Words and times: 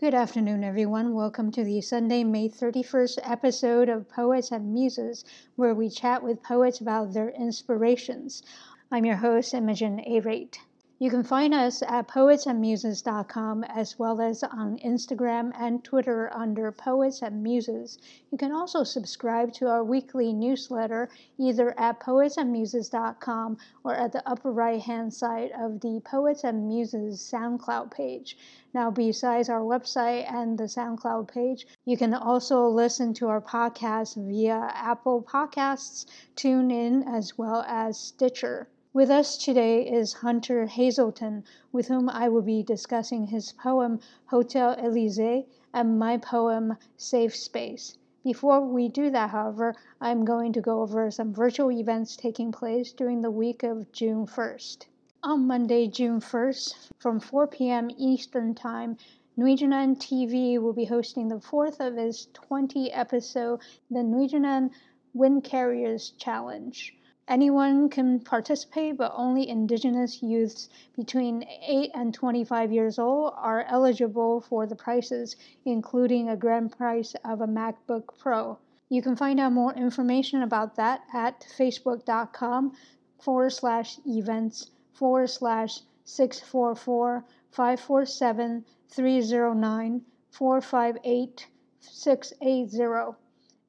Good 0.00 0.14
afternoon, 0.14 0.64
everyone. 0.64 1.12
Welcome 1.12 1.52
to 1.52 1.62
the 1.62 1.82
Sunday, 1.82 2.24
May 2.24 2.48
31st 2.48 3.18
episode 3.22 3.90
of 3.90 4.08
Poets 4.08 4.50
and 4.50 4.72
Muses, 4.72 5.26
where 5.56 5.74
we 5.74 5.90
chat 5.90 6.22
with 6.22 6.42
poets 6.42 6.80
about 6.80 7.12
their 7.12 7.28
inspirations. 7.28 8.42
I'm 8.90 9.04
your 9.04 9.16
host, 9.16 9.52
Imogen 9.52 9.98
Arate. 10.08 10.56
You 11.02 11.08
can 11.08 11.22
find 11.22 11.54
us 11.54 11.80
at 11.80 12.08
poetsandmuses.com 12.08 13.64
as 13.64 13.98
well 13.98 14.20
as 14.20 14.42
on 14.42 14.76
Instagram 14.80 15.50
and 15.58 15.82
Twitter 15.82 16.30
under 16.30 16.70
Poets 16.72 17.22
and 17.22 17.42
Muses. 17.42 17.98
You 18.30 18.36
can 18.36 18.52
also 18.52 18.84
subscribe 18.84 19.54
to 19.54 19.68
our 19.68 19.82
weekly 19.82 20.34
newsletter 20.34 21.08
either 21.38 21.72
at 21.80 22.00
poetsandmuses.com 22.00 23.56
or 23.82 23.94
at 23.94 24.12
the 24.12 24.28
upper 24.28 24.52
right 24.52 24.82
hand 24.82 25.14
side 25.14 25.52
of 25.58 25.80
the 25.80 26.02
Poets 26.04 26.44
and 26.44 26.68
Muses 26.68 27.18
SoundCloud 27.32 27.90
page. 27.90 28.36
Now, 28.74 28.90
besides 28.90 29.48
our 29.48 29.62
website 29.62 30.30
and 30.30 30.58
the 30.58 30.64
SoundCloud 30.64 31.28
page, 31.28 31.66
you 31.86 31.96
can 31.96 32.12
also 32.12 32.68
listen 32.68 33.14
to 33.14 33.28
our 33.28 33.40
podcast 33.40 34.16
via 34.16 34.70
Apple 34.74 35.22
Podcasts, 35.22 36.04
TuneIn, 36.36 37.10
as 37.10 37.38
well 37.38 37.64
as 37.66 37.98
Stitcher. 37.98 38.68
With 38.92 39.08
us 39.08 39.36
today 39.36 39.88
is 39.88 40.14
Hunter 40.14 40.66
Hazelton, 40.66 41.44
with 41.70 41.86
whom 41.86 42.08
I 42.08 42.28
will 42.28 42.42
be 42.42 42.64
discussing 42.64 43.28
his 43.28 43.52
poem 43.52 44.00
Hotel 44.26 44.74
Elysee 44.76 45.46
and 45.72 45.96
my 45.96 46.16
poem 46.16 46.76
Safe 46.96 47.36
Space. 47.36 47.96
Before 48.24 48.60
we 48.60 48.88
do 48.88 49.08
that, 49.10 49.30
however, 49.30 49.76
I'm 50.00 50.24
going 50.24 50.52
to 50.54 50.60
go 50.60 50.82
over 50.82 51.08
some 51.12 51.32
virtual 51.32 51.70
events 51.70 52.16
taking 52.16 52.50
place 52.50 52.92
during 52.92 53.20
the 53.20 53.30
week 53.30 53.62
of 53.62 53.92
June 53.92 54.26
1st. 54.26 54.86
On 55.22 55.46
Monday, 55.46 55.86
June 55.86 56.18
1st, 56.18 56.90
from 56.98 57.20
4 57.20 57.46
p.m. 57.46 57.90
Eastern 57.96 58.56
Time, 58.56 58.96
Nwe 59.38 59.56
Jinan 59.56 59.98
TV 59.98 60.60
will 60.60 60.72
be 60.72 60.86
hosting 60.86 61.28
the 61.28 61.40
fourth 61.40 61.80
of 61.80 61.96
its 61.96 62.26
20 62.32 62.90
episode 62.90 63.60
The 63.88 64.00
Nwe 64.00 64.28
Jinan 64.28 64.72
Wind 65.14 65.44
Carriers 65.44 66.10
Challenge. 66.18 66.96
Anyone 67.30 67.88
can 67.90 68.18
participate, 68.18 68.96
but 68.96 69.12
only 69.14 69.48
Indigenous 69.48 70.20
youths 70.20 70.68
between 70.96 71.44
8 71.44 71.92
and 71.94 72.12
25 72.12 72.72
years 72.72 72.98
old 72.98 73.34
are 73.36 73.62
eligible 73.68 74.40
for 74.40 74.66
the 74.66 74.74
prizes, 74.74 75.36
including 75.64 76.28
a 76.28 76.36
grand 76.36 76.72
prize 76.72 77.14
of 77.24 77.40
a 77.40 77.46
MacBook 77.46 78.18
Pro. 78.18 78.58
You 78.88 79.00
can 79.00 79.14
find 79.14 79.38
out 79.38 79.52
more 79.52 79.72
information 79.74 80.42
about 80.42 80.74
that 80.74 81.02
at 81.14 81.46
facebook.com 81.56 82.72
forward 83.20 83.50
slash 83.50 84.00
events 84.04 84.72
forward 84.92 85.28
slash 85.28 85.82
644 86.02 87.24
547 87.52 88.64
309 88.88 90.02
458 90.32 91.46
680. 91.78 93.16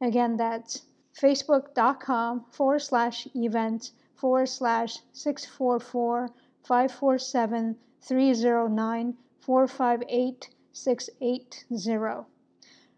Again, 0.02 0.38
that's 0.38 0.82
facebook.com 1.20 2.46
forward 2.52 2.80
slash 2.80 3.28
events 3.36 3.92
forward 4.16 4.48
slash 4.48 5.00
644 5.14 6.30
547 6.64 7.76
309 8.02 9.18
458 9.40 10.50
680. 10.72 12.26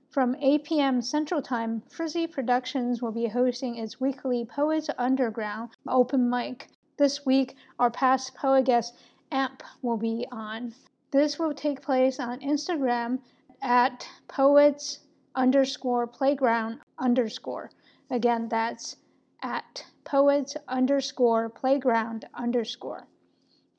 From 0.09 0.35
8 0.35 0.63
p.m. 0.63 1.01
Central 1.01 1.41
Time, 1.41 1.81
Frizzy 1.89 2.27
Productions 2.27 3.01
will 3.01 3.11
be 3.11 3.25
hosting 3.25 3.77
its 3.77 3.99
weekly 3.99 4.45
Poets 4.45 4.89
Underground 4.97 5.71
open 5.87 6.29
mic. 6.29 6.69
This 6.97 7.25
week, 7.25 7.55
our 7.79 7.89
past 7.89 8.35
poet 8.35 8.65
guest, 8.65 8.93
Amp, 9.31 9.63
will 9.81 9.97
be 9.97 10.27
on. 10.31 10.75
This 11.09 11.39
will 11.39 11.53
take 11.53 11.81
place 11.81 12.19
on 12.19 12.41
Instagram 12.41 13.19
at 13.61 14.07
poets 14.27 14.99
underscore 15.33 16.05
playground 16.05 16.81
underscore. 16.99 17.71
Again, 18.13 18.47
that's 18.47 18.97
at 19.41 19.87
poets 20.03 20.55
underscore 20.67 21.49
playground 21.49 22.29
underscore. 22.35 23.07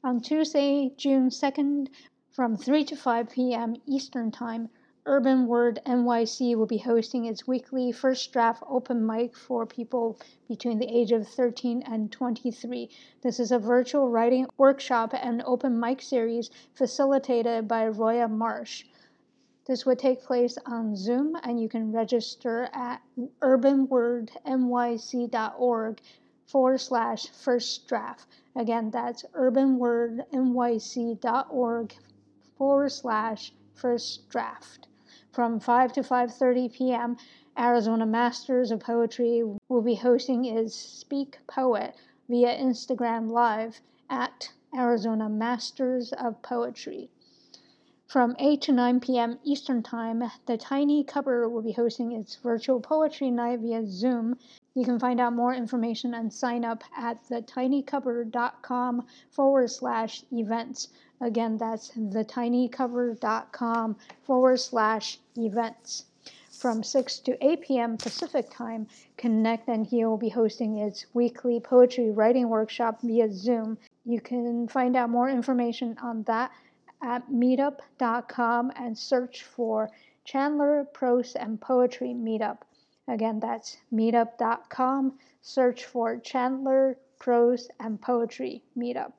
On 0.03 0.21
Tuesday, 0.21 0.93
June 0.97 1.28
2nd, 1.28 1.87
from 2.33 2.56
3 2.56 2.84
to 2.87 2.97
5 2.97 3.31
p.m. 3.31 3.77
Eastern 3.87 4.33
Time, 4.33 4.71
Urban 5.06 5.47
Word 5.47 5.78
NYC 5.87 6.56
will 6.56 6.67
be 6.67 6.78
hosting 6.78 7.27
its 7.27 7.47
weekly 7.47 7.93
first 7.93 8.33
draft 8.33 8.65
open 8.67 9.06
mic 9.06 9.37
for 9.37 9.67
people 9.67 10.19
between 10.49 10.81
the 10.81 10.93
age 10.93 11.12
of 11.12 11.28
13 11.28 11.83
and 11.83 12.11
23. 12.11 12.91
This 13.22 13.39
is 13.39 13.53
a 13.53 13.61
virtual 13.61 14.11
writing 14.11 14.49
workshop 14.59 15.15
and 15.15 15.45
open 15.47 15.78
mic 15.78 16.03
series 16.03 16.51
facilitated 16.72 17.69
by 17.69 17.87
Roya 17.87 18.27
Marsh. 18.27 18.84
This 19.67 19.87
would 19.87 19.99
take 19.99 20.23
place 20.23 20.59
on 20.67 20.95
Zoom, 20.95 21.39
and 21.43 21.59
you 21.59 21.71
can 21.71 21.91
register 21.91 22.69
at 22.75 23.01
urbanwordnyc.org 23.41 26.01
forward 26.47 26.79
slash 26.79 27.31
first 27.31 27.89
draft. 27.89 28.27
Again, 28.55 28.91
that's 28.91 29.25
urbanwordnyc.org 29.33 31.95
forward 32.59 32.93
slash 32.93 33.55
first 33.75 34.29
draft. 34.29 34.87
From 35.33 35.59
5 35.59 35.93
to 35.95 36.03
5.30 36.03 36.73
p.m., 36.73 37.17
Arizona 37.59 38.05
Masters 38.05 38.71
of 38.71 38.81
Poetry 38.81 39.43
will 39.69 39.83
be 39.83 39.95
hosting 39.95 40.45
its 40.45 40.75
Speak 40.75 41.39
Poet 41.47 41.95
via 42.29 42.57
Instagram 42.57 43.31
Live 43.31 43.81
at 44.11 44.53
Arizona 44.77 45.29
Masters 45.29 46.13
of 46.13 46.43
Poetry. 46.43 47.09
From 48.15 48.37
8 48.39 48.61
to 48.61 48.71
9 48.71 49.01
p.m. 49.01 49.41
Eastern 49.43 49.83
Time, 49.83 50.23
the 50.47 50.57
Tiny 50.57 51.03
Cupboard 51.03 51.49
will 51.49 51.63
be 51.63 51.73
hosting 51.73 52.13
its 52.13 52.37
virtual 52.37 52.79
poetry 52.79 53.29
night 53.29 53.59
via 53.59 53.85
Zoom. 53.89 54.39
You 54.73 54.85
can 54.85 55.01
find 55.01 55.19
out 55.19 55.33
more 55.33 55.53
information 55.53 56.15
and 56.15 56.33
sign 56.33 56.65
up 56.65 56.85
at 56.97 57.25
thetinycupboard.com 57.25 59.05
forward 59.33 59.69
slash 59.69 60.23
events. 60.31 60.91
Again, 61.21 61.57
that's 61.57 61.91
thetinycupboard.com 61.91 63.97
forward 64.23 64.61
slash 64.61 65.19
events. 65.37 66.05
From 66.53 66.85
6 66.85 67.19
to 67.19 67.45
8 67.45 67.63
p.m. 67.63 67.97
Pacific 67.97 68.49
Time, 68.49 68.87
Connect 69.17 69.67
and 69.67 69.85
Heal 69.85 70.11
will 70.11 70.19
be 70.19 70.29
hosting 70.29 70.79
its 70.79 71.07
weekly 71.15 71.59
poetry 71.59 72.13
writing 72.13 72.49
workshop 72.49 73.01
via 73.03 73.33
Zoom. 73.33 73.77
You 74.05 74.21
can 74.21 74.69
find 74.69 74.95
out 74.95 75.11
more 75.11 75.29
information 75.29 75.99
on 76.01 76.23
that 76.29 76.53
at 77.04 77.31
meetup.com 77.31 78.72
and 78.76 78.97
search 78.97 79.42
for 79.42 79.91
Chandler 80.25 80.87
Prose 80.94 81.37
and 81.37 81.60
Poetry 81.60 82.15
Meetup. 82.15 82.59
Again, 83.06 83.41
that's 83.41 83.76
meetup.com. 83.92 85.19
Search 85.42 85.84
for 85.84 86.19
Chandler 86.20 86.97
Prose 87.19 87.69
and 87.78 88.00
Poetry 88.00 88.62
Meetup. 88.76 89.12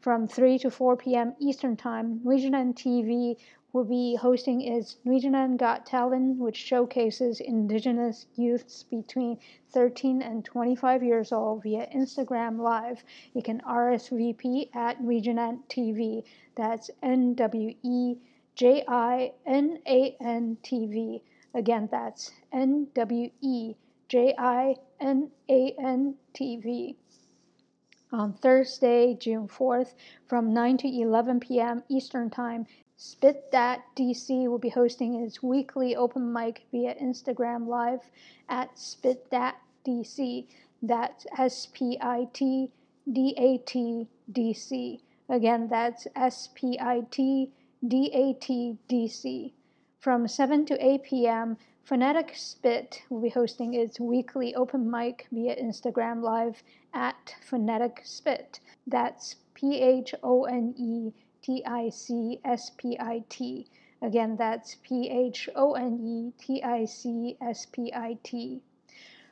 From 0.00 0.28
3 0.28 0.58
to 0.58 0.70
4 0.70 0.96
p.m. 0.98 1.34
Eastern 1.40 1.74
Time, 1.74 2.20
Nwe 2.20 2.38
Jinan 2.38 2.74
TV 2.74 3.38
will 3.76 3.84
be 3.84 4.14
hosting 4.14 4.62
is 4.62 4.96
Nwe 5.04 5.20
Jinan 5.20 5.58
Got 5.58 5.84
Talent, 5.84 6.38
which 6.38 6.56
showcases 6.56 7.40
Indigenous 7.40 8.24
youths 8.34 8.84
between 8.84 9.38
13 9.72 10.22
and 10.22 10.42
25 10.46 11.02
years 11.02 11.30
old 11.30 11.62
via 11.62 11.86
Instagram 11.94 12.58
Live. 12.58 13.04
You 13.34 13.42
can 13.42 13.60
RSVP 13.60 14.74
at 14.74 15.02
Nwe 15.02 15.22
Jinan 15.22 15.58
TV. 15.68 16.24
That's 16.54 16.90
N 17.02 17.34
W 17.34 17.74
E 17.82 18.16
J 18.54 18.82
I 18.88 19.34
N 19.44 19.78
A 19.86 20.16
N 20.22 20.56
T 20.62 20.86
V. 20.86 21.22
Again, 21.52 21.86
that's 21.92 22.32
N 22.50 22.86
W 22.94 23.30
E 23.42 23.74
J 24.08 24.34
I 24.38 24.76
N 25.00 25.30
A 25.50 25.76
N 25.78 26.14
T 26.32 26.56
V 26.56 26.96
on 28.10 28.32
Thursday, 28.32 29.14
June 29.14 29.48
4th 29.48 29.92
from 30.26 30.54
9 30.54 30.78
to 30.78 30.88
11 30.88 31.40
p.m. 31.40 31.82
Eastern 31.90 32.30
Time. 32.30 32.64
Spit 32.98 33.50
Dat 33.52 33.82
DC 33.94 34.48
will 34.48 34.58
be 34.58 34.70
hosting 34.70 35.22
its 35.22 35.42
weekly 35.42 35.94
open 35.94 36.32
mic 36.32 36.66
via 36.72 36.94
Instagram 36.94 37.66
Live 37.66 38.10
at 38.48 38.78
Spit 38.78 39.30
Dat 39.30 39.56
DC. 39.84 40.46
That's 40.80 41.26
S 41.36 41.66
P 41.66 41.98
I 42.00 42.26
T 42.32 42.70
D 43.12 43.34
A 43.36 43.58
T 43.58 44.08
D 44.32 44.54
C. 44.54 45.02
Again, 45.28 45.68
that's 45.68 46.06
S 46.16 46.48
P 46.54 46.78
I 46.80 47.02
T 47.10 47.52
D 47.86 48.10
A 48.14 48.32
T 48.32 48.78
D 48.88 49.08
C. 49.08 49.52
From 49.98 50.26
7 50.26 50.64
to 50.64 50.82
8 50.82 51.02
p.m., 51.02 51.58
Phonetic 51.82 52.34
Spit 52.34 53.02
will 53.10 53.20
be 53.20 53.28
hosting 53.28 53.74
its 53.74 54.00
weekly 54.00 54.54
open 54.54 54.90
mic 54.90 55.26
via 55.30 55.54
Instagram 55.54 56.22
Live 56.22 56.62
at 56.94 57.34
Phonetic 57.42 58.00
Spit. 58.04 58.58
That's 58.86 59.36
P 59.52 59.82
H 59.82 60.14
O 60.22 60.44
N 60.44 60.74
E 60.78 61.12
T 61.46 61.62
I 61.64 61.90
C 61.90 62.40
S 62.44 62.70
P 62.70 62.98
I 62.98 63.22
T. 63.28 63.68
Again, 64.02 64.34
that's 64.34 64.78
P 64.82 65.08
H 65.08 65.48
O 65.54 65.74
N 65.74 66.00
E 66.02 66.32
T 66.42 66.60
I 66.60 66.86
C 66.86 67.36
S 67.40 67.66
P 67.66 67.92
I 67.94 68.18
T. 68.24 68.62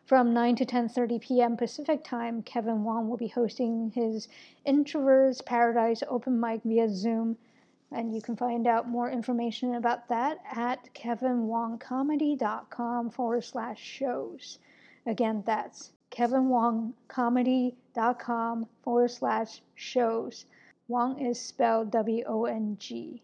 From 0.07 0.33
9 0.33 0.55
to 0.55 0.65
10:30 0.65 1.21
p.m. 1.21 1.57
Pacific 1.57 2.05
Time, 2.05 2.45
Kevin 2.45 2.85
Wong 2.85 3.09
will 3.09 3.17
be 3.17 3.27
hosting 3.27 3.91
his 3.91 4.29
Introverts 4.65 5.45
Paradise 5.45 6.05
open 6.07 6.39
mic 6.39 6.63
via 6.63 6.89
Zoom. 6.89 7.37
And 7.91 8.15
you 8.15 8.23
can 8.23 8.37
find 8.37 8.69
out 8.69 8.89
more 8.89 9.11
information 9.11 9.75
about 9.75 10.07
that 10.07 10.39
at 10.53 10.95
kevinwongcomedy.com 10.95 13.11
forward 13.11 13.43
slash 13.43 13.83
shows. 13.83 14.61
Again, 15.05 15.43
that's 15.45 15.91
kevinwongcomedy.com 16.13 18.69
forward 18.85 19.11
slash 19.11 19.63
shows. 19.75 20.45
Wong 20.87 21.19
is 21.19 21.41
spelled 21.41 21.91
W 21.93 22.23
O 22.27 22.45
N 22.45 22.77
G. 22.79 23.23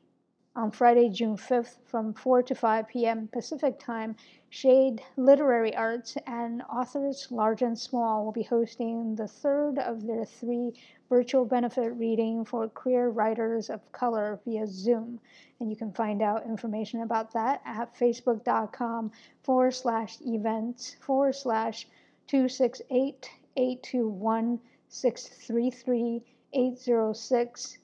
On 0.56 0.70
Friday, 0.70 1.10
June 1.10 1.36
5th 1.36 1.76
from 1.84 2.14
4 2.14 2.42
to 2.44 2.54
5 2.54 2.88
p.m. 2.88 3.28
Pacific 3.28 3.78
Time, 3.78 4.16
Shade 4.48 5.02
Literary 5.18 5.76
Arts 5.76 6.16
and 6.26 6.62
authors 6.62 7.30
large 7.30 7.60
and 7.60 7.78
small 7.78 8.24
will 8.24 8.32
be 8.32 8.44
hosting 8.44 9.14
the 9.14 9.28
third 9.28 9.78
of 9.78 10.06
their 10.06 10.24
three 10.24 10.72
virtual 11.10 11.44
benefit 11.44 11.90
reading 11.90 12.46
for 12.46 12.66
queer 12.66 13.10
writers 13.10 13.68
of 13.68 13.92
color 13.92 14.40
via 14.46 14.66
Zoom. 14.66 15.20
And 15.60 15.68
you 15.68 15.76
can 15.76 15.92
find 15.92 16.22
out 16.22 16.46
information 16.46 17.02
about 17.02 17.30
that 17.34 17.60
at 17.66 17.94
facebook.com 17.94 19.12
forward 19.42 19.74
slash 19.74 20.18
events 20.22 20.96
forward 21.02 21.34
slash 21.34 21.86
268 22.26 23.30
821 23.54 24.60
633 24.88 26.24
806 26.52 27.78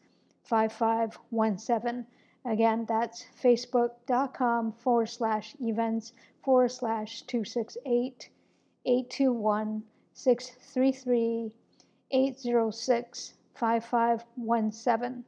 5517. 0.44 2.06
Again, 2.44 2.84
that's 2.88 3.26
facebook.com 3.42 4.72
forward 4.72 5.08
slash 5.08 5.56
events 5.60 6.12
forward 6.42 6.70
slash 6.70 7.22
268 7.22 8.30
821 8.84 9.82
633 10.14 11.52
806 12.10 13.32
5517. 13.54 15.24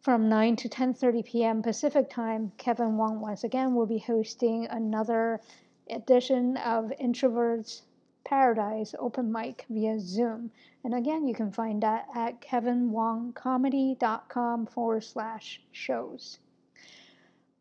From 0.00 0.28
9 0.28 0.56
to 0.56 0.68
10:30 0.68 1.24
p.m. 1.24 1.62
Pacific 1.62 2.10
Time, 2.10 2.52
Kevin 2.56 2.96
Wong 2.96 3.20
once 3.20 3.44
again 3.44 3.74
will 3.74 3.86
be 3.86 3.98
hosting 3.98 4.66
another 4.66 5.40
edition 5.88 6.56
of 6.58 6.92
Introverts 7.00 7.82
Paradise 8.24 8.94
open 8.98 9.30
mic 9.30 9.66
via 9.68 10.00
Zoom. 10.00 10.50
And 10.82 10.94
again, 10.94 11.26
you 11.26 11.34
can 11.34 11.52
find 11.52 11.82
that 11.82 12.06
at 12.14 12.40
kevinwongcomedy.com 12.40 14.66
forward 14.66 15.04
slash 15.04 15.60
shows. 15.70 16.38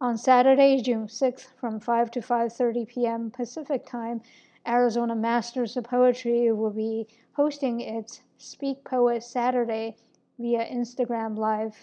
On 0.02 0.18
Saturday, 0.18 0.82
June 0.82 1.08
6th 1.08 1.48
from 1.60 1.80
5 1.80 2.10
to 2.12 2.20
5.30 2.20 2.88
p.m. 2.88 3.32
Pacific 3.32 3.86
Time, 3.86 4.22
Arizona 4.68 5.16
Masters 5.16 5.78
of 5.78 5.86
Poetry 5.86 6.52
will 6.52 6.72
be 6.72 7.08
hosting 7.34 7.80
its 7.80 8.22
Speak 8.38 8.84
Poet 8.84 9.24
Saturday 9.24 9.96
via 10.40 10.66
Instagram 10.66 11.38
Live 11.38 11.78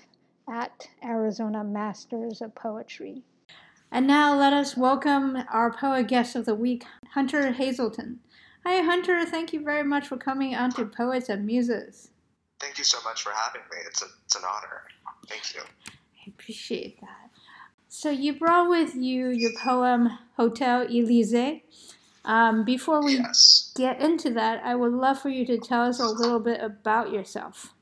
at 0.48 0.88
Arizona 1.04 1.64
Masters 1.64 2.42
of 2.42 2.54
Poetry. 2.54 3.22
And 3.92 4.06
now 4.06 4.38
let 4.38 4.52
us 4.52 4.76
welcome 4.76 5.38
our 5.50 5.72
poet 5.72 6.08
guest 6.08 6.36
of 6.36 6.44
the 6.44 6.54
week, 6.54 6.84
Hunter 7.14 7.52
Hazelton. 7.52 8.20
Hi, 8.64 8.82
Hunter. 8.82 9.24
Thank 9.24 9.52
you 9.52 9.62
very 9.62 9.82
much 9.82 10.08
for 10.08 10.18
coming 10.18 10.54
on 10.54 10.70
to 10.72 10.84
Poets 10.84 11.30
and 11.30 11.46
Muses. 11.46 12.10
Thank 12.60 12.76
you 12.76 12.84
so 12.84 12.98
much 13.04 13.22
for 13.22 13.32
having 13.34 13.62
me. 13.70 13.78
It's, 13.86 14.02
a, 14.02 14.06
it's 14.26 14.36
an 14.36 14.42
honor. 14.44 14.82
Thank 15.28 15.54
you. 15.54 15.62
I 15.88 16.28
appreciate 16.28 17.00
that. 17.00 17.30
So, 17.88 18.10
you 18.10 18.38
brought 18.38 18.68
with 18.68 18.94
you 18.94 19.28
your 19.30 19.52
poem 19.64 20.10
Hotel 20.36 20.82
Elysee. 20.82 21.64
Um, 22.24 22.64
before 22.64 23.02
we 23.02 23.14
yes. 23.14 23.72
get 23.76 24.00
into 24.00 24.30
that, 24.34 24.62
I 24.62 24.74
would 24.74 24.92
love 24.92 25.20
for 25.20 25.30
you 25.30 25.46
to 25.46 25.58
tell 25.58 25.84
us 25.84 25.98
a 25.98 26.06
little 26.06 26.38
bit 26.38 26.60
about 26.60 27.10
yourself. 27.12 27.72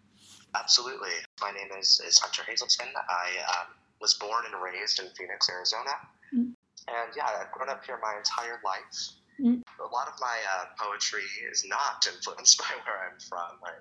Absolutely. 0.54 1.10
My 1.40 1.50
name 1.50 1.68
is, 1.78 2.00
is 2.06 2.18
Hunter 2.20 2.42
Hazelton. 2.48 2.86
I 2.96 3.60
um, 3.60 3.66
was 4.00 4.14
born 4.14 4.44
and 4.46 4.62
raised 4.62 5.00
in 5.00 5.06
Phoenix, 5.16 5.50
Arizona. 5.50 5.90
Mm. 6.32 6.52
And 6.88 7.12
yeah, 7.16 7.26
I've 7.40 7.50
grown 7.52 7.68
up 7.68 7.84
here 7.84 7.98
my 8.00 8.14
entire 8.16 8.60
life. 8.64 9.17
Mm. 9.40 9.62
A 9.62 9.90
lot 9.94 10.08
of 10.08 10.14
my 10.20 10.36
uh, 10.58 10.64
poetry 10.78 11.22
is 11.50 11.64
not 11.66 12.06
influenced 12.10 12.58
by 12.58 12.70
where 12.84 12.98
I'm 13.06 13.18
from. 13.20 13.58
I, 13.62 13.78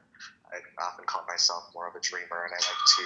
I 0.54 0.86
often 0.86 1.06
call 1.06 1.25
myself 1.27 1.69
more 1.74 1.88
of 1.88 1.95
a 1.95 2.00
dreamer, 2.00 2.45
and 2.45 2.54
I 2.54 2.62
like 2.62 2.83
to 2.98 3.06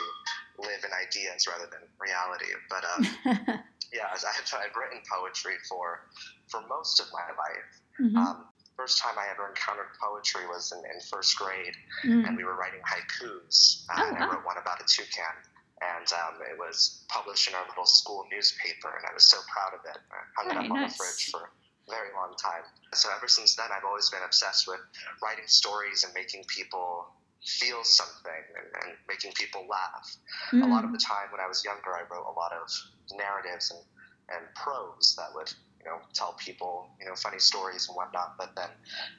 live 0.67 0.81
in 0.83 0.91
ideas 0.91 1.47
rather 1.47 1.67
than 1.71 1.87
reality. 1.97 2.51
But 2.69 2.83
um, 2.85 3.01
yeah, 3.93 4.11
I've, 4.11 4.23
I've 4.23 4.75
written 4.75 4.99
poetry 5.07 5.55
for 5.67 6.01
for 6.47 6.61
most 6.67 6.99
of 6.99 7.07
my 7.13 7.27
life. 7.39 7.71
Mm-hmm. 7.99 8.17
Um, 8.17 8.45
first 8.75 8.99
time 8.99 9.15
I 9.17 9.31
ever 9.31 9.47
encountered 9.47 9.87
poetry 10.01 10.45
was 10.47 10.71
in, 10.71 10.79
in 10.91 10.99
first 11.01 11.37
grade, 11.37 11.75
mm. 12.03 12.27
and 12.27 12.35
we 12.35 12.43
were 12.43 12.55
writing 12.55 12.81
haikus. 12.83 13.85
Uh, 13.89 14.01
oh, 14.03 14.09
and 14.09 14.17
I 14.17 14.27
wrote 14.27 14.45
one 14.45 14.57
about 14.57 14.81
a 14.81 14.85
toucan 14.85 15.35
and 15.81 16.13
um, 16.13 16.37
it 16.45 16.57
was 16.57 17.03
published 17.09 17.49
in 17.49 17.55
our 17.55 17.65
little 17.67 17.85
school 17.85 18.25
newspaper, 18.31 18.93
and 18.95 19.05
I 19.09 19.13
was 19.13 19.23
so 19.23 19.37
proud 19.49 19.73
of 19.73 19.81
it. 19.89 19.97
I 20.11 20.21
hung 20.37 20.51
it 20.51 20.57
up 20.57 20.69
nice. 20.69 20.71
on 20.71 20.87
the 20.87 20.93
fridge 20.93 21.31
for 21.31 21.49
very 21.91 22.09
long 22.15 22.33
time. 22.39 22.63
So 22.93 23.09
ever 23.15 23.27
since 23.27 23.55
then, 23.55 23.67
I've 23.75 23.85
always 23.85 24.09
been 24.09 24.23
obsessed 24.25 24.67
with 24.67 24.79
writing 25.21 25.45
stories 25.47 26.03
and 26.03 26.13
making 26.15 26.43
people 26.47 27.11
feel 27.43 27.83
something 27.83 28.43
and, 28.55 28.67
and 28.83 28.97
making 29.07 29.33
people 29.33 29.67
laugh. 29.69 30.15
Mm. 30.53 30.63
A 30.63 30.67
lot 30.67 30.85
of 30.85 30.91
the 30.91 31.01
time 31.01 31.27
when 31.31 31.41
I 31.41 31.47
was 31.47 31.65
younger, 31.65 31.91
I 31.91 32.07
wrote 32.09 32.25
a 32.29 32.35
lot 32.37 32.53
of 32.53 32.69
narratives 33.17 33.71
and, 33.71 33.81
and 34.29 34.43
prose 34.55 35.15
that 35.17 35.33
would 35.35 35.51
you 35.83 35.89
know 35.89 35.97
tell 36.13 36.33
people 36.33 36.87
you 36.99 37.05
know 37.07 37.15
funny 37.15 37.39
stories 37.39 37.87
and 37.87 37.95
whatnot. 37.95 38.37
But 38.37 38.55
then 38.55 38.69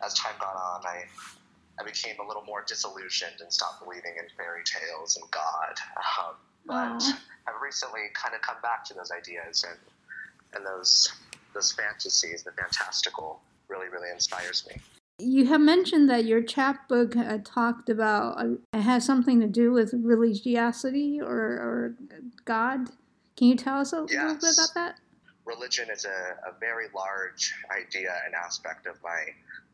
as 0.04 0.14
time 0.14 0.34
got 0.40 0.54
on, 0.54 0.86
I 0.86 1.04
I 1.80 1.84
became 1.84 2.16
a 2.22 2.26
little 2.26 2.44
more 2.44 2.64
disillusioned 2.66 3.40
and 3.40 3.52
stopped 3.52 3.82
believing 3.82 4.14
in 4.18 4.26
fairy 4.36 4.62
tales 4.64 5.16
and 5.16 5.30
God. 5.30 5.74
Um, 6.22 6.34
but 6.64 7.02
I've 7.48 7.60
recently 7.60 8.02
kind 8.14 8.34
of 8.34 8.42
come 8.42 8.56
back 8.62 8.84
to 8.86 8.94
those 8.94 9.10
ideas 9.10 9.64
and 9.68 9.78
and 10.54 10.66
those 10.66 11.10
those 11.54 11.72
fantasies, 11.72 12.42
the 12.42 12.52
fantastical, 12.52 13.40
really, 13.68 13.88
really 13.88 14.10
inspires 14.10 14.66
me. 14.68 14.80
You 15.18 15.46
have 15.46 15.60
mentioned 15.60 16.08
that 16.10 16.24
your 16.24 16.42
chapbook 16.42 17.16
uh, 17.16 17.38
talked 17.44 17.88
about 17.88 18.40
uh, 18.40 18.54
it 18.72 18.80
has 18.80 19.04
something 19.04 19.40
to 19.40 19.46
do 19.46 19.70
with 19.70 19.92
religiosity 19.94 21.20
or, 21.20 21.36
or 21.36 21.94
God. 22.44 22.88
Can 23.36 23.48
you 23.48 23.56
tell 23.56 23.78
us 23.78 23.92
a 23.92 24.06
yes. 24.08 24.22
little 24.22 24.34
bit 24.34 24.54
about 24.54 24.74
that? 24.74 25.00
Religion 25.44 25.88
is 25.92 26.04
a, 26.04 26.48
a 26.48 26.58
very 26.60 26.86
large 26.94 27.54
idea 27.70 28.14
and 28.24 28.34
aspect 28.34 28.86
of 28.86 28.96
my 29.02 29.20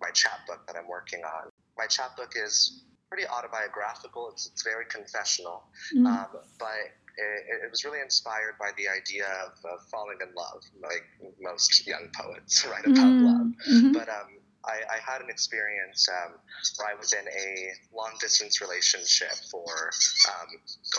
my 0.01 0.11
chapbook 0.11 0.67
that 0.67 0.77
I'm 0.77 0.89
working 0.89 1.23
on. 1.25 1.51
My 1.77 1.87
chapbook 1.87 2.35
is 2.37 2.85
pretty 3.09 3.27
autobiographical. 3.27 4.31
It's, 4.31 4.47
it's 4.47 4.63
very 4.63 4.85
confessional, 4.87 5.65
mm. 5.95 6.07
um, 6.07 6.27
but 6.59 6.93
it, 7.19 7.65
it, 7.65 7.71
was 7.71 7.85
really 7.85 8.01
inspired 8.01 8.55
by 8.59 8.71
the 8.77 8.89
idea 8.89 9.27
of, 9.45 9.59
of, 9.65 9.83
falling 9.91 10.19
in 10.23 10.35
love, 10.35 10.63
like 10.81 11.05
most 11.41 11.87
young 11.87 12.09
poets 12.15 12.65
write 12.65 12.87
about 12.87 13.11
mm-hmm. 13.11 13.25
love. 13.27 13.47
Mm-hmm. 13.69 13.93
But 13.93 14.09
um, 14.09 14.39
I, 14.65 14.79
I, 14.87 14.99
had 15.05 15.21
an 15.23 15.31
experience 15.31 16.07
um, 16.09 16.35
where 16.77 16.89
I 16.89 16.95
was 16.95 17.13
in 17.13 17.27
a 17.27 17.73
long 17.95 18.13
distance 18.21 18.61
relationship 18.61 19.35
for 19.51 19.91
um, 20.31 20.49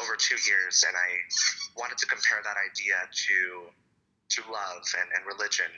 over 0.03 0.15
two 0.17 0.38
years, 0.48 0.84
and 0.88 0.96
I 0.96 1.10
wanted 1.79 1.98
to 2.00 2.05
compare 2.05 2.41
that 2.43 2.55
idea 2.60 2.96
to 3.12 3.72
to 4.29 4.51
love 4.51 4.84
and, 5.00 5.10
and 5.15 5.25
religion. 5.25 5.72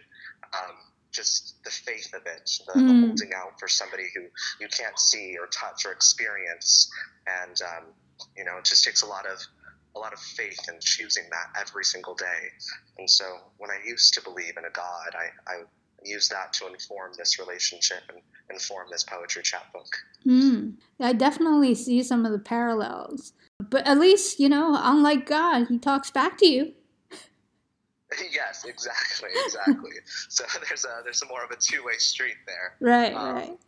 Um, 0.54 0.76
just 1.12 1.62
the 1.66 1.70
faith 1.70 2.14
of 2.14 2.26
it, 2.26 2.50
the, 2.68 2.80
mm. 2.80 2.88
the, 2.88 3.08
holding 3.08 3.34
out 3.36 3.60
for 3.60 3.68
somebody 3.68 4.08
who 4.16 4.22
you 4.62 4.70
can't 4.70 4.98
see 4.98 5.36
or 5.38 5.48
touch 5.48 5.86
or 5.86 5.92
experience, 5.92 6.90
and 7.28 7.60
um, 7.62 7.86
you 8.38 8.46
know, 8.46 8.58
it 8.58 8.66
just 8.66 8.84
takes 8.84 9.02
a 9.02 9.06
lot 9.06 9.26
of 9.26 9.38
a 9.96 10.00
lot 10.00 10.14
of 10.14 10.20
faith 10.20 10.60
in 10.70 10.80
choosing 10.80 11.26
that 11.32 11.60
every 11.60 11.84
single 11.84 12.16
day. 12.16 12.50
And 12.98 13.10
so 13.10 13.26
when 13.58 13.70
I 13.70 13.78
used 13.86 14.14
to 14.16 14.22
believe 14.22 14.58
in 14.58 14.66
a 14.66 14.70
God, 14.70 15.14
I, 15.14 15.52
I 15.52 15.64
used 16.04 16.32
that 16.32 16.54
to 16.54 16.68
inform 16.68 17.12
this 17.18 17.40
relationship 17.40 18.04
and 18.10 18.20
inform 18.50 18.88
this 18.90 19.04
poetry 19.04 19.44
chapbook. 19.44 19.88
Mm, 20.26 20.76
I 21.00 21.14
definitely 21.14 21.76
see 21.76 22.04
some 22.04 22.26
of 22.26 22.32
the 22.32 22.40
parallels. 22.40 23.34
But 23.60 23.86
at 23.86 24.00
least, 24.00 24.40
you 24.40 24.50
know, 24.50 24.78
unlike 24.82 25.26
God, 25.26 25.68
he 25.68 25.78
talks 25.78 26.10
back 26.10 26.38
to 26.40 26.48
you. 26.48 26.74
yes, 28.32 28.66
exactly, 28.66 29.30
exactly. 29.46 29.92
so 30.30 30.44
there's 30.68 30.86
a 30.86 31.02
there's 31.04 31.22
a 31.22 31.28
more 31.28 31.44
of 31.44 31.52
a 31.52 31.56
two 31.56 31.84
way 31.86 31.94
street 31.98 32.36
there. 32.48 32.76
Right, 32.80 33.14
um, 33.14 33.36
right 33.36 33.60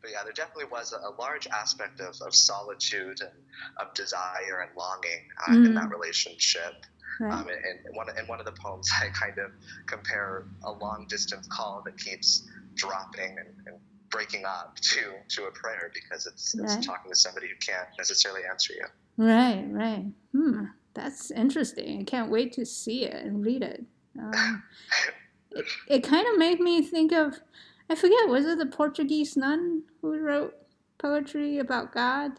but 0.00 0.10
yeah, 0.10 0.22
there 0.24 0.32
definitely 0.32 0.66
was 0.70 0.92
a, 0.92 1.20
large 1.20 1.46
aspect 1.48 2.00
of, 2.00 2.14
of 2.24 2.34
solitude 2.34 3.20
and 3.20 3.32
of 3.78 3.92
desire 3.94 4.60
and 4.62 4.70
longing 4.76 5.28
uh, 5.46 5.52
mm. 5.52 5.66
in 5.66 5.74
that 5.74 5.90
relationship. 5.90 6.84
Right. 7.20 7.32
Um, 7.32 7.48
and, 7.48 7.86
and, 7.86 7.96
one, 7.96 8.06
in 8.16 8.26
one 8.26 8.38
of 8.38 8.46
the 8.46 8.52
poems, 8.52 8.88
I 9.02 9.08
kind 9.08 9.38
of 9.38 9.50
compare 9.86 10.46
a 10.64 10.70
long 10.72 11.06
distance 11.08 11.48
call 11.48 11.82
that 11.84 11.98
keeps 11.98 12.48
dropping 12.74 13.36
and, 13.38 13.48
and 13.66 13.76
breaking 14.10 14.44
up 14.44 14.76
to 14.80 15.00
to 15.28 15.44
a 15.44 15.50
prayer 15.50 15.90
because 15.92 16.26
it's, 16.26 16.54
right. 16.58 16.78
it's 16.78 16.86
talking 16.86 17.10
to 17.10 17.16
somebody 17.16 17.48
who 17.48 17.56
can't 17.56 17.88
necessarily 17.98 18.42
answer 18.48 18.72
you. 18.74 18.86
Right, 19.24 19.66
right. 19.70 20.04
Hmm, 20.32 20.64
that's 20.94 21.30
interesting. 21.30 22.00
I 22.00 22.04
can't 22.04 22.30
wait 22.30 22.52
to 22.54 22.64
see 22.64 23.04
it 23.04 23.24
and 23.24 23.44
read 23.44 23.62
it. 23.62 23.84
Um, 24.18 24.62
it, 25.50 25.64
it 25.88 26.04
kind 26.04 26.26
of 26.28 26.38
made 26.38 26.60
me 26.60 26.82
think 26.82 27.12
of 27.12 27.40
I 27.90 27.94
forget, 27.94 28.28
was 28.28 28.46
it 28.46 28.58
the 28.58 28.66
Portuguese 28.66 29.36
nun 29.36 29.82
who 30.00 30.18
wrote 30.18 30.54
poetry 30.98 31.58
about 31.58 31.92
God? 31.92 32.32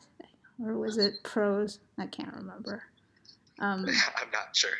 Or 0.63 0.77
was 0.77 0.97
it 0.97 1.23
prose? 1.23 1.79
I 1.97 2.05
can't 2.05 2.33
remember. 2.33 2.83
Um, 3.59 3.85
I'm 4.17 4.31
not 4.31 4.55
sure. 4.55 4.71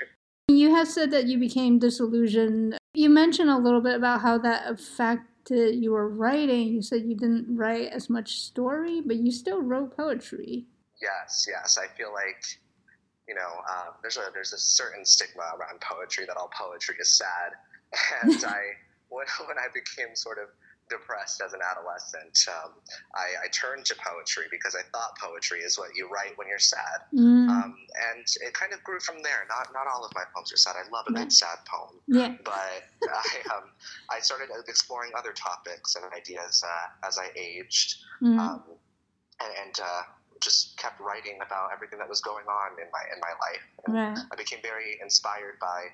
You 0.48 0.74
have 0.76 0.88
said 0.88 1.12
that 1.12 1.26
you 1.26 1.38
became 1.38 1.80
disillusioned. 1.80 2.78
You 2.94 3.10
mentioned 3.10 3.50
a 3.50 3.58
little 3.58 3.82
bit 3.82 3.96
about 3.96 4.22
how 4.22 4.38
that 4.40 4.70
affected 4.70 5.76
your 5.76 6.10
writing. 6.10 6.68
You 6.68 6.82
said 6.82 7.04
you 7.04 7.16
didn't 7.16 7.56
write 7.56 7.92
as 7.92 8.10
much 8.10 8.40
story, 8.42 9.02
but 9.02 9.18
you 9.18 9.32
still 9.32 9.62
wrote 9.62 9.96
poetry. 9.96 10.66
Yes, 11.02 11.48
yes. 11.50 11.78
I 11.78 11.88
feel 11.96 12.12
like 12.12 12.44
you 13.30 13.36
know, 13.36 13.62
uh, 13.70 13.92
there's 14.02 14.18
a 14.18 14.32
there's 14.34 14.54
a 14.54 14.58
certain 14.58 15.06
stigma 15.06 15.44
around 15.58 15.80
poetry 15.82 16.26
that 16.26 16.36
all 16.36 16.50
poetry 16.52 16.96
is 17.00 17.10
sad, 17.16 17.54
and 18.24 18.44
I 18.46 18.62
when 19.10 19.26
when 19.48 19.58
I 19.58 19.68
became 19.74 20.16
sort 20.16 20.38
of 20.38 20.50
depressed 20.90 21.40
as 21.46 21.54
an 21.54 21.60
adolescent, 21.62 22.34
um, 22.50 22.74
I, 23.14 23.46
I, 23.46 23.48
turned 23.50 23.86
to 23.86 23.96
poetry 24.04 24.46
because 24.50 24.74
I 24.74 24.82
thought 24.90 25.16
poetry 25.22 25.60
is 25.60 25.78
what 25.78 25.96
you 25.96 26.10
write 26.10 26.36
when 26.36 26.48
you're 26.48 26.58
sad, 26.58 27.06
mm. 27.14 27.48
um, 27.48 27.76
and 28.10 28.26
it 28.42 28.54
kind 28.54 28.74
of 28.74 28.84
grew 28.84 29.00
from 29.00 29.22
there. 29.22 29.46
Not 29.48 29.70
not 29.74 29.86
all 29.86 30.04
of 30.04 30.12
my 30.16 30.24
poems 30.34 30.52
are 30.52 30.58
sad. 30.58 30.76
I 30.76 30.90
love 30.90 31.06
a 31.08 31.14
good 31.14 31.32
sad 31.32 31.60
poem, 31.66 32.02
yeah. 32.08 32.34
but 32.44 32.54
I 33.10 33.56
um, 33.56 33.70
I 34.10 34.20
started 34.20 34.50
exploring 34.68 35.12
other 35.18 35.32
topics 35.32 35.96
and 35.96 36.06
ideas 36.12 36.64
uh, 36.66 37.08
as 37.08 37.18
I 37.18 37.30
aged, 37.38 37.98
mm. 38.22 38.38
um, 38.40 38.64
and. 39.40 39.52
and 39.66 39.80
uh, 39.80 40.02
just 40.42 40.78
kept 40.78 41.00
writing 41.00 41.40
about 41.46 41.70
everything 41.74 42.00
that 42.00 42.10
was 42.10 42.22
going 42.22 42.46
on 42.46 42.72
in 42.80 42.88
my 42.92 43.04
in 43.14 43.20
my 43.20 43.34
life. 43.46 43.66
Right. 43.88 44.26
I 44.32 44.36
became 44.36 44.60
very 44.62 44.98
inspired 45.02 45.60
by 45.60 45.88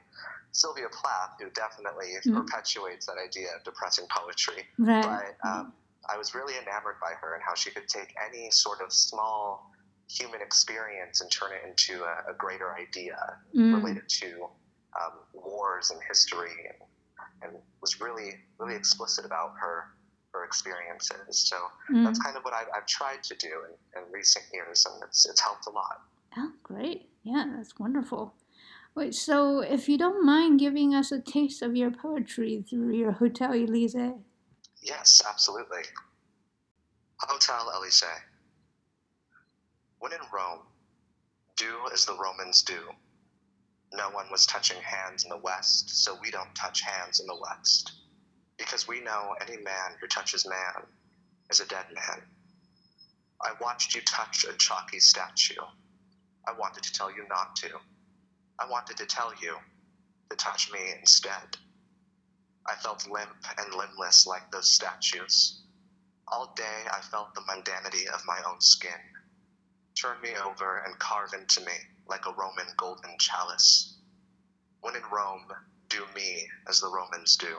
Sylvia 0.52 0.88
Plath, 0.92 1.38
who 1.40 1.50
definitely 1.52 2.14
mm. 2.26 2.34
perpetuates 2.34 3.06
that 3.08 3.18
idea 3.24 3.48
of 3.56 3.64
depressing 3.64 4.06
poetry. 4.10 4.64
Right. 4.78 5.34
But 5.42 5.48
um, 5.48 5.74
I 6.10 6.18
was 6.18 6.34
really 6.34 6.54
enamored 6.56 6.96
by 7.02 7.14
her 7.20 7.34
and 7.34 7.44
how 7.44 7.56
she 7.56 7.72
could 7.72 7.88
take 7.88 8.16
any 8.26 8.52
sort 8.52 8.82
of 8.82 8.94
small 8.94 9.72
human 10.10 10.42
experience 10.42 11.22
and 11.22 11.32
turn 11.32 11.52
it 11.52 11.68
into 11.68 12.04
a, 12.04 12.32
a 12.32 12.34
greater 12.38 12.74
idea 12.76 13.18
mm. 13.56 13.76
related 13.76 14.08
to 14.08 14.48
um, 15.02 15.20
wars 15.34 15.92
and 15.92 16.00
history, 16.08 16.54
and, 16.70 17.52
and 17.54 17.62
was 17.82 18.00
really 18.00 18.36
really 18.60 18.76
explicit 18.76 19.26
about 19.26 19.54
her 19.60 19.95
her 20.36 20.44
experiences. 20.44 21.40
So 21.40 21.58
mm. 21.92 22.04
that's 22.04 22.20
kind 22.20 22.38
of 22.38 22.44
what 22.44 22.54
I've, 22.54 22.68
I've 22.76 22.86
tried 22.86 23.24
to 23.24 23.36
do 23.36 23.48
in, 23.48 24.02
in 24.02 24.12
recent 24.12 24.46
years, 24.54 24.86
and 24.86 25.02
it's 25.04 25.26
it's 25.26 25.42
helped 25.42 25.68
a 25.68 25.72
lot. 25.72 26.02
Oh, 26.38 26.52
great! 26.64 27.10
Yeah, 27.24 27.46
that's 27.56 27.80
wonderful. 27.80 28.34
Wait, 28.96 29.14
so 29.14 29.60
if 29.60 29.90
you 29.90 29.98
don't 29.98 30.26
mind 30.26 30.60
giving 30.60 30.96
us 30.96 31.12
a 31.12 31.20
taste 31.20 31.62
of 31.62 31.76
your 31.76 31.92
poetry 31.92 32.64
through 32.70 32.94
your 32.94 33.12
Hotel 33.12 33.52
Elysee. 33.52 34.14
Yes, 34.82 35.22
absolutely. 35.28 35.82
Hotel 37.18 37.72
Elysee. 37.76 38.06
When 40.00 40.14
in 40.14 40.20
Rome, 40.34 40.62
do 41.58 41.76
as 41.94 42.06
the 42.06 42.18
Romans 42.18 42.62
do. 42.62 42.80
No 43.94 44.10
one 44.10 44.28
was 44.32 44.46
touching 44.46 44.82
hands 44.82 45.24
in 45.24 45.30
the 45.30 45.38
West, 45.38 46.04
so 46.04 46.18
we 46.22 46.32
don't 46.32 46.54
touch 46.56 46.82
hands 46.82 47.20
in 47.20 47.28
the 47.28 47.38
West. 47.40 47.94
Because 48.58 48.88
we 48.88 49.02
know 49.02 49.36
any 49.42 49.58
man 49.58 49.96
who 50.00 50.08
touches 50.08 50.48
man 50.48 50.86
is 51.50 51.60
a 51.60 51.68
dead 51.68 51.86
man. 51.94 52.22
I 53.42 53.52
watched 53.60 53.94
you 53.96 54.02
touch 54.02 54.46
a 54.46 54.54
chalky 54.58 55.00
statue. 55.00 55.62
I 56.48 56.54
wanted 56.54 56.84
to 56.84 56.94
tell 56.94 57.12
you 57.12 57.28
not 57.28 57.56
to. 57.58 57.70
I 58.60 58.70
wanted 58.70 58.98
to 58.98 59.06
tell 59.06 59.34
you 59.42 59.58
to 60.30 60.36
touch 60.38 60.72
me 60.72 60.80
instead. 61.00 61.58
I 62.68 62.76
felt 62.76 63.10
limp 63.10 63.46
and 63.58 63.74
limbless 63.74 64.26
like 64.26 64.50
those 64.52 64.72
statues. 64.72 65.62
All 66.28 66.54
day 66.56 66.86
I 66.92 67.02
felt 67.02 67.36
the 67.36 67.42
mundanity 67.42 68.08
of 68.08 68.26
my 68.26 68.42
own 68.48 68.60
skin. 68.62 68.92
Turn 69.96 70.20
me 70.22 70.32
over 70.36 70.80
and 70.80 70.98
carve 70.98 71.34
into 71.34 71.62
me 71.62 71.74
like 72.08 72.26
a 72.26 72.34
Roman 72.34 72.68
golden 72.78 73.18
chalice. 73.20 73.98
When 74.82 74.96
in 74.96 75.04
Rome, 75.12 75.52
do 75.90 76.04
me 76.16 76.48
as 76.68 76.82
the 76.82 76.90
Romans 76.90 77.38
do. 77.38 77.58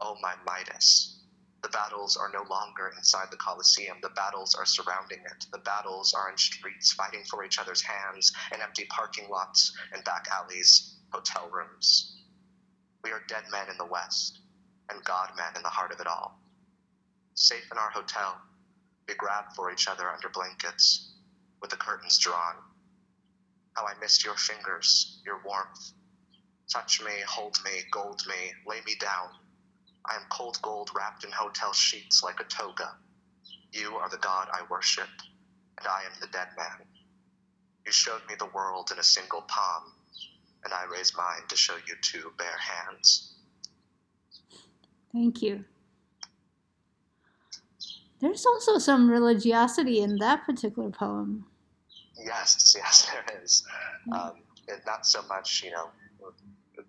Oh, 0.00 0.16
my 0.22 0.34
Midas, 0.46 1.18
the 1.60 1.68
battles 1.70 2.16
are 2.16 2.30
no 2.32 2.44
longer 2.48 2.92
inside 2.96 3.32
the 3.32 3.36
Colosseum. 3.36 3.98
The 4.00 4.10
battles 4.10 4.54
are 4.54 4.64
surrounding 4.64 5.18
it. 5.24 5.46
The 5.50 5.58
battles 5.58 6.14
are 6.14 6.30
in 6.30 6.38
streets, 6.38 6.92
fighting 6.92 7.24
for 7.24 7.44
each 7.44 7.58
other's 7.58 7.82
hands, 7.82 8.32
in 8.54 8.62
empty 8.62 8.84
parking 8.84 9.28
lots 9.28 9.76
and 9.92 10.04
back 10.04 10.28
alleys, 10.30 10.98
hotel 11.10 11.50
rooms. 11.50 12.22
We 13.02 13.10
are 13.10 13.24
dead 13.26 13.44
men 13.50 13.68
in 13.68 13.76
the 13.76 13.86
West, 13.86 14.38
and 14.88 15.04
God 15.04 15.32
men 15.36 15.56
in 15.56 15.62
the 15.62 15.68
heart 15.68 15.90
of 15.90 15.98
it 15.98 16.06
all. 16.06 16.40
Safe 17.34 17.68
in 17.72 17.78
our 17.78 17.90
hotel, 17.90 18.40
we 19.08 19.14
grab 19.14 19.46
for 19.56 19.72
each 19.72 19.88
other 19.88 20.08
under 20.08 20.28
blankets, 20.28 21.12
with 21.60 21.70
the 21.70 21.76
curtains 21.76 22.18
drawn. 22.18 22.54
How 23.74 23.84
I 23.84 23.98
missed 24.00 24.24
your 24.24 24.36
fingers, 24.36 25.20
your 25.26 25.42
warmth. 25.44 25.92
Touch 26.72 27.02
me, 27.02 27.20
hold 27.26 27.58
me, 27.64 27.82
gold 27.90 28.22
me, 28.28 28.52
lay 28.64 28.80
me 28.86 28.94
down 29.00 29.30
I 30.10 30.14
am 30.16 30.22
cold 30.30 30.58
gold 30.62 30.90
wrapped 30.94 31.24
in 31.24 31.30
hotel 31.30 31.72
sheets 31.72 32.22
like 32.22 32.40
a 32.40 32.44
toga. 32.44 32.96
You 33.72 33.96
are 33.96 34.08
the 34.08 34.18
God 34.18 34.48
I 34.52 34.62
worship, 34.70 35.08
and 35.78 35.86
I 35.86 36.04
am 36.06 36.12
the 36.20 36.28
dead 36.28 36.48
man. 36.56 36.86
You 37.84 37.92
showed 37.92 38.22
me 38.28 38.34
the 38.38 38.46
world 38.46 38.90
in 38.92 38.98
a 38.98 39.02
single 39.02 39.42
palm, 39.42 39.92
and 40.64 40.72
I 40.72 40.84
raise 40.90 41.16
mine 41.16 41.46
to 41.48 41.56
show 41.56 41.76
you 41.86 41.94
two 42.02 42.32
bare 42.38 42.58
hands. 42.58 43.34
Thank 45.12 45.42
you. 45.42 45.64
There's 48.20 48.44
also 48.46 48.78
some 48.78 49.10
religiosity 49.10 50.00
in 50.00 50.16
that 50.16 50.44
particular 50.44 50.90
poem. 50.90 51.46
Yes, 52.22 52.74
yes, 52.76 53.10
there 53.10 53.42
is. 53.42 53.64
Um, 54.12 54.32
and 54.68 54.80
not 54.86 55.06
so 55.06 55.22
much, 55.28 55.62
you 55.62 55.70
know, 55.70 55.90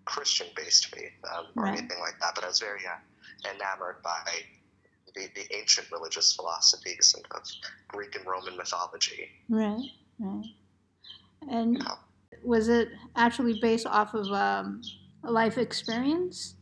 Christian 0.09 0.47
based 0.55 0.87
faith 0.87 1.11
um, 1.35 1.45
or 1.55 1.63
right. 1.63 1.77
anything 1.77 1.99
like 1.99 2.19
that, 2.19 2.33
but 2.33 2.43
I 2.43 2.47
was 2.47 2.59
very 2.59 2.81
uh, 2.85 3.49
enamored 3.53 4.01
by 4.03 4.19
the, 5.13 5.27
the 5.35 5.55
ancient 5.55 5.91
religious 5.91 6.33
philosophies 6.33 7.15
of 7.31 7.41
Greek 7.87 8.15
and 8.15 8.25
Roman 8.25 8.57
mythology. 8.57 9.29
Right, 9.49 9.85
right. 10.19 10.45
And 11.49 11.73
know, 11.73 11.95
was 12.43 12.69
it 12.69 12.89
actually 13.15 13.59
based 13.61 13.85
off 13.85 14.13
of 14.15 14.27
um, 14.31 14.81
a 15.23 15.31
life 15.31 15.57
experience? 15.57 16.55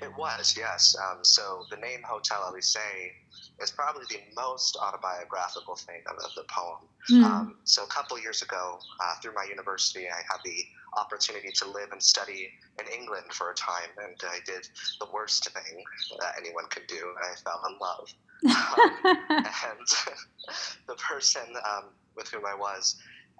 It 0.00 0.16
was, 0.16 0.54
yes. 0.56 0.96
Um, 0.96 1.18
so 1.22 1.64
the 1.70 1.76
name 1.76 2.00
Hotel 2.02 2.42
Elysee 2.48 3.12
is 3.60 3.70
probably 3.70 4.04
the 4.08 4.20
most 4.34 4.78
autobiographical 4.80 5.76
thing 5.76 6.00
of, 6.06 6.16
of 6.24 6.30
the 6.36 6.44
poem. 6.48 6.78
Mm. 7.10 7.24
Um, 7.24 7.56
so 7.64 7.84
a 7.84 7.88
couple 7.88 8.18
years 8.20 8.42
ago, 8.42 8.78
uh, 9.00 9.14
through 9.20 9.34
my 9.34 9.46
university, 9.48 10.06
I 10.08 10.22
had 10.30 10.40
the 10.44 10.64
opportunity 10.96 11.50
to 11.52 11.66
live 11.70 11.90
and 11.92 12.02
study 12.02 12.50
in 12.78 12.86
England 12.92 13.32
for 13.32 13.50
a 13.50 13.54
time, 13.54 13.90
and 14.02 14.16
I 14.24 14.38
did 14.44 14.68
the 15.00 15.06
worst 15.12 15.48
thing 15.50 15.84
that 16.20 16.34
anyone 16.38 16.64
could 16.70 16.86
do, 16.86 16.96
and 16.96 17.18
I 17.24 17.34
fell 17.42 17.62
in 17.68 17.78
love. 17.78 18.08
um, 18.46 19.44
and 19.44 20.14
the 20.86 20.94
person 20.94 21.42
um, 21.68 21.84
with 22.16 22.28
whom 22.28 22.46
I 22.46 22.54
was, 22.54 22.96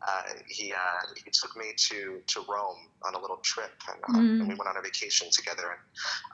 uh, 0.07 0.23
he 0.49 0.73
uh, 0.73 1.15
he 1.17 1.31
took 1.31 1.57
me 1.57 1.73
to 1.77 2.21
to 2.27 2.41
Rome 2.49 2.89
on 3.05 3.15
a 3.15 3.19
little 3.19 3.39
trip, 3.39 3.73
and, 3.91 4.03
uh, 4.05 4.19
mm. 4.19 4.41
and 4.41 4.49
we 4.49 4.55
went 4.55 4.69
on 4.69 4.77
a 4.77 4.83
vacation 4.83 5.29
together. 5.31 5.71
And 5.71 5.81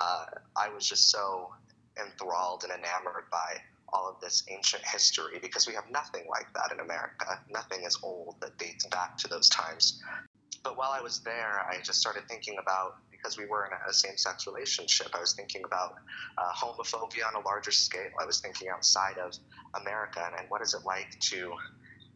uh, 0.00 0.26
I 0.56 0.68
was 0.68 0.86
just 0.88 1.10
so 1.10 1.52
enthralled 2.00 2.64
and 2.64 2.72
enamored 2.72 3.30
by 3.30 3.60
all 3.92 4.08
of 4.08 4.20
this 4.20 4.44
ancient 4.50 4.82
history 4.84 5.38
because 5.40 5.66
we 5.66 5.74
have 5.74 5.88
nothing 5.90 6.24
like 6.28 6.52
that 6.54 6.72
in 6.72 6.80
America. 6.80 7.40
Nothing 7.48 7.84
is 7.84 7.98
old 8.02 8.36
that 8.40 8.58
dates 8.58 8.86
back 8.86 9.16
to 9.18 9.28
those 9.28 9.48
times. 9.48 10.02
But 10.62 10.76
while 10.76 10.90
I 10.90 11.00
was 11.00 11.20
there, 11.20 11.66
I 11.70 11.80
just 11.82 12.00
started 12.00 12.24
thinking 12.28 12.56
about 12.60 12.96
because 13.10 13.38
we 13.38 13.46
were 13.46 13.64
in 13.64 13.72
a 13.88 13.92
same 13.92 14.16
sex 14.16 14.46
relationship, 14.46 15.08
I 15.14 15.20
was 15.20 15.32
thinking 15.32 15.62
about 15.64 15.94
uh, 16.36 16.52
homophobia 16.52 17.26
on 17.26 17.42
a 17.42 17.44
larger 17.46 17.70
scale. 17.70 18.10
I 18.20 18.26
was 18.26 18.40
thinking 18.40 18.68
outside 18.68 19.16
of 19.16 19.32
America 19.80 20.22
and, 20.26 20.38
and 20.38 20.50
what 20.50 20.60
is 20.60 20.74
it 20.74 20.84
like 20.84 21.18
to 21.20 21.54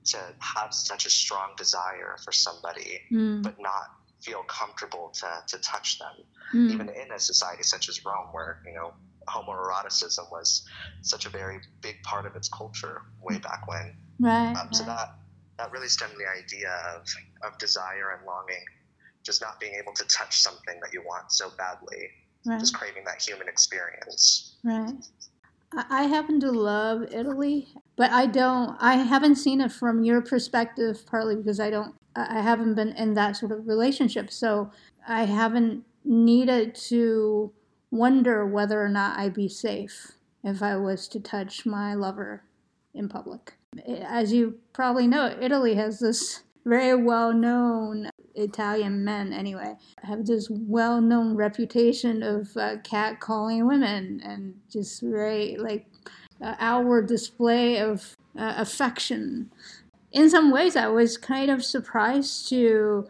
to 0.04 0.18
have 0.38 0.73
such 0.73 1.07
a 1.07 1.11
strong 1.11 1.50
desire 1.57 2.16
for 2.25 2.33
somebody, 2.33 3.00
mm. 3.11 3.42
but 3.42 3.61
not 3.61 3.90
feel 4.23 4.42
comfortable 4.45 5.11
to, 5.12 5.26
to 5.47 5.59
touch 5.59 5.99
them, 5.99 6.25
mm. 6.54 6.73
even 6.73 6.88
in 6.88 7.12
a 7.12 7.18
society 7.18 7.62
such 7.62 7.88
as 7.88 8.04
Rome, 8.04 8.28
where 8.33 8.61
you 8.66 8.75
know 8.75 8.95
homoeroticism 9.26 10.30
was 10.30 10.66
such 11.02 11.26
a 11.26 11.28
very 11.28 11.61
big 11.83 12.02
part 12.02 12.26
of 12.26 12.37
its 12.37 12.49
culture 12.49 13.02
way 13.23 13.38
back 13.38 13.66
when. 13.68 13.97
Right. 14.18 14.54
Um, 14.54 14.73
so 14.73 14.85
that 14.85 15.14
that 15.58 15.72
really 15.72 15.88
stemmed 15.88 16.14
the 16.18 16.26
idea 16.26 16.70
of 16.94 17.06
of 17.42 17.58
desire 17.58 18.16
and 18.16 18.26
longing, 18.26 18.64
just 19.22 19.40
not 19.40 19.60
being 19.60 19.74
able 19.74 19.92
to 19.92 20.04
touch 20.04 20.40
something 20.40 20.78
that 20.80 20.92
you 20.92 21.02
want 21.02 21.30
so 21.32 21.50
badly, 21.58 22.08
right. 22.46 22.60
just 22.60 22.74
craving 22.74 23.04
that 23.04 23.20
human 23.20 23.48
experience. 23.48 24.56
Right. 24.64 24.94
I 25.72 26.04
happen 26.04 26.40
to 26.40 26.50
love 26.50 27.02
Italy, 27.12 27.68
but 27.96 28.10
I 28.10 28.26
don't. 28.26 28.76
I 28.80 28.94
haven't 28.96 29.36
seen 29.36 29.60
it 29.60 29.70
from 29.70 30.02
your 30.02 30.22
perspective, 30.22 31.04
partly 31.06 31.36
because 31.36 31.60
I 31.60 31.70
don't. 31.70 31.94
I 32.16 32.40
haven't 32.40 32.74
been 32.74 32.92
in 32.94 33.14
that 33.14 33.36
sort 33.36 33.52
of 33.52 33.68
relationship, 33.68 34.30
so 34.32 34.70
I 35.06 35.24
haven't 35.24 35.84
needed 36.04 36.74
to 36.74 37.52
wonder 37.90 38.46
whether 38.46 38.82
or 38.82 38.88
not 38.88 39.18
I'd 39.18 39.34
be 39.34 39.48
safe 39.48 40.12
if 40.42 40.62
I 40.62 40.76
was 40.76 41.06
to 41.08 41.20
touch 41.20 41.66
my 41.66 41.94
lover 41.94 42.44
in 42.94 43.08
public. 43.08 43.57
As 43.87 44.32
you 44.32 44.58
probably 44.73 45.06
know, 45.06 45.37
Italy 45.40 45.75
has 45.75 46.00
this 46.00 46.42
very 46.64 46.94
well 46.94 47.32
known 47.32 48.11
Italian 48.35 49.04
men, 49.04 49.32
anyway, 49.32 49.75
have 50.02 50.26
this 50.26 50.49
well 50.50 51.00
known 51.00 51.35
reputation 51.35 52.23
of 52.23 52.56
uh, 52.56 52.76
catcalling 52.82 53.66
women 53.66 54.20
and 54.23 54.54
just 54.70 55.02
very 55.02 55.56
like 55.56 55.87
uh, 56.40 56.54
outward 56.58 57.08
display 57.08 57.78
of 57.78 58.16
uh, 58.38 58.54
affection. 58.56 59.50
In 60.12 60.30
some 60.30 60.50
ways, 60.50 60.76
I 60.76 60.87
was 60.88 61.18
kind 61.18 61.50
of 61.50 61.64
surprised 61.64 62.49
to 62.49 63.08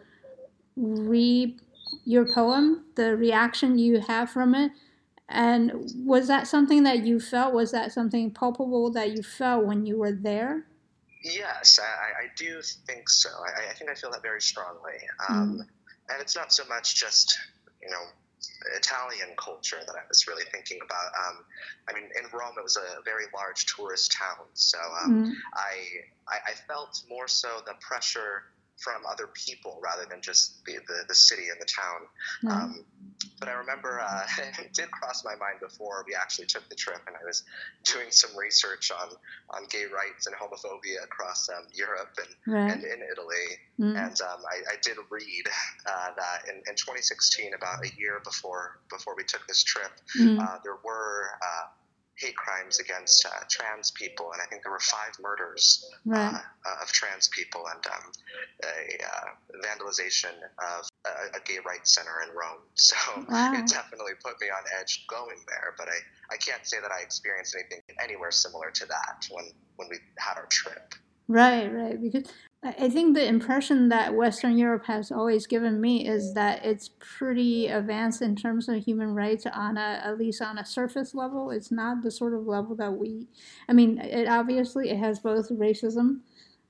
read 0.75 1.59
your 2.05 2.25
poem, 2.33 2.85
the 2.95 3.15
reaction 3.15 3.77
you 3.77 3.99
have 4.01 4.29
from 4.29 4.55
it. 4.55 4.71
And 5.29 5.91
was 6.05 6.27
that 6.27 6.47
something 6.47 6.83
that 6.83 7.05
you 7.05 7.19
felt? 7.19 7.53
Was 7.53 7.71
that 7.71 7.91
something 7.91 8.31
palpable 8.31 8.91
that 8.91 9.11
you 9.11 9.21
felt 9.21 9.65
when 9.65 9.85
you 9.85 9.97
were 9.97 10.11
there? 10.11 10.65
Yes, 11.23 11.79
I, 11.81 12.23
I 12.23 12.27
do 12.35 12.61
think 12.87 13.09
so. 13.09 13.29
I, 13.29 13.69
I, 13.69 13.73
think 13.73 13.89
I 13.89 13.93
feel 13.93 14.11
that 14.11 14.21
very 14.21 14.41
strongly. 14.41 14.97
Um, 15.27 15.59
mm. 15.59 16.11
And 16.11 16.21
it's 16.21 16.35
not 16.35 16.51
so 16.53 16.63
much 16.65 16.95
just, 16.95 17.37
you 17.81 17.89
know, 17.89 18.03
Italian 18.75 19.29
culture 19.37 19.79
that 19.85 19.95
I 19.95 20.01
was 20.07 20.27
really 20.27 20.45
thinking 20.51 20.79
about. 20.83 21.11
Um, 21.27 21.43
I 21.89 21.93
mean, 21.93 22.09
in 22.17 22.25
Rome, 22.37 22.53
it 22.57 22.63
was 22.63 22.77
a 22.77 23.01
very 23.03 23.25
large 23.35 23.65
tourist 23.65 24.13
town, 24.13 24.45
so 24.53 24.77
um, 25.03 25.25
mm. 25.25 25.33
I, 25.53 26.33
I, 26.33 26.51
I 26.51 26.53
felt 26.67 27.03
more 27.09 27.27
so 27.27 27.61
the 27.65 27.73
pressure 27.81 28.43
from 28.81 29.03
other 29.09 29.27
people 29.27 29.79
rather 29.83 30.07
than 30.09 30.21
just 30.21 30.63
the, 30.65 30.73
the, 30.87 31.03
the 31.07 31.15
city 31.15 31.43
and 31.51 31.59
the 31.59 31.65
town. 31.65 32.01
Mm. 32.43 32.51
Um, 32.51 32.85
but 33.39 33.49
I 33.49 33.53
remember 33.53 33.99
uh, 33.99 34.25
it 34.59 34.73
did 34.73 34.91
cross 34.91 35.23
my 35.23 35.35
mind 35.35 35.59
before 35.61 36.03
we 36.07 36.15
actually 36.15 36.47
took 36.47 36.67
the 36.69 36.75
trip, 36.75 37.01
and 37.07 37.15
I 37.15 37.25
was 37.25 37.43
doing 37.83 38.11
some 38.11 38.35
research 38.37 38.91
on, 38.91 39.09
on 39.49 39.63
gay 39.69 39.85
rights 39.85 40.27
and 40.27 40.35
homophobia 40.35 41.03
across 41.03 41.49
um, 41.49 41.65
Europe 41.73 42.17
and, 42.17 42.53
right. 42.53 42.71
and 42.71 42.83
in 42.83 42.99
Italy. 43.11 43.47
Mm. 43.79 44.07
And 44.07 44.21
um, 44.21 44.39
I, 44.43 44.73
I, 44.73 44.75
did 44.81 44.97
read 45.09 45.45
uh, 45.85 46.09
that 46.17 46.49
in, 46.49 46.55
in 46.55 46.75
2016, 46.75 47.53
about 47.53 47.85
a 47.85 47.89
year 47.97 48.19
before 48.23 48.79
before 48.89 49.15
we 49.15 49.23
took 49.23 49.47
this 49.47 49.63
trip, 49.63 49.91
mm. 50.19 50.39
uh, 50.39 50.57
there 50.63 50.77
were 50.83 51.31
uh, 51.41 51.67
hate 52.19 52.35
crimes 52.35 52.79
against 52.79 53.25
uh, 53.25 53.29
trans 53.49 53.91
people, 53.91 54.31
and 54.33 54.41
I 54.41 54.45
think 54.45 54.63
there 54.63 54.71
were 54.71 54.79
five 54.79 55.15
murders 55.21 55.89
right. 56.05 56.35
uh, 56.35 56.83
of 56.83 56.91
trans 56.91 57.29
people 57.29 57.63
and 57.73 57.85
um, 57.87 58.11
a 58.63 59.03
uh, 59.03 59.65
vandalization 59.65 60.35
of 60.57 60.89
a, 61.05 61.37
a, 61.37 61.41
gay 61.45 61.59
rights 61.65 61.95
center 61.95 62.21
in 62.27 62.35
Rome. 62.35 62.59
So 62.75 62.95
wow. 63.29 63.53
it 63.53 63.67
definitely 63.67 64.13
put 64.23 64.39
me 64.41 64.47
on 64.47 64.63
edge 64.79 65.05
going 65.07 65.37
there, 65.47 65.75
but 65.77 65.87
I, 65.89 66.33
I 66.33 66.37
can't 66.37 66.65
say 66.65 66.77
that 66.81 66.91
I 66.91 67.01
experienced 67.01 67.55
anything 67.55 67.81
anywhere 68.01 68.31
similar 68.31 68.71
to 68.71 68.85
that 68.87 69.27
when, 69.29 69.45
when 69.75 69.89
we 69.89 69.97
had 70.17 70.37
our 70.37 70.47
trip. 70.47 70.95
Right, 71.27 71.67
right. 71.67 72.01
Because 72.01 72.31
I 72.61 72.89
think 72.89 73.15
the 73.15 73.25
impression 73.25 73.87
that 73.87 74.13
Western 74.13 74.57
Europe 74.57 74.85
has 74.87 75.13
always 75.13 75.47
given 75.47 75.79
me 75.79 76.05
is 76.05 76.33
that 76.33 76.65
it's 76.65 76.89
pretty 76.99 77.67
advanced 77.67 78.21
in 78.21 78.35
terms 78.35 78.67
of 78.67 78.83
human 78.83 79.15
rights 79.15 79.45
on 79.45 79.77
a 79.77 80.01
at 80.03 80.17
least 80.17 80.41
on 80.41 80.57
a 80.57 80.65
surface 80.65 81.15
level. 81.15 81.51
It's 81.51 81.71
not 81.71 82.03
the 82.03 82.11
sort 82.11 82.33
of 82.33 82.47
level 82.47 82.75
that 82.75 82.91
we. 82.91 83.27
I 83.69 83.73
mean, 83.73 83.97
it 83.99 84.27
obviously 84.27 84.89
it 84.89 84.97
has 84.97 85.19
both 85.19 85.49
racism, 85.49 86.19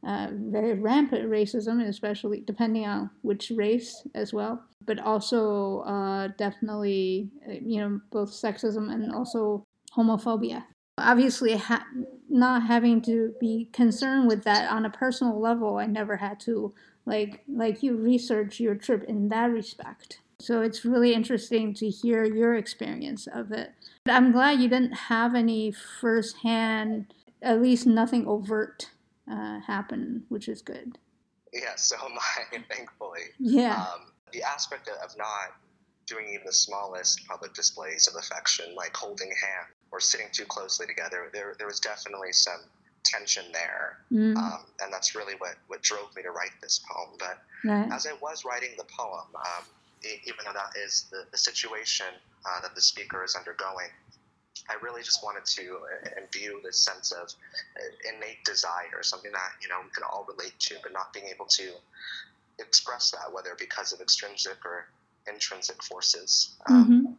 uh, 0.05 0.27
very 0.31 0.75
rampant 0.75 1.27
racism, 1.27 1.83
especially 1.83 2.41
depending 2.41 2.85
on 2.85 3.09
which 3.23 3.51
race 3.55 4.05
as 4.13 4.31
well, 4.31 4.63
but 4.85 4.99
also 4.99 5.79
uh, 5.79 6.27
definitely 6.37 7.31
you 7.47 7.79
know 7.79 7.99
both 8.11 8.29
sexism 8.29 8.93
and 8.93 9.11
also 9.11 9.63
homophobia 9.97 10.65
obviously 10.99 11.55
ha- 11.55 11.85
not 12.29 12.63
having 12.63 13.01
to 13.01 13.33
be 13.39 13.69
concerned 13.73 14.27
with 14.27 14.43
that 14.43 14.71
on 14.71 14.85
a 14.85 14.89
personal 14.89 15.39
level 15.39 15.77
i 15.77 15.85
never 15.85 16.17
had 16.17 16.39
to 16.39 16.73
like 17.09 17.43
like 17.47 17.83
you 17.83 17.97
research 17.97 18.59
your 18.59 18.75
trip 18.75 19.03
in 19.03 19.29
that 19.29 19.47
respect. 19.47 20.21
So 20.39 20.61
it's 20.61 20.85
really 20.85 21.13
interesting 21.13 21.73
to 21.75 21.89
hear 21.89 22.23
your 22.23 22.55
experience 22.55 23.27
of 23.27 23.51
it. 23.51 23.71
But 24.05 24.13
i'm 24.13 24.31
glad 24.31 24.61
you 24.61 24.69
didn't 24.69 24.93
have 24.93 25.35
any 25.35 25.73
firsthand 25.99 27.13
at 27.41 27.61
least 27.61 27.87
nothing 27.87 28.27
overt 28.27 28.89
uh, 29.29 29.59
happen 29.59 30.23
which 30.29 30.47
is 30.47 30.61
good. 30.61 30.97
Yeah 31.51 31.75
so 31.75 31.95
am 31.97 32.17
i 32.17 32.57
thankfully. 32.73 33.21
Yeah. 33.39 33.75
Um, 33.75 34.11
the 34.31 34.43
aspect 34.43 34.87
of 34.87 35.17
not 35.17 35.55
doing 36.05 36.27
even 36.29 36.45
the 36.45 36.53
smallest 36.53 37.27
public 37.27 37.53
displays 37.53 38.07
of 38.07 38.15
affection 38.15 38.73
like 38.75 38.95
holding 38.95 39.27
hands 39.29 39.78
or 39.91 39.99
sitting 39.99 40.27
too 40.31 40.45
closely 40.45 40.85
together, 40.85 41.29
there, 41.33 41.55
there 41.57 41.67
was 41.67 41.79
definitely 41.79 42.31
some 42.31 42.61
tension 43.03 43.45
there. 43.51 43.97
Mm. 44.11 44.35
Um, 44.37 44.59
and 44.83 44.93
that's 44.93 45.15
really 45.15 45.33
what, 45.39 45.55
what 45.67 45.81
drove 45.81 46.15
me 46.15 46.23
to 46.23 46.31
write 46.31 46.51
this 46.61 46.81
poem. 46.89 47.09
But 47.17 47.39
right. 47.63 47.91
as 47.91 48.05
I 48.05 48.13
was 48.21 48.45
writing 48.45 48.71
the 48.77 48.85
poem, 48.85 49.25
um, 49.35 49.63
even 50.03 50.39
though 50.45 50.53
that 50.53 50.73
is 50.85 51.05
the, 51.11 51.23
the 51.31 51.37
situation 51.37 52.07
uh, 52.45 52.61
that 52.61 52.75
the 52.75 52.81
speaker 52.81 53.23
is 53.23 53.35
undergoing, 53.35 53.89
I 54.69 54.75
really 54.83 55.01
just 55.01 55.23
wanted 55.23 55.45
to 55.45 55.77
uh, 55.77 56.21
imbue 56.21 56.59
this 56.63 56.77
sense 56.77 57.11
of 57.11 57.27
uh, 57.27 58.09
innate 58.15 58.43
desire, 58.45 59.01
something 59.01 59.31
that 59.31 59.51
you 59.61 59.69
know 59.69 59.75
we 59.83 59.89
can 59.89 60.03
all 60.03 60.27
relate 60.27 60.57
to, 60.59 60.75
but 60.83 60.93
not 60.93 61.13
being 61.13 61.25
able 61.27 61.45
to 61.45 61.71
express 62.59 63.11
that, 63.11 63.33
whether 63.33 63.55
because 63.57 63.93
of 63.93 64.01
extrinsic 64.01 64.63
or 64.65 64.87
intrinsic 65.31 65.81
forces. 65.83 66.55
Um, 66.67 66.85
mm-hmm. 66.85 67.13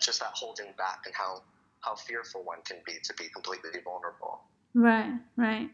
Just 0.00 0.20
that 0.20 0.32
holding 0.34 0.72
back 0.78 1.02
and 1.06 1.14
how 1.14 1.42
how 1.80 1.94
fearful 1.94 2.42
one 2.44 2.58
can 2.64 2.78
be 2.86 2.94
to 3.02 3.14
be 3.14 3.28
completely 3.34 3.70
vulnerable. 3.84 4.40
Right, 4.74 5.12
right. 5.36 5.70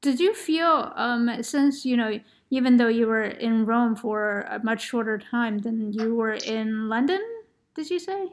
Did 0.00 0.18
you 0.18 0.34
feel, 0.34 0.92
um, 0.96 1.42
since 1.42 1.84
you 1.84 1.96
know, 1.96 2.18
even 2.50 2.76
though 2.76 2.88
you 2.88 3.06
were 3.06 3.24
in 3.24 3.66
Rome 3.66 3.94
for 3.94 4.46
a 4.48 4.62
much 4.62 4.82
shorter 4.82 5.18
time 5.18 5.58
than 5.58 5.92
you 5.92 6.14
were 6.14 6.34
in 6.34 6.88
London? 6.88 7.20
Did 7.74 7.90
you 7.90 7.98
say 7.98 8.28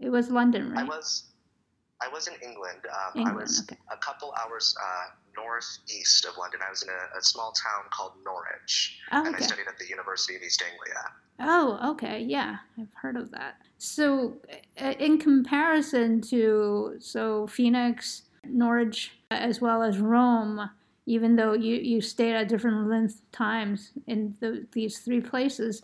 it 0.00 0.10
was 0.10 0.30
London, 0.30 0.72
right? 0.72 0.84
I 0.84 0.88
was. 0.88 1.24
I 2.00 2.08
was 2.08 2.28
in 2.28 2.34
England. 2.34 2.80
Um, 2.86 3.20
England 3.20 3.38
I 3.38 3.40
was 3.40 3.60
okay. 3.62 3.78
a 3.92 3.96
couple 3.96 4.32
hours 4.40 4.74
uh, 4.80 5.10
northeast 5.36 6.24
of 6.24 6.36
London. 6.36 6.60
I 6.66 6.70
was 6.70 6.82
in 6.82 6.88
a, 6.88 7.18
a 7.18 7.22
small 7.22 7.52
town 7.52 7.84
called 7.90 8.12
Norwich, 8.24 8.98
oh, 9.12 9.20
okay. 9.20 9.28
and 9.28 9.36
I 9.36 9.40
studied 9.40 9.66
at 9.68 9.78
the 9.78 9.88
University 9.88 10.36
of 10.36 10.42
East 10.42 10.62
Anglia. 10.62 11.12
Oh, 11.40 11.92
okay. 11.92 12.20
Yeah, 12.20 12.56
I've 12.78 12.92
heard 12.94 13.16
of 13.16 13.30
that. 13.32 13.56
So, 13.78 14.38
uh, 14.80 14.94
in 14.98 15.18
comparison 15.18 16.20
to 16.22 16.96
so 16.98 17.46
Phoenix, 17.46 18.22
Norwich, 18.44 19.12
as 19.30 19.60
well 19.60 19.82
as 19.82 19.98
Rome, 19.98 20.68
even 21.06 21.36
though 21.36 21.52
you, 21.52 21.76
you 21.76 22.00
stayed 22.00 22.34
at 22.34 22.48
different 22.48 22.88
length 22.88 23.22
times 23.32 23.92
in 24.06 24.36
the, 24.40 24.66
these 24.72 24.98
three 24.98 25.20
places, 25.20 25.82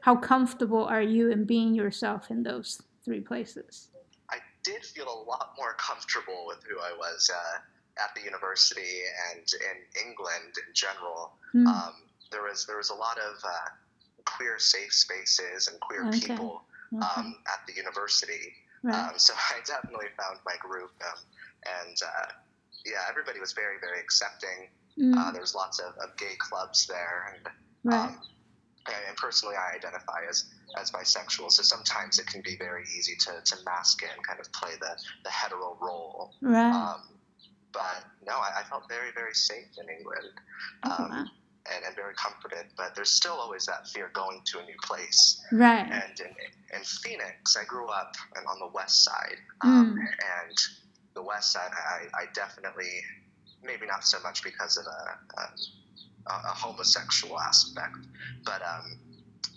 how 0.00 0.16
comfortable 0.16 0.84
are 0.84 1.02
you 1.02 1.30
in 1.30 1.44
being 1.44 1.74
yourself 1.74 2.30
in 2.30 2.42
those 2.42 2.82
three 3.04 3.20
places? 3.20 3.88
I 4.68 4.72
did 4.72 4.84
feel 4.84 5.06
a 5.08 5.20
lot 5.28 5.54
more 5.56 5.74
comfortable 5.74 6.44
with 6.46 6.58
who 6.68 6.78
I 6.78 6.92
was 6.96 7.30
uh, 7.32 8.02
at 8.02 8.14
the 8.14 8.22
university 8.22 9.00
and 9.30 9.40
in 9.40 10.08
England 10.08 10.54
in 10.66 10.74
general. 10.74 11.32
Hmm. 11.52 11.66
Um, 11.66 11.94
there 12.30 12.42
was 12.42 12.66
there 12.66 12.76
was 12.76 12.90
a 12.90 12.94
lot 12.94 13.18
of 13.18 13.36
uh, 13.44 13.68
queer 14.24 14.58
safe 14.58 14.92
spaces 14.92 15.68
and 15.68 15.80
queer 15.80 16.06
okay. 16.08 16.20
people 16.20 16.62
okay. 16.94 17.06
Um, 17.16 17.36
at 17.46 17.66
the 17.66 17.74
university. 17.74 18.54
Right. 18.82 18.94
Um, 18.94 19.18
so 19.18 19.34
I 19.50 19.60
definitely 19.66 20.06
found 20.16 20.38
my 20.44 20.54
group, 20.60 20.92
um, 21.04 21.18
and 21.84 21.96
uh, 22.02 22.32
yeah, 22.84 23.08
everybody 23.08 23.40
was 23.40 23.52
very, 23.52 23.76
very 23.80 24.00
accepting. 24.00 24.68
Mm. 24.98 25.16
Uh, 25.16 25.30
there 25.32 25.40
was 25.40 25.54
lots 25.54 25.78
of, 25.78 25.94
of, 26.02 26.16
gay 26.16 26.34
clubs 26.38 26.86
there, 26.86 27.34
and, 27.34 27.46
right. 27.84 28.16
Um, 28.88 28.94
and 29.08 29.16
personally, 29.16 29.54
I 29.56 29.76
identify 29.76 30.20
as 30.28 30.46
as 30.78 30.90
bisexual. 30.90 31.50
So 31.52 31.62
sometimes 31.62 32.18
it 32.18 32.26
can 32.26 32.42
be 32.42 32.56
very 32.56 32.84
easy 32.96 33.14
to, 33.20 33.40
to 33.44 33.56
mask 33.64 34.02
it 34.02 34.10
and 34.14 34.26
kind 34.26 34.40
of 34.40 34.52
play 34.52 34.72
the, 34.80 34.96
the 35.24 35.30
hetero 35.30 35.76
role. 35.80 36.34
Right. 36.42 36.70
Um, 36.70 37.00
but 37.72 38.04
no, 38.26 38.34
I, 38.34 38.60
I, 38.60 38.62
felt 38.64 38.88
very, 38.88 39.10
very 39.14 39.34
safe 39.34 39.66
in 39.78 39.88
England. 39.88 40.32
Oh, 40.84 41.04
um, 41.04 41.10
wow 41.10 41.24
and, 41.74 41.84
and 41.84 41.94
very 41.94 42.14
comforted, 42.14 42.66
but 42.76 42.94
there's 42.94 43.10
still 43.10 43.34
always 43.34 43.66
that 43.66 43.86
fear 43.88 44.10
going 44.14 44.40
to 44.46 44.58
a 44.58 44.64
new 44.64 44.76
place. 44.82 45.42
Right. 45.52 45.86
And 45.90 46.20
in, 46.20 46.76
in 46.76 46.84
Phoenix, 46.84 47.56
I 47.56 47.64
grew 47.64 47.86
up 47.88 48.14
on 48.36 48.58
the 48.58 48.68
west 48.72 49.04
side, 49.04 49.36
um, 49.60 49.96
mm. 49.96 50.00
and 50.00 50.56
the 51.14 51.22
west 51.22 51.52
side, 51.52 51.70
I, 51.72 52.22
I 52.22 52.24
definitely, 52.34 53.02
maybe 53.62 53.86
not 53.86 54.04
so 54.04 54.18
much 54.22 54.42
because 54.42 54.76
of 54.76 54.86
a, 54.86 55.42
a, 56.28 56.48
a 56.48 56.54
homosexual 56.54 57.38
aspect, 57.38 58.06
but 58.44 58.62
um, 58.62 58.98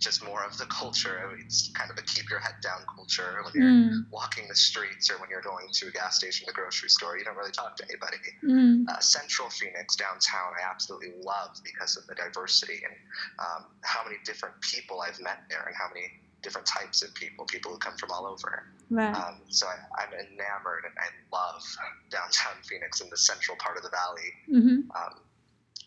just 0.02 0.26
more 0.26 0.44
of 0.44 0.58
the 0.58 0.66
culture. 0.66 1.38
It's 1.40 1.70
kind 1.70 1.92
of 1.92 1.98
a 1.98 2.02
keep 2.02 2.30
your 2.30 2.40
head 2.40 2.56
down 2.62 2.82
culture 2.94 3.42
when 3.46 3.54
you're 3.54 3.72
mm. 3.72 4.06
walking 4.12 4.48
the 4.50 4.56
streets 4.56 5.10
or 5.12 5.20
when 5.20 5.30
you're 5.30 5.42
going 5.42 5.68
to 5.72 5.88
a 5.88 5.92
gas 5.92 6.18
station, 6.18 6.46
the 6.48 6.54
grocery 6.54 6.90
store. 6.90 7.18
You 7.18 7.24
don't 7.24 7.38
really 7.38 7.52
talk 7.52 7.76
to 7.78 7.86
anybody. 7.88 8.18
Mm. 8.44 8.90
Uh, 8.90 9.00
Central 9.00 9.50
Phoenix, 9.50 9.96
downtown, 9.96 10.54
I 10.60 10.70
absolutely 10.70 11.14
love 11.24 11.56
because 11.64 11.96
of 11.98 12.08
the 12.08 12.16
diversity 12.16 12.82
and 12.84 12.94
um, 13.40 13.66
how 13.82 14.04
many 14.04 14.18
different 14.26 14.60
people 14.62 15.02
I've 15.02 15.22
met 15.22 15.44
there 15.50 15.64
and 15.68 15.76
how 15.76 15.88
many 15.94 16.08
different 16.42 16.66
types 16.66 17.04
of 17.04 17.14
people, 17.14 17.46
people 17.46 17.72
who 17.72 17.78
come 17.78 17.96
from 17.98 18.10
all 18.12 18.26
over. 18.26 18.64
Right. 18.90 19.16
Um, 19.16 19.42
so 19.50 19.68
I, 19.68 20.04
am 20.04 20.14
enamored 20.14 20.84
and 20.86 20.94
I 20.98 21.08
love 21.32 21.64
downtown 22.10 22.58
Phoenix 22.68 23.02
in 23.02 23.10
the 23.10 23.18
central 23.18 23.56
part 23.58 23.78
of 23.78 23.84
the 23.84 23.90
valley. 23.90 24.34
Mm-hmm. 24.50 24.92
Um, 24.92 25.22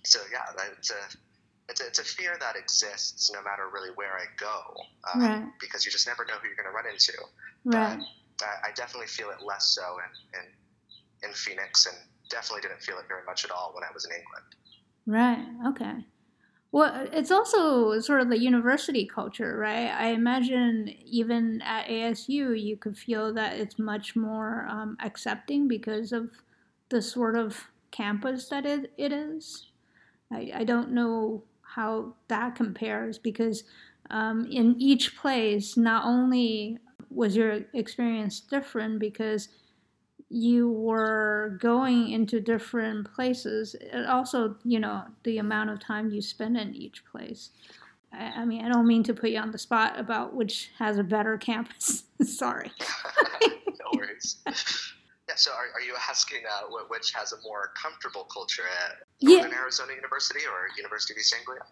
so 0.04 0.20
yeah, 0.32 0.44
that's 0.56 0.90
a 0.90 0.94
it's 1.68 1.80
a, 1.80 1.86
it's 1.86 1.98
a 1.98 2.04
fear 2.04 2.36
that 2.40 2.56
exists 2.56 3.30
no 3.32 3.42
matter 3.42 3.68
really 3.72 3.90
where 3.94 4.12
I 4.12 4.24
go, 4.36 4.60
um, 5.12 5.20
right. 5.20 5.44
because 5.60 5.84
you 5.86 5.90
just 5.90 6.06
never 6.06 6.24
know 6.26 6.34
who 6.34 6.48
you're 6.48 6.56
going 6.56 6.68
to 6.68 6.76
run 6.76 6.84
into. 6.86 7.12
Right. 7.64 7.98
But 8.38 8.46
I, 8.46 8.68
I 8.68 8.72
definitely 8.74 9.06
feel 9.06 9.30
it 9.30 9.42
less 9.44 9.66
so 9.66 9.82
in, 9.82 10.40
in 10.40 11.28
in 11.28 11.34
Phoenix, 11.34 11.86
and 11.86 11.96
definitely 12.28 12.62
didn't 12.62 12.82
feel 12.82 12.98
it 12.98 13.06
very 13.08 13.24
much 13.24 13.44
at 13.44 13.50
all 13.50 13.72
when 13.74 13.84
I 13.84 13.92
was 13.94 14.04
in 14.04 14.12
England. 14.12 14.44
Right. 15.06 15.70
Okay. 15.70 16.04
Well, 16.74 17.06
it's 17.12 17.30
also 17.30 18.00
sort 18.00 18.20
of 18.20 18.30
the 18.30 18.38
university 18.38 19.06
culture, 19.06 19.56
right? 19.56 19.90
I 19.90 20.08
imagine 20.08 20.92
even 21.04 21.62
at 21.62 21.86
ASU, 21.86 22.60
you 22.60 22.76
could 22.76 22.98
feel 22.98 23.32
that 23.34 23.56
it's 23.60 23.78
much 23.78 24.16
more 24.16 24.66
um, 24.68 24.96
accepting 25.00 25.68
because 25.68 26.10
of 26.10 26.30
the 26.88 27.00
sort 27.00 27.36
of 27.36 27.68
campus 27.92 28.48
that 28.48 28.66
it, 28.66 28.92
it 28.98 29.12
is. 29.12 29.70
I, 30.32 30.50
I 30.54 30.64
don't 30.64 30.92
know 30.92 31.44
how 31.62 32.14
that 32.28 32.54
compares 32.54 33.18
because 33.18 33.64
um, 34.10 34.46
in 34.50 34.76
each 34.78 35.16
place, 35.16 35.76
not 35.76 36.04
only 36.04 36.78
was 37.10 37.36
your 37.36 37.60
experience 37.72 38.40
different 38.40 38.98
because 38.98 39.48
you 40.28 40.70
were 40.70 41.58
going 41.60 42.10
into 42.10 42.40
different 42.40 43.12
places. 43.14 43.76
It 43.80 44.06
also, 44.06 44.56
you 44.64 44.80
know, 44.80 45.04
the 45.22 45.38
amount 45.38 45.70
of 45.70 45.80
time 45.80 46.10
you 46.10 46.20
spend 46.20 46.56
in 46.56 46.74
each 46.74 47.04
place. 47.04 47.50
I, 48.12 48.40
I 48.40 48.44
mean, 48.44 48.64
I 48.64 48.68
don't 48.68 48.86
mean 48.86 49.02
to 49.04 49.14
put 49.14 49.30
you 49.30 49.38
on 49.38 49.52
the 49.52 49.58
spot 49.58 49.98
about 49.98 50.34
which 50.34 50.70
has 50.78 50.98
a 50.98 51.04
better 51.04 51.38
campus. 51.38 52.04
Sorry. 52.22 52.70
no 53.42 53.98
worries. 53.98 54.38
Yeah, 55.26 55.36
so 55.36 55.52
are, 55.52 55.72
are 55.74 55.80
you 55.80 55.94
asking 56.06 56.40
uh, 56.46 56.66
which 56.88 57.12
has 57.12 57.32
a 57.32 57.36
more 57.42 57.70
comfortable 57.82 58.24
culture 58.24 58.64
at 58.84 59.03
Northern 59.22 59.50
yeah. 59.50 59.58
Arizona 59.58 59.92
University 59.94 60.40
or 60.46 60.68
University 60.76 61.14
of 61.14 61.18
East 61.18 61.34
Anglia? 61.38 61.62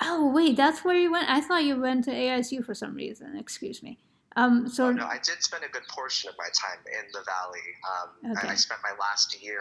Oh, 0.00 0.30
wait, 0.30 0.56
that's 0.56 0.84
where 0.84 0.96
you 0.96 1.12
went? 1.12 1.28
I 1.28 1.40
thought 1.40 1.64
you 1.64 1.80
went 1.80 2.04
to 2.04 2.10
ASU 2.10 2.64
for 2.64 2.74
some 2.74 2.94
reason. 2.94 3.36
Excuse 3.36 3.82
me. 3.82 3.98
Um, 4.36 4.68
so 4.68 4.86
oh, 4.86 4.92
no, 4.92 5.06
I 5.06 5.18
did 5.22 5.42
spend 5.42 5.62
a 5.64 5.68
good 5.68 5.86
portion 5.88 6.28
of 6.28 6.34
my 6.36 6.48
time 6.52 6.78
in 6.86 7.06
the 7.12 7.20
valley. 7.24 8.32
Um, 8.32 8.36
okay. 8.36 8.48
I, 8.48 8.52
I, 8.52 8.54
spent 8.56 8.80
my 8.82 8.92
last 8.98 9.40
year 9.40 9.60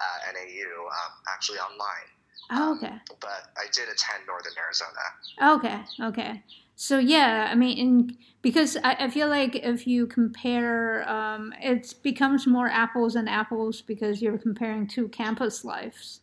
uh, 0.00 0.28
at 0.28 0.34
AU 0.34 0.86
um, 0.86 1.12
actually 1.28 1.58
online. 1.58 2.08
Oh, 2.50 2.72
um, 2.72 2.78
okay. 2.78 2.94
but 3.20 3.48
I 3.58 3.66
did 3.72 3.84
attend 3.84 4.24
Northern 4.26 4.52
Arizona. 4.58 5.54
Okay, 5.58 6.08
okay. 6.08 6.42
So 6.76 6.98
yeah, 6.98 7.48
I 7.50 7.54
mean, 7.54 7.78
in, 7.78 8.16
because 8.40 8.76
I, 8.82 8.96
I 9.00 9.10
feel 9.10 9.28
like 9.28 9.56
if 9.56 9.86
you 9.86 10.06
compare, 10.06 11.08
um, 11.08 11.52
it 11.60 11.94
becomes 12.02 12.46
more 12.46 12.68
apples 12.68 13.16
and 13.16 13.28
apples 13.28 13.82
because 13.82 14.22
you're 14.22 14.38
comparing 14.38 14.86
two 14.86 15.08
campus 15.08 15.64
lives. 15.64 16.20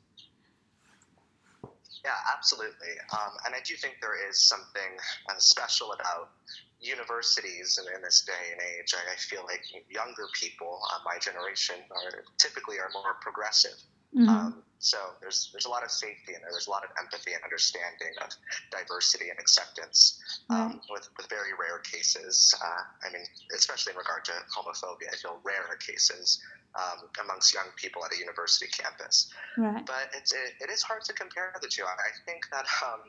Yeah, 2.04 2.18
absolutely. 2.36 2.98
Um, 3.14 3.38
and 3.46 3.54
I 3.54 3.60
do 3.64 3.76
think 3.76 3.98
there 4.02 4.18
is 4.30 4.42
something 4.42 4.98
uh, 5.30 5.38
special 5.38 5.94
about 5.94 6.32
universities 6.80 7.78
in, 7.78 7.94
in 7.94 8.02
this 8.02 8.24
day 8.26 8.52
and 8.52 8.60
age. 8.60 8.94
I, 8.98 9.14
I 9.14 9.16
feel 9.18 9.46
like 9.46 9.62
younger 9.88 10.26
people, 10.34 10.82
uh, 10.92 10.98
my 11.06 11.20
generation, 11.20 11.76
are 11.92 12.24
typically 12.40 12.78
are 12.80 12.90
more 12.94 13.16
progressive. 13.22 13.78
Mm-hmm. 14.16 14.30
Um, 14.30 14.64
so 14.82 14.98
there's 15.22 15.50
there's 15.54 15.66
a 15.66 15.70
lot 15.70 15.84
of 15.84 15.92
safety 15.92 16.34
and. 16.34 16.42
There's 16.42 16.66
a 16.66 16.72
lot 16.72 16.84
of 16.84 16.90
empathy 16.98 17.34
and 17.34 17.44
understanding 17.44 18.18
of 18.20 18.34
diversity 18.74 19.30
and 19.30 19.38
acceptance. 19.38 20.20
Um, 20.50 20.82
with 20.90 21.08
with 21.18 21.30
very 21.30 21.54
rare 21.54 21.80
cases, 21.80 22.54
uh, 22.58 23.08
I 23.08 23.14
mean, 23.14 23.22
especially 23.56 23.94
in 23.94 23.98
regard 23.98 24.26
to 24.26 24.34
homophobia, 24.50 25.14
I 25.14 25.16
feel 25.16 25.38
rarer 25.44 25.78
cases 25.78 26.42
um, 26.74 27.08
amongst 27.24 27.54
young 27.54 27.70
people 27.78 28.04
at 28.04 28.12
a 28.12 28.18
university 28.18 28.68
campus. 28.74 29.32
Right. 29.56 29.86
But 29.86 30.10
it's 30.18 30.34
it, 30.34 30.58
it 30.60 30.70
is 30.72 30.82
hard 30.82 31.04
to 31.06 31.14
compare 31.14 31.54
the 31.62 31.70
two. 31.70 31.86
I 31.86 32.12
think 32.26 32.50
that. 32.52 32.66
Um, 32.84 33.02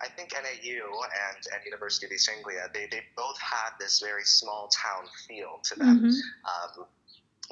I 0.00 0.08
think 0.08 0.32
NAU 0.32 0.84
and, 0.92 1.40
and 1.54 1.64
University 1.64 2.06
of 2.06 2.12
East 2.12 2.28
Anglia, 2.36 2.68
they, 2.74 2.86
they 2.90 3.00
both 3.16 3.38
had 3.40 3.70
this 3.80 4.00
very 4.00 4.24
small 4.24 4.68
town 4.68 5.06
feel 5.26 5.60
to 5.62 5.78
them, 5.78 6.00
mm-hmm. 6.00 6.80
um, 6.80 6.86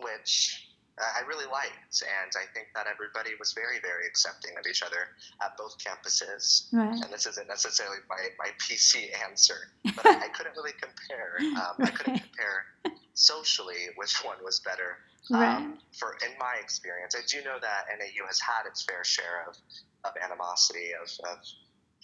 which 0.02 0.73
I 0.98 1.26
really 1.26 1.46
liked, 1.50 2.02
and 2.02 2.30
I 2.38 2.46
think 2.54 2.68
that 2.74 2.86
everybody 2.86 3.30
was 3.38 3.52
very, 3.52 3.80
very 3.80 4.06
accepting 4.06 4.56
of 4.58 4.64
each 4.66 4.82
other 4.82 5.10
at 5.42 5.56
both 5.56 5.76
campuses. 5.78 6.72
Right. 6.72 6.94
And 6.94 7.12
this 7.12 7.26
isn't 7.26 7.48
necessarily 7.48 7.98
my, 8.08 8.30
my 8.38 8.50
PC 8.62 9.10
answer, 9.28 9.74
but 9.96 10.06
I, 10.06 10.26
I, 10.26 10.28
couldn't 10.28 10.54
really 10.56 10.74
compare. 10.78 11.38
Um, 11.58 11.74
right. 11.78 11.88
I 11.88 11.90
couldn't 11.90 12.18
compare 12.20 12.66
socially 13.14 13.90
which 13.96 14.24
one 14.24 14.36
was 14.44 14.60
better. 14.60 14.98
Um, 15.32 15.40
right. 15.40 15.66
For 15.98 16.16
in 16.24 16.38
my 16.38 16.56
experience, 16.60 17.16
I 17.16 17.26
do 17.26 17.42
know 17.42 17.58
that 17.60 17.86
NAU 17.98 18.26
has 18.26 18.38
had 18.38 18.68
its 18.68 18.84
fair 18.84 19.02
share 19.02 19.46
of, 19.48 19.56
of 20.04 20.12
animosity, 20.22 20.90
of, 20.94 21.10
of 21.28 21.38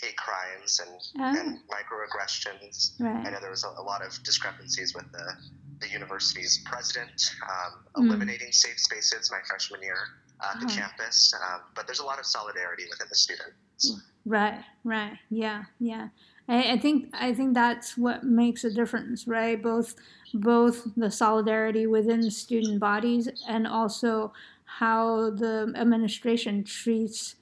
hate 0.03 0.17
crimes 0.17 0.81
and, 0.81 1.01
oh. 1.21 1.41
and 1.41 1.59
microaggressions. 1.69 2.99
Right. 2.99 3.27
I 3.27 3.31
know 3.31 3.39
there 3.41 3.51
was 3.51 3.65
a, 3.65 3.81
a 3.81 3.83
lot 3.83 4.05
of 4.05 4.21
discrepancies 4.25 4.95
with 4.95 5.11
the 5.13 5.33
the 5.81 5.89
university's 5.89 6.59
president, 6.65 7.35
um, 7.43 8.05
mm. 8.05 8.07
eliminating 8.07 8.53
safe 8.53 8.79
spaces 8.79 9.31
my 9.31 9.39
freshman 9.47 9.83
year 9.83 9.99
uh, 10.41 10.53
at 10.55 10.61
the 10.61 10.67
campus. 10.67 11.35
Um, 11.35 11.61
but 11.75 11.87
there's 11.87 12.01
a 12.01 12.05
lot 12.05 12.19
of 12.19 12.27
solidarity 12.27 12.85
within 12.91 13.07
the 13.09 13.15
students. 13.15 14.03
Right, 14.27 14.63
right, 14.85 15.17
yeah, 15.31 15.65
yeah. 15.79 16.09
I, 16.49 16.73
I 16.73 16.79
think 16.79 17.09
I 17.15 17.33
think 17.33 17.55
that's 17.55 17.97
what 17.97 18.25
makes 18.25 18.65
a 18.65 18.71
difference, 18.71 19.27
right? 19.27 19.61
Both 19.63 19.95
both 20.35 20.87
the 20.97 21.11
solidarity 21.11 21.87
within 21.87 22.31
student 22.31 22.81
bodies 22.81 23.29
and 23.49 23.67
also 23.67 24.33
how 24.65 25.31
the 25.31 25.73
administration 25.77 26.65
treats 26.65 27.37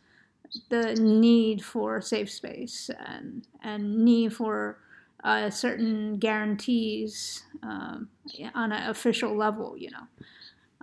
the 0.70 0.94
need 0.94 1.64
for 1.64 2.00
safe 2.00 2.30
space 2.30 2.90
and 3.06 3.46
and 3.62 4.04
need 4.04 4.34
for 4.34 4.78
uh, 5.24 5.50
certain 5.50 6.18
guarantees 6.18 7.42
um, 7.62 8.08
on 8.54 8.72
an 8.72 8.90
official 8.90 9.36
level, 9.36 9.76
you 9.76 9.90
know. 9.90 10.06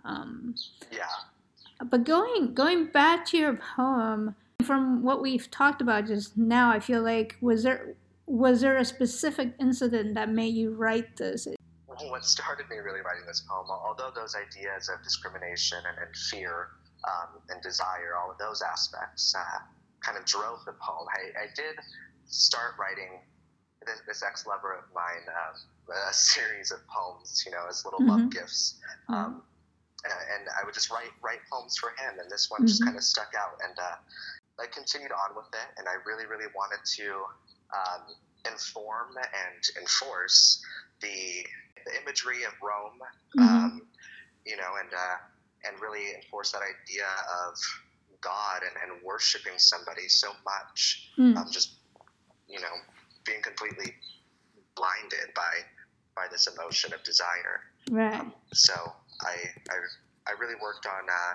Um, 0.03 0.55
yeah. 0.91 1.05
But 1.83 2.05
going 2.05 2.53
going 2.53 2.87
back 2.87 3.25
to 3.27 3.37
your 3.37 3.59
poem, 3.75 4.35
from 4.63 5.03
what 5.03 5.21
we've 5.21 5.49
talked 5.51 5.81
about 5.81 6.07
just 6.07 6.37
now, 6.37 6.69
I 6.69 6.79
feel 6.79 7.01
like 7.01 7.37
was 7.41 7.63
there 7.63 7.95
was 8.25 8.61
there 8.61 8.77
a 8.77 8.85
specific 8.85 9.53
incident 9.59 10.15
that 10.15 10.29
made 10.29 10.55
you 10.55 10.73
write 10.73 11.17
this? 11.17 11.47
What 11.87 12.25
started 12.25 12.67
me 12.69 12.77
really 12.77 13.01
writing 13.01 13.25
this 13.25 13.43
poem, 13.47 13.67
although 13.69 14.11
those 14.13 14.35
ideas 14.35 14.89
of 14.89 15.01
discrimination 15.03 15.77
and, 15.87 15.97
and 15.97 16.15
fear 16.15 16.69
um, 17.07 17.39
and 17.49 17.61
desire, 17.61 18.15
all 18.19 18.31
of 18.31 18.37
those 18.37 18.61
aspects, 18.61 19.33
uh, 19.37 19.59
kind 20.01 20.17
of 20.17 20.25
drove 20.25 20.65
the 20.65 20.73
poem. 20.73 21.07
I, 21.09 21.43
I 21.43 21.47
did 21.55 21.75
start 22.25 22.73
writing 22.79 23.19
this, 23.85 24.01
this 24.07 24.23
ex 24.23 24.45
lover 24.45 24.73
of 24.73 24.83
mine 24.93 25.25
um, 25.27 25.55
a 26.09 26.13
series 26.13 26.71
of 26.71 26.79
poems, 26.87 27.43
you 27.45 27.51
know, 27.51 27.63
as 27.69 27.85
little 27.85 27.99
mm-hmm. 27.99 28.09
love 28.09 28.29
gifts. 28.31 28.75
Mm-hmm. 29.09 29.13
Um, 29.13 29.41
and 30.05 30.47
I 30.49 30.63
would 30.63 30.73
just 30.73 30.91
write 30.91 31.09
write 31.23 31.39
poems 31.51 31.77
for 31.77 31.89
him, 31.89 32.19
and 32.19 32.29
this 32.29 32.49
one 32.49 32.61
mm-hmm. 32.61 32.67
just 32.67 32.83
kind 32.83 32.95
of 32.97 33.03
stuck 33.03 33.33
out. 33.37 33.57
And 33.67 33.77
uh, 33.79 33.97
I 34.61 34.67
continued 34.67 35.11
on 35.11 35.35
with 35.35 35.49
it, 35.53 35.67
and 35.77 35.87
I 35.87 35.95
really, 36.05 36.25
really 36.25 36.49
wanted 36.55 36.79
to 36.97 37.25
um, 37.73 38.03
inform 38.45 39.17
and 39.17 39.81
enforce 39.81 40.63
the, 41.01 41.45
the 41.85 42.01
imagery 42.01 42.43
of 42.43 42.53
Rome, 42.61 42.99
mm-hmm. 43.37 43.43
um, 43.43 43.81
you 44.45 44.57
know, 44.57 44.77
and 44.79 44.93
uh, 44.93 45.17
and 45.67 45.81
really 45.81 46.13
enforce 46.15 46.51
that 46.51 46.61
idea 46.61 47.09
of 47.47 47.55
God 48.21 48.61
and, 48.61 48.93
and 48.93 49.03
worshiping 49.03 49.57
somebody 49.57 50.07
so 50.07 50.29
much, 50.45 51.09
mm. 51.17 51.35
um, 51.35 51.47
just 51.51 51.73
you 52.47 52.59
know, 52.59 52.75
being 53.25 53.41
completely 53.41 53.93
blinded 54.75 55.33
by 55.35 55.63
by 56.15 56.27
this 56.31 56.47
emotion 56.47 56.93
of 56.93 57.03
desire. 57.03 57.61
Right. 57.91 58.19
Um, 58.19 58.33
so 58.53 58.73
I, 59.21 59.35
I 59.69 59.75
I 60.27 60.39
really 60.39 60.55
worked 60.61 60.85
on 60.85 61.09
uh, 61.09 61.33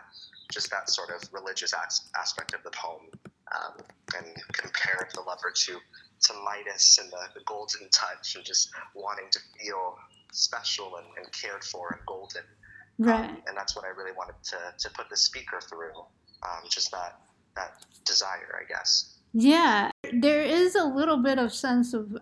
just 0.50 0.70
that 0.70 0.90
sort 0.90 1.10
of 1.10 1.22
religious 1.32 1.72
as- 1.72 2.08
aspect 2.18 2.54
of 2.54 2.62
the 2.62 2.70
poem 2.70 3.08
um, 3.54 3.84
and 4.16 4.26
compared 4.52 5.10
the 5.14 5.20
lover 5.20 5.52
to 5.54 5.78
to 6.22 6.32
Midas 6.44 6.98
and 6.98 7.10
the, 7.10 7.22
the 7.34 7.40
golden 7.46 7.88
touch 7.90 8.36
and 8.36 8.44
just 8.44 8.70
wanting 8.94 9.26
to 9.30 9.38
feel 9.58 9.96
special 10.32 10.96
and, 10.96 11.06
and 11.16 11.32
cared 11.32 11.64
for 11.64 11.96
and 11.96 12.06
golden. 12.06 12.42
Right. 12.98 13.30
Um, 13.30 13.38
and 13.48 13.56
that's 13.56 13.74
what 13.74 13.86
I 13.86 13.88
really 13.88 14.12
wanted 14.12 14.34
to, 14.44 14.58
to 14.78 14.90
put 14.90 15.08
the 15.08 15.16
speaker 15.16 15.60
through. 15.60 15.96
Um, 16.42 16.68
just 16.68 16.90
that 16.90 17.20
that 17.56 17.84
desire, 18.04 18.60
I 18.62 18.68
guess. 18.68 19.16
Yeah, 19.32 19.90
there 20.12 20.42
is 20.42 20.74
a 20.74 20.84
little 20.84 21.18
bit 21.18 21.38
of 21.38 21.52
sense 21.52 21.94
of 21.94 22.16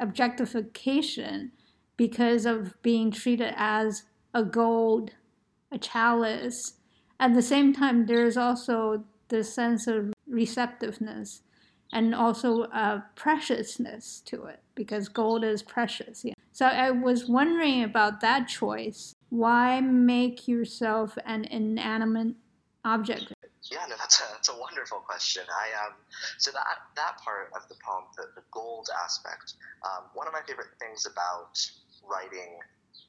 objectification 0.00 1.52
because 1.96 2.46
of 2.46 2.80
being 2.82 3.10
treated 3.10 3.52
as 3.56 4.04
a 4.32 4.42
gold, 4.42 5.12
a 5.70 5.78
chalice. 5.78 6.74
At 7.20 7.34
the 7.34 7.42
same 7.42 7.72
time, 7.72 8.06
there's 8.06 8.36
also 8.36 9.04
the 9.28 9.44
sense 9.44 9.86
of 9.86 10.12
receptiveness 10.26 11.42
and 11.92 12.14
also 12.14 12.62
a 12.64 13.04
preciousness 13.14 14.20
to 14.26 14.44
it 14.44 14.60
because 14.74 15.08
gold 15.08 15.44
is 15.44 15.62
precious. 15.62 16.24
Yeah. 16.24 16.34
So 16.50 16.66
I 16.66 16.90
was 16.90 17.28
wondering 17.28 17.82
about 17.84 18.20
that 18.20 18.48
choice. 18.48 19.14
Why 19.30 19.80
make 19.80 20.48
yourself 20.48 21.16
an 21.24 21.44
inanimate 21.44 22.34
object? 22.84 23.32
Yeah, 23.70 23.86
no, 23.88 23.96
that's 23.96 24.20
a, 24.20 24.24
that's 24.32 24.48
a 24.50 24.58
wonderful 24.58 24.98
question. 24.98 25.42
I 25.48 25.86
um, 25.86 25.94
so 26.38 26.50
that 26.52 26.66
that 26.96 27.16
part 27.24 27.50
of 27.56 27.66
the 27.68 27.76
poem, 27.80 28.04
the, 28.16 28.28
the 28.36 28.44
gold 28.50 28.88
aspect, 29.04 29.54
um, 29.82 30.04
one 30.12 30.26
of 30.26 30.32
my 30.32 30.42
favorite 30.46 30.76
things 30.78 31.06
about 31.06 31.56
writing 32.04 32.60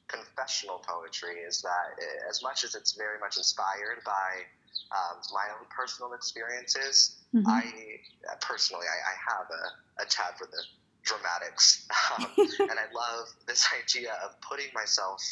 confessional 0.08 0.78
poetry 0.86 1.44
is 1.46 1.60
that 1.62 2.00
eh, 2.00 2.30
as 2.30 2.42
much 2.42 2.64
as 2.64 2.74
it's 2.74 2.92
very 2.92 3.18
much 3.18 3.36
inspired 3.36 4.00
by 4.04 4.46
um, 4.92 5.20
my 5.34 5.44
own 5.58 5.66
personal 5.68 6.14
experiences, 6.14 7.16
mm-hmm. 7.34 7.48
I 7.48 7.62
personally 8.40 8.86
I, 8.88 8.98
I 9.12 9.14
have 9.36 9.46
a, 9.50 10.02
a 10.02 10.06
tab 10.06 10.38
for 10.38 10.46
the 10.46 10.62
dramatics, 11.02 11.86
um, 12.18 12.26
and 12.70 12.78
I 12.78 12.88
love 12.94 13.28
this 13.46 13.66
idea 13.82 14.16
of 14.24 14.40
putting 14.40 14.72
myself 14.74 15.22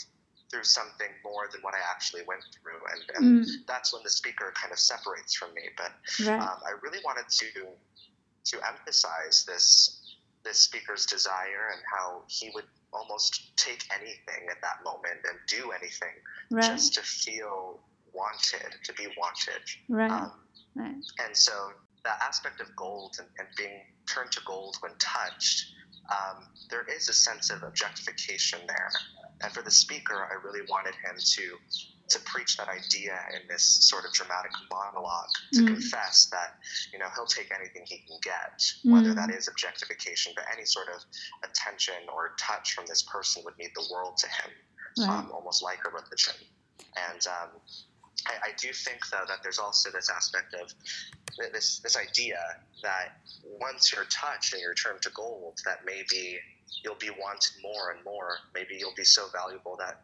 through 0.54 0.62
something 0.62 1.08
more 1.24 1.48
than 1.50 1.60
what 1.62 1.74
I 1.74 1.82
actually 1.90 2.22
went 2.28 2.44
through, 2.54 2.78
and, 2.92 3.02
and 3.16 3.44
mm. 3.44 3.50
that's 3.66 3.92
when 3.92 4.04
the 4.04 4.10
speaker 4.10 4.54
kind 4.54 4.72
of 4.72 4.78
separates 4.78 5.34
from 5.34 5.52
me. 5.52 5.62
But 5.76 5.90
right. 6.24 6.40
um, 6.40 6.58
I 6.64 6.78
really 6.82 7.00
wanted 7.04 7.24
to 7.28 7.66
to 8.44 8.68
emphasize 8.68 9.44
this 9.48 10.14
this 10.44 10.58
speaker's 10.58 11.06
desire 11.06 11.72
and 11.72 11.82
how 11.90 12.22
he 12.28 12.50
would 12.54 12.66
almost 12.92 13.56
take 13.56 13.82
anything 13.98 14.46
at 14.48 14.60
that 14.62 14.84
moment 14.84 15.18
and 15.28 15.38
do 15.48 15.72
anything 15.72 16.14
right. 16.50 16.62
just 16.62 16.94
to 16.94 17.00
feel 17.00 17.80
wanted, 18.12 18.76
to 18.84 18.92
be 18.92 19.08
wanted. 19.18 19.62
Right. 19.88 20.10
Um, 20.10 20.32
right. 20.76 20.94
And 21.24 21.34
so 21.34 21.72
that 22.04 22.18
aspect 22.22 22.60
of 22.60 22.68
gold 22.76 23.16
and, 23.18 23.26
and 23.38 23.48
being 23.56 23.80
turned 24.06 24.30
to 24.32 24.40
gold 24.46 24.76
when 24.80 24.92
touched, 24.98 25.72
um, 26.10 26.44
there 26.70 26.84
is 26.94 27.08
a 27.08 27.14
sense 27.14 27.50
of 27.50 27.62
objectification 27.62 28.60
there. 28.68 28.90
And 29.44 29.52
for 29.52 29.62
the 29.62 29.70
speaker, 29.70 30.26
I 30.30 30.42
really 30.42 30.62
wanted 30.68 30.94
him 30.94 31.16
to 31.18 31.58
to 32.10 32.18
preach 32.20 32.56
that 32.58 32.68
idea 32.68 33.18
in 33.34 33.48
this 33.48 33.62
sort 33.62 34.04
of 34.04 34.12
dramatic 34.12 34.50
monologue 34.70 35.30
to 35.54 35.62
mm. 35.62 35.66
confess 35.66 36.26
that 36.26 36.58
you 36.92 36.98
know 36.98 37.06
he'll 37.14 37.24
take 37.24 37.50
anything 37.50 37.82
he 37.86 37.96
can 38.06 38.18
get 38.22 38.60
mm. 38.84 38.92
whether 38.92 39.14
that 39.14 39.30
is 39.30 39.48
objectification 39.48 40.30
but 40.36 40.44
any 40.54 40.66
sort 40.66 40.88
of 40.94 41.00
attention 41.48 41.94
or 42.14 42.36
touch 42.38 42.74
from 42.74 42.84
this 42.86 43.02
person 43.04 43.42
would 43.42 43.56
mean 43.56 43.70
the 43.74 43.88
world 43.90 44.18
to 44.18 44.26
him 44.26 44.50
right. 44.98 45.08
um, 45.08 45.30
almost 45.32 45.62
like 45.62 45.78
a 45.86 45.90
religion 45.90 46.34
and 47.10 47.26
um, 47.26 47.48
I, 48.26 48.48
I, 48.48 48.50
do 48.58 48.70
think 48.72 48.98
though 49.10 49.24
that 49.26 49.38
there's 49.42 49.58
also 49.58 49.90
this 49.90 50.10
aspect 50.10 50.54
of 50.54 50.72
this 51.52 51.80
this 51.80 51.96
idea 51.96 52.38
that 52.82 53.16
once 53.42 53.92
you're 53.92 54.04
touched 54.04 54.52
and 54.52 54.62
you're 54.62 54.74
turned 54.74 55.02
to 55.02 55.10
gold 55.10 55.58
that 55.64 55.80
maybe 55.86 56.38
you'll 56.82 56.94
be 56.96 57.10
wanted 57.10 57.52
more 57.62 57.92
and 57.94 58.04
more 58.04 58.38
maybe 58.54 58.76
you'll 58.78 58.94
be 58.96 59.04
so 59.04 59.26
valuable 59.32 59.76
that 59.78 60.00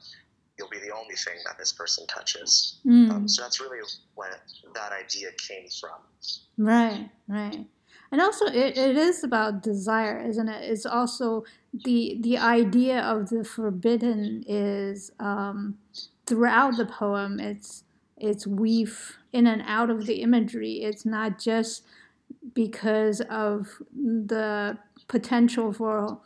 you'll 0.60 0.68
be 0.68 0.78
the 0.78 0.94
only 0.94 1.14
thing 1.14 1.36
that 1.46 1.56
this 1.58 1.72
person 1.72 2.06
touches. 2.06 2.80
Mm. 2.86 3.10
Um, 3.10 3.28
so 3.28 3.42
that's 3.42 3.60
really 3.60 3.80
where 4.14 4.36
that 4.74 4.92
idea 4.92 5.28
came 5.38 5.68
from. 5.80 5.98
Right, 6.58 7.08
right. 7.26 7.64
And 8.12 8.20
also, 8.20 8.46
it, 8.46 8.76
it 8.76 8.96
is 8.96 9.24
about 9.24 9.62
desire, 9.62 10.20
isn't 10.20 10.48
it? 10.48 10.70
It's 10.70 10.84
also 10.84 11.44
the 11.72 12.16
the 12.20 12.38
idea 12.38 13.00
of 13.00 13.30
the 13.30 13.44
forbidden 13.44 14.44
is 14.46 15.12
um, 15.20 15.78
throughout 16.26 16.76
the 16.76 16.86
poem. 16.86 17.38
It's 17.38 17.84
it's 18.16 18.46
weave 18.46 19.16
in 19.32 19.46
and 19.46 19.62
out 19.64 19.90
of 19.90 20.06
the 20.06 20.22
imagery. 20.22 20.82
It's 20.82 21.06
not 21.06 21.38
just 21.38 21.84
because 22.52 23.20
of 23.22 23.80
the 23.94 24.76
potential 25.06 25.72
for 25.72 26.18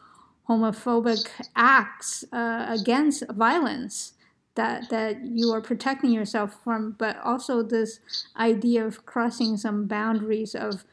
homophobic 0.48 1.28
acts 1.57 2.24
uh, 2.33 2.66
against 2.68 3.24
violence 3.33 4.12
that 4.54 4.88
that 4.90 5.24
you 5.24 5.50
are 5.52 5.61
protecting 5.61 6.11
yourself 6.11 6.62
from, 6.62 6.92
but 6.98 7.16
also 7.24 7.62
this 7.62 8.00
idea 8.37 8.85
of 8.87 9.04
crossing 9.04 9.57
some 9.57 9.87
boundaries 9.87 10.54
of, 10.54 10.85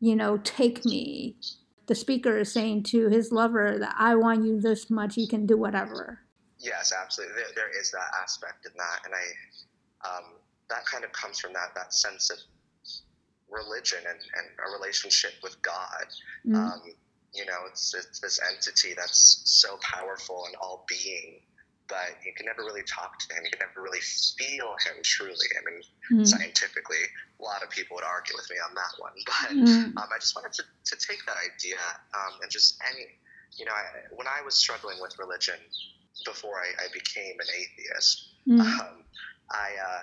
you 0.00 0.14
know, 0.14 0.36
take 0.38 0.84
me. 0.84 1.36
The 1.86 1.94
speaker 1.94 2.38
is 2.38 2.52
saying 2.52 2.84
to 2.84 3.08
his 3.08 3.32
lover 3.32 3.76
that 3.78 3.94
I 3.98 4.14
want 4.14 4.44
you 4.44 4.60
this 4.60 4.90
much, 4.90 5.16
you 5.16 5.26
can 5.26 5.46
do 5.46 5.56
whatever. 5.56 6.20
Yes, 6.58 6.92
absolutely. 6.92 7.34
There, 7.36 7.52
there 7.54 7.80
is 7.80 7.90
that 7.92 8.10
aspect 8.22 8.66
in 8.66 8.72
that, 8.76 9.00
and 9.04 9.14
I, 9.14 10.08
um, 10.08 10.24
that 10.68 10.84
kind 10.84 11.04
of 11.04 11.12
comes 11.12 11.38
from 11.40 11.52
that 11.54 11.74
that 11.74 11.94
sense 11.94 12.30
of 12.30 12.38
religion 13.50 14.00
and, 14.08 14.18
and 14.18 14.46
a 14.66 14.78
relationship 14.78 15.32
with 15.42 15.60
God. 15.62 16.06
Mm-hmm. 16.46 16.56
Um, 16.56 16.82
you 17.34 17.44
know, 17.46 17.66
it's, 17.68 17.94
it's 17.94 18.20
this 18.20 18.40
entity 18.50 18.94
that's 18.96 19.42
so 19.44 19.78
powerful 19.82 20.44
and 20.46 20.56
all 20.56 20.84
being 20.88 21.40
but 21.88 22.20
you 22.24 22.32
can 22.36 22.44
never 22.44 22.62
really 22.62 22.84
talk 22.84 23.18
to 23.18 23.34
him. 23.34 23.42
You 23.44 23.50
can 23.50 23.64
never 23.64 23.80
really 23.80 24.04
feel 24.36 24.76
him 24.84 25.00
truly. 25.02 25.48
I 25.56 25.60
mean, 25.64 25.80
mm-hmm. 26.12 26.24
scientifically, 26.24 27.00
a 27.40 27.42
lot 27.42 27.64
of 27.64 27.70
people 27.70 27.96
would 27.96 28.04
argue 28.04 28.36
with 28.36 28.48
me 28.52 28.56
on 28.60 28.76
that 28.76 28.92
one. 29.00 29.16
But 29.26 29.56
mm-hmm. 29.56 29.96
um, 29.96 30.08
I 30.12 30.18
just 30.20 30.36
wanted 30.36 30.52
to, 30.60 30.62
to 30.62 30.94
take 31.00 31.24
that 31.26 31.40
idea 31.40 31.80
um, 32.12 32.36
and 32.42 32.50
just 32.52 32.78
any, 32.92 33.08
you 33.56 33.64
know, 33.64 33.72
I, 33.72 34.12
when 34.12 34.28
I 34.28 34.44
was 34.44 34.54
struggling 34.54 35.00
with 35.00 35.18
religion 35.18 35.56
before 36.24 36.60
I, 36.60 36.68
I 36.84 36.86
became 36.92 37.40
an 37.40 37.48
atheist, 37.56 38.28
mm-hmm. 38.46 38.60
um, 38.60 39.00
I, 39.50 39.72
uh, 39.80 40.02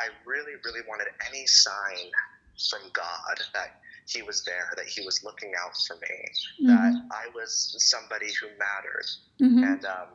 I 0.00 0.08
really, 0.24 0.56
really 0.64 0.80
wanted 0.88 1.08
any 1.28 1.46
sign 1.46 2.08
from 2.70 2.88
God 2.92 3.36
that 3.52 3.84
he 4.08 4.22
was 4.22 4.42
there, 4.44 4.72
that 4.76 4.86
he 4.86 5.04
was 5.04 5.22
looking 5.22 5.52
out 5.62 5.76
for 5.86 5.96
me, 5.96 6.68
that 6.68 6.92
mm-hmm. 6.92 7.12
I 7.12 7.26
was 7.34 7.76
somebody 7.78 8.28
who 8.40 8.48
mattered. 8.58 9.06
Mm-hmm. 9.40 9.64
And, 9.64 9.84
um, 9.84 10.08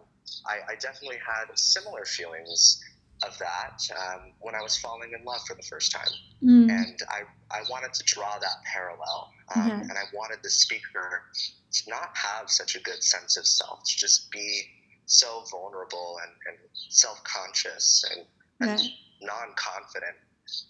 I, 0.45 0.73
I 0.73 0.75
definitely 0.75 1.17
had 1.17 1.57
similar 1.57 2.05
feelings 2.05 2.81
of 3.25 3.37
that 3.39 3.87
um, 3.97 4.31
when 4.39 4.55
I 4.55 4.61
was 4.61 4.77
falling 4.77 5.11
in 5.17 5.23
love 5.23 5.41
for 5.47 5.55
the 5.55 5.63
first 5.63 5.91
time. 5.91 6.07
Mm. 6.43 6.69
And 6.69 6.99
I, 7.09 7.21
I 7.51 7.61
wanted 7.69 7.93
to 7.93 8.03
draw 8.03 8.37
that 8.39 8.63
parallel. 8.65 9.31
Um, 9.55 9.61
mm-hmm. 9.61 9.81
And 9.81 9.91
I 9.91 10.03
wanted 10.13 10.39
the 10.43 10.49
speaker 10.49 11.23
to 11.71 11.89
not 11.89 12.09
have 12.15 12.49
such 12.49 12.75
a 12.75 12.79
good 12.79 13.03
sense 13.03 13.37
of 13.37 13.45
self, 13.45 13.83
to 13.85 13.97
just 13.97 14.31
be 14.31 14.63
so 15.05 15.43
vulnerable 15.51 16.17
and, 16.23 16.31
and 16.47 16.57
self 16.89 17.23
conscious 17.23 18.03
and, 18.11 18.25
and 18.69 18.81
non 19.21 19.53
confident 19.55 20.15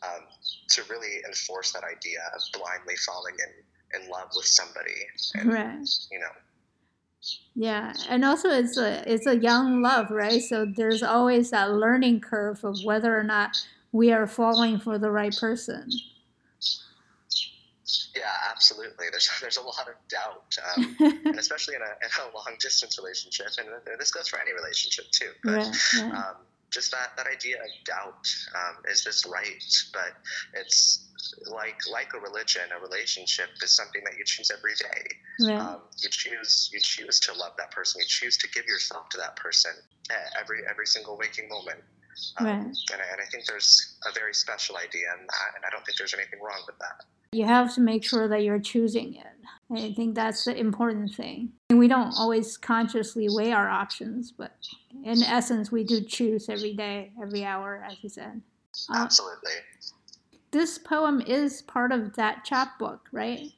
um, 0.03 0.21
to 0.69 0.83
really 0.89 1.21
enforce 1.27 1.71
that 1.73 1.83
idea 1.83 2.19
of 2.35 2.41
blindly 2.53 2.95
falling 2.97 3.35
in, 3.39 4.01
in 4.01 4.09
love 4.09 4.29
with 4.35 4.45
somebody. 4.45 4.91
And, 5.35 5.53
right. 5.53 5.89
you 6.11 6.19
know, 6.19 6.27
yeah, 7.55 7.93
and 8.09 8.25
also 8.25 8.49
it's 8.49 8.77
a 8.77 9.03
it's 9.11 9.27
a 9.27 9.37
young 9.37 9.81
love, 9.81 10.11
right? 10.11 10.41
So 10.41 10.65
there's 10.65 11.03
always 11.03 11.51
that 11.51 11.71
learning 11.71 12.19
curve 12.19 12.63
of 12.65 12.77
whether 12.83 13.17
or 13.17 13.23
not 13.23 13.65
we 13.93 14.11
are 14.11 14.27
falling 14.27 14.79
for 14.79 14.97
the 14.97 15.09
right 15.09 15.35
person. 15.35 15.89
Yeah, 18.15 18.21
absolutely. 18.51 19.07
There's 19.11 19.29
there's 19.41 19.57
a 19.57 19.61
lot 19.61 19.87
of 19.87 19.95
doubt, 20.09 20.57
um, 20.75 20.95
and 21.25 21.39
especially 21.39 21.75
in 21.75 21.81
a, 21.81 21.85
in 21.85 22.31
a 22.31 22.35
long 22.35 22.55
distance 22.59 22.97
relationship, 22.97 23.47
and 23.57 23.69
this 23.99 24.11
goes 24.11 24.27
for 24.27 24.39
any 24.41 24.53
relationship 24.53 25.05
too. 25.11 25.29
But 25.43 25.53
right, 25.53 25.93
right. 26.01 26.13
Um, 26.13 26.35
just 26.73 26.91
that 26.91 27.15
that 27.17 27.27
idea 27.27 27.57
of 27.57 27.69
doubt 27.85 28.27
um, 28.55 28.83
is 28.89 29.03
this 29.03 29.25
right? 29.25 29.63
But 29.93 30.13
it's 30.59 31.07
like 31.47 31.79
like 31.91 32.13
a 32.13 32.19
religion, 32.19 32.63
a 32.75 32.81
relationship 32.81 33.49
is 33.61 33.75
something 33.75 34.01
that 34.05 34.17
you 34.17 34.25
choose 34.25 34.51
every 34.51 34.73
day. 34.75 35.47
Right. 35.47 35.59
Um, 35.59 35.81
you 35.99 36.09
choose 36.09 36.69
you 36.73 36.79
choose 36.81 37.19
to 37.21 37.33
love 37.33 37.53
that 37.57 37.71
person. 37.71 38.01
You 38.01 38.07
choose 38.07 38.37
to 38.37 38.49
give 38.49 38.65
yourself 38.65 39.09
to 39.09 39.17
that 39.17 39.35
person 39.35 39.71
every 40.39 40.61
every 40.69 40.87
single 40.87 41.17
waking 41.17 41.47
moment. 41.49 41.79
Um, 42.37 42.45
right. 42.45 42.55
and, 42.57 42.67
I, 42.67 43.05
and 43.11 43.21
I 43.21 43.25
think 43.31 43.45
there's 43.47 43.95
a 44.07 44.13
very 44.13 44.35
special 44.35 44.77
idea 44.77 45.07
in 45.19 45.25
that, 45.25 45.55
and 45.55 45.65
I 45.65 45.69
don't 45.71 45.83
think 45.83 45.97
there's 45.97 46.13
anything 46.13 46.39
wrong 46.41 46.61
with 46.67 46.77
that. 46.77 47.05
You 47.31 47.45
have 47.45 47.73
to 47.73 47.81
make 47.81 48.03
sure 48.03 48.27
that 48.27 48.43
you're 48.43 48.59
choosing 48.59 49.15
it. 49.15 49.25
I 49.75 49.93
think 49.93 50.15
that's 50.15 50.45
the 50.45 50.55
important 50.55 51.15
thing. 51.15 51.51
And 51.69 51.79
we 51.79 51.87
don't 51.87 52.13
always 52.17 52.57
consciously 52.57 53.27
weigh 53.29 53.51
our 53.51 53.69
options, 53.69 54.31
but 54.31 54.51
in 55.03 55.23
essence, 55.23 55.71
we 55.71 55.83
do 55.83 56.01
choose 56.01 56.49
every 56.49 56.73
day, 56.73 57.11
every 57.21 57.43
hour, 57.43 57.85
as 57.89 57.97
you 58.01 58.09
said. 58.09 58.41
Uh, 58.89 58.97
Absolutely 58.97 59.51
this 60.53 60.77
poem 60.77 61.19
is 61.19 61.63
part 61.63 61.91
of 61.91 62.15
that 62.15 62.45
chapbook, 62.45 63.09
right? 63.11 63.51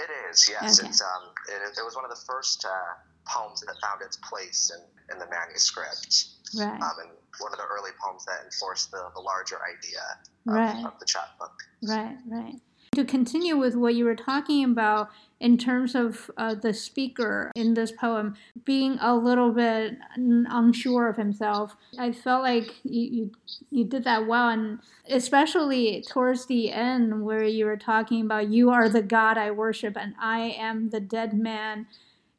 It 0.00 0.10
is, 0.30 0.48
yes. 0.50 0.80
Okay. 0.80 0.88
It's 0.88 1.00
um, 1.00 1.30
it, 1.48 1.78
it, 1.78 1.84
was 1.84 1.94
one 1.94 2.04
of 2.04 2.10
the 2.10 2.22
first 2.26 2.66
uh, 2.66 2.94
poems 3.26 3.60
that 3.60 3.74
found 3.80 4.02
its 4.02 4.16
place 4.16 4.72
in, 4.74 5.14
in 5.14 5.18
the 5.20 5.26
manuscript. 5.30 6.26
Right. 6.58 6.82
Um, 6.82 6.96
and 7.00 7.10
one 7.38 7.52
of 7.52 7.58
the 7.58 7.64
early 7.70 7.90
poems 8.02 8.24
that 8.24 8.44
enforced 8.44 8.90
the, 8.90 9.08
the 9.14 9.20
larger 9.20 9.58
idea 9.62 10.00
of, 10.48 10.54
right. 10.54 10.84
of 10.84 10.98
the 10.98 11.06
chapbook. 11.06 11.52
Right, 11.82 12.16
right. 12.26 12.60
To 12.96 13.04
continue 13.04 13.56
with 13.56 13.76
what 13.76 13.94
you 13.94 14.04
were 14.04 14.16
talking 14.16 14.64
about 14.64 15.10
in 15.38 15.56
terms 15.56 15.94
of 15.94 16.28
uh, 16.36 16.56
the 16.56 16.74
speaker 16.74 17.52
in 17.54 17.74
this 17.74 17.92
poem 17.92 18.34
being 18.64 18.98
a 19.00 19.14
little 19.14 19.52
bit 19.52 19.96
unsure 20.16 21.08
of 21.08 21.16
himself, 21.16 21.76
I 21.96 22.10
felt 22.10 22.42
like 22.42 22.66
you, 22.82 23.02
you, 23.10 23.30
you 23.70 23.84
did 23.84 24.02
that 24.04 24.26
well, 24.26 24.48
and 24.48 24.80
especially 25.08 26.02
towards 26.10 26.46
the 26.46 26.72
end 26.72 27.22
where 27.22 27.44
you 27.44 27.64
were 27.64 27.76
talking 27.76 28.22
about 28.22 28.48
you 28.48 28.70
are 28.70 28.88
the 28.88 29.02
God 29.02 29.38
I 29.38 29.52
worship 29.52 29.96
and 29.96 30.14
I 30.20 30.56
am 30.58 30.90
the 30.90 31.00
dead 31.00 31.32
man. 31.32 31.86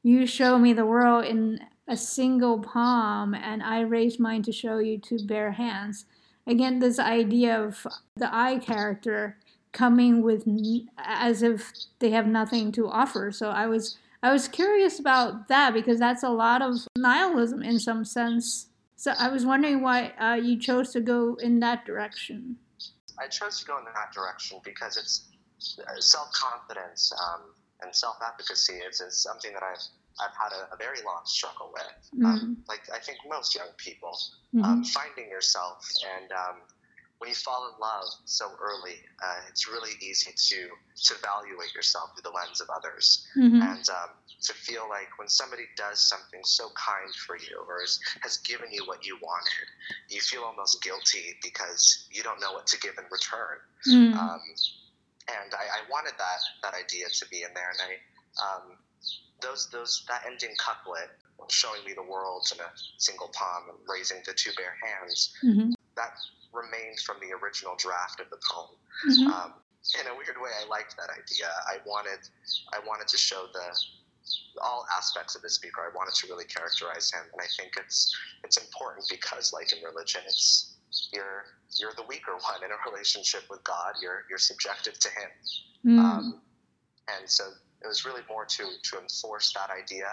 You 0.04 0.26
show 0.26 0.60
me 0.60 0.74
the 0.74 0.86
world 0.86 1.24
in 1.24 1.62
a 1.88 1.96
single 1.96 2.60
palm, 2.60 3.34
and 3.34 3.64
I 3.64 3.82
raise 3.82 4.20
mine 4.20 4.44
to 4.44 4.52
show 4.52 4.80
you 4.80 4.98
two 4.98 5.20
bare 5.26 5.52
hands. 5.52 6.04
again 6.46 6.80
this 6.80 7.00
idea 7.00 7.58
of 7.58 7.88
the 8.18 8.30
I 8.36 8.60
character 8.60 9.38
coming 9.72 10.22
with 10.22 10.46
as 10.98 11.44
if 11.44 11.72
they 12.00 12.12
have 12.12 12.28
nothing 12.28 12.72
to 12.74 12.88
offer. 12.88 13.32
So 13.32 13.50
I 13.50 13.68
was 13.68 13.98
I 14.24 14.32
was 14.32 14.48
curious 14.48 15.00
about 15.00 15.48
that 15.48 15.74
because 15.74 16.00
that's 16.00 16.24
a 16.24 16.30
lot 16.30 16.62
of 16.62 16.76
nihilism 16.98 17.64
in 17.64 17.80
some 17.80 18.06
sense. 18.06 18.68
So 18.96 19.14
I 19.18 19.30
was 19.30 19.46
wondering 19.46 19.82
why 19.82 20.10
uh, 20.20 20.36
you 20.36 20.60
chose 20.60 20.92
to 20.92 21.02
go 21.02 21.36
in 21.42 21.60
that 21.62 21.86
direction. 21.86 22.58
I 23.20 23.28
chose 23.28 23.60
to 23.62 23.66
go 23.66 23.78
in 23.80 23.86
that 23.86 24.14
direction 24.14 24.60
because 24.64 24.96
it's 24.98 25.30
uh, 25.80 26.00
self 26.00 26.32
confidence 26.34 27.12
um, 27.14 27.42
and 27.82 27.96
self 27.96 28.18
advocacy. 28.24 28.74
is, 28.74 29.02
it's, 29.02 29.24
something 29.24 29.54
that 29.54 29.64
I've 29.64 29.82
I've 30.20 30.36
had 30.38 30.52
a, 30.56 30.74
a 30.74 30.78
very 30.78 31.00
long 31.06 31.22
struggle 31.26 31.74
with. 31.74 31.84
Um, 32.14 32.20
mm-hmm. 32.20 32.28
Um, 32.28 32.58
like 32.68 32.82
I 32.94 33.00
think 33.00 33.18
most 33.28 33.56
young 33.56 33.70
people, 33.78 34.18
mm-hmm. 34.54 34.64
um, 34.64 34.84
finding 34.84 35.30
yourself 35.30 35.84
and 36.18 36.32
um, 36.32 36.58
when 37.22 37.30
you 37.30 37.36
fall 37.36 37.70
in 37.70 37.80
love 37.80 38.10
so 38.26 38.50
early, 38.60 38.98
uh, 39.24 39.46
it's 39.48 39.70
really 39.70 39.92
easy 40.02 40.32
to 40.34 40.70
to 41.06 41.14
evaluate 41.14 41.70
yourself 41.76 42.10
through 42.16 42.26
the 42.26 42.36
lens 42.36 42.62
of 42.62 42.68
others, 42.76 43.28
mm-hmm. 43.38 43.62
and 43.62 43.86
um, 43.90 44.10
to 44.42 44.54
feel 44.54 44.90
like 44.90 45.20
when 45.20 45.28
somebody 45.28 45.66
does 45.78 46.02
something 46.02 46.42
so 46.44 46.70
kind 46.74 47.14
for 47.14 47.38
you 47.38 47.62
or 47.70 47.84
is, 47.84 48.00
has 48.22 48.38
given 48.38 48.72
you 48.72 48.88
what 48.88 49.06
you 49.06 49.20
wanted, 49.22 49.68
you 50.10 50.20
feel 50.20 50.42
almost 50.42 50.82
guilty 50.82 51.38
because 51.44 52.08
you 52.10 52.24
don't 52.24 52.42
know 52.42 52.54
what 52.54 52.66
to 52.66 52.80
give 52.80 52.98
in 52.98 53.06
return. 53.12 53.62
Mm-hmm. 53.88 54.18
Um, 54.18 54.42
and 55.30 55.54
I, 55.54 55.78
I, 55.78 55.92
wanted 55.92 56.14
that 56.18 56.42
that 56.64 56.74
idea 56.74 57.06
to 57.08 57.26
be 57.30 57.44
in 57.44 57.54
there, 57.54 57.70
and 57.70 57.82
I 57.86 57.92
um, 58.42 58.78
those 59.42 59.70
those 59.70 60.04
that 60.08 60.24
ending 60.26 60.56
couplet 60.58 61.12
showing 61.50 61.86
me 61.86 61.94
the 61.94 62.02
world 62.02 62.48
in 62.52 62.60
a 62.62 62.70
single 62.98 63.30
palm 63.30 63.70
and 63.70 63.78
raising 63.88 64.18
the 64.26 64.34
two 64.34 64.52
bare 64.58 64.76
hands. 64.82 65.34
Mm-hmm. 65.44 65.72
That 65.96 66.16
remained 66.54 67.00
from 67.00 67.18
the 67.22 67.36
original 67.36 67.76
draft 67.78 68.20
of 68.20 68.30
the 68.30 68.40
poem. 68.44 68.76
Mm-hmm. 69.08 69.28
Um, 69.32 69.54
in 70.00 70.08
a 70.08 70.14
weird 70.14 70.38
way, 70.38 70.52
I 70.62 70.68
liked 70.70 70.96
that 70.98 71.10
idea. 71.10 71.50
I 71.68 71.82
wanted, 71.86 72.22
I 72.72 72.80
wanted 72.86 73.08
to 73.08 73.18
show 73.18 73.48
the 73.52 73.66
all 74.62 74.86
aspects 74.96 75.36
of 75.36 75.42
the 75.42 75.50
speaker. 75.50 75.82
I 75.82 75.96
wanted 75.96 76.14
to 76.16 76.28
really 76.28 76.46
characterize 76.46 77.12
him, 77.12 77.24
and 77.32 77.42
I 77.42 77.50
think 77.58 77.74
it's 77.78 78.16
it's 78.44 78.58
important 78.58 79.06
because, 79.10 79.54
like 79.54 79.74
in 79.74 79.84
religion, 79.84 80.22
it's 80.26 80.78
you're 81.12 81.46
you're 81.80 81.94
the 81.96 82.06
weaker 82.08 82.34
one 82.52 82.64
in 82.64 82.72
a 82.72 82.90
relationship 82.90 83.44
with 83.50 83.64
God. 83.64 83.94
You're 84.02 84.24
you're 84.30 84.40
subjective 84.40 85.00
to 85.00 85.10
Him, 85.10 85.98
mm. 85.98 86.00
um, 86.00 86.42
and 87.08 87.30
so 87.30 87.46
it 87.82 87.88
was 87.88 88.06
really 88.06 88.22
more 88.30 88.46
to 88.46 88.64
to 88.64 89.00
enforce 89.00 89.54
that 89.54 89.72
idea 89.72 90.08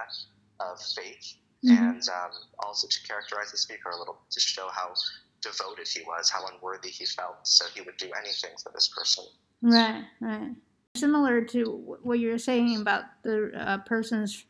of 0.60 0.80
faith 0.80 1.36
mm-hmm. 1.64 1.76
and 1.76 2.02
um, 2.08 2.30
also 2.60 2.88
to 2.88 2.98
characterize 3.06 3.50
the 3.52 3.58
speaker 3.58 3.90
a 3.90 3.98
little 3.98 4.18
to 4.30 4.40
show 4.40 4.68
how 4.72 4.92
devoted 5.40 5.88
he 5.88 6.02
was, 6.02 6.30
how 6.30 6.46
unworthy 6.46 6.90
he 6.90 7.04
felt. 7.04 7.46
So 7.46 7.64
he 7.74 7.82
would 7.82 7.96
do 7.96 8.10
anything 8.18 8.50
for 8.62 8.72
this 8.72 8.88
person. 8.88 9.24
Right, 9.62 10.04
right. 10.20 10.52
Similar 10.94 11.42
to 11.46 11.98
what 12.02 12.18
you 12.18 12.30
were 12.30 12.38
saying 12.38 12.80
about 12.80 13.04
the 13.22 13.52
uh, 13.54 13.78
person's 13.78 14.44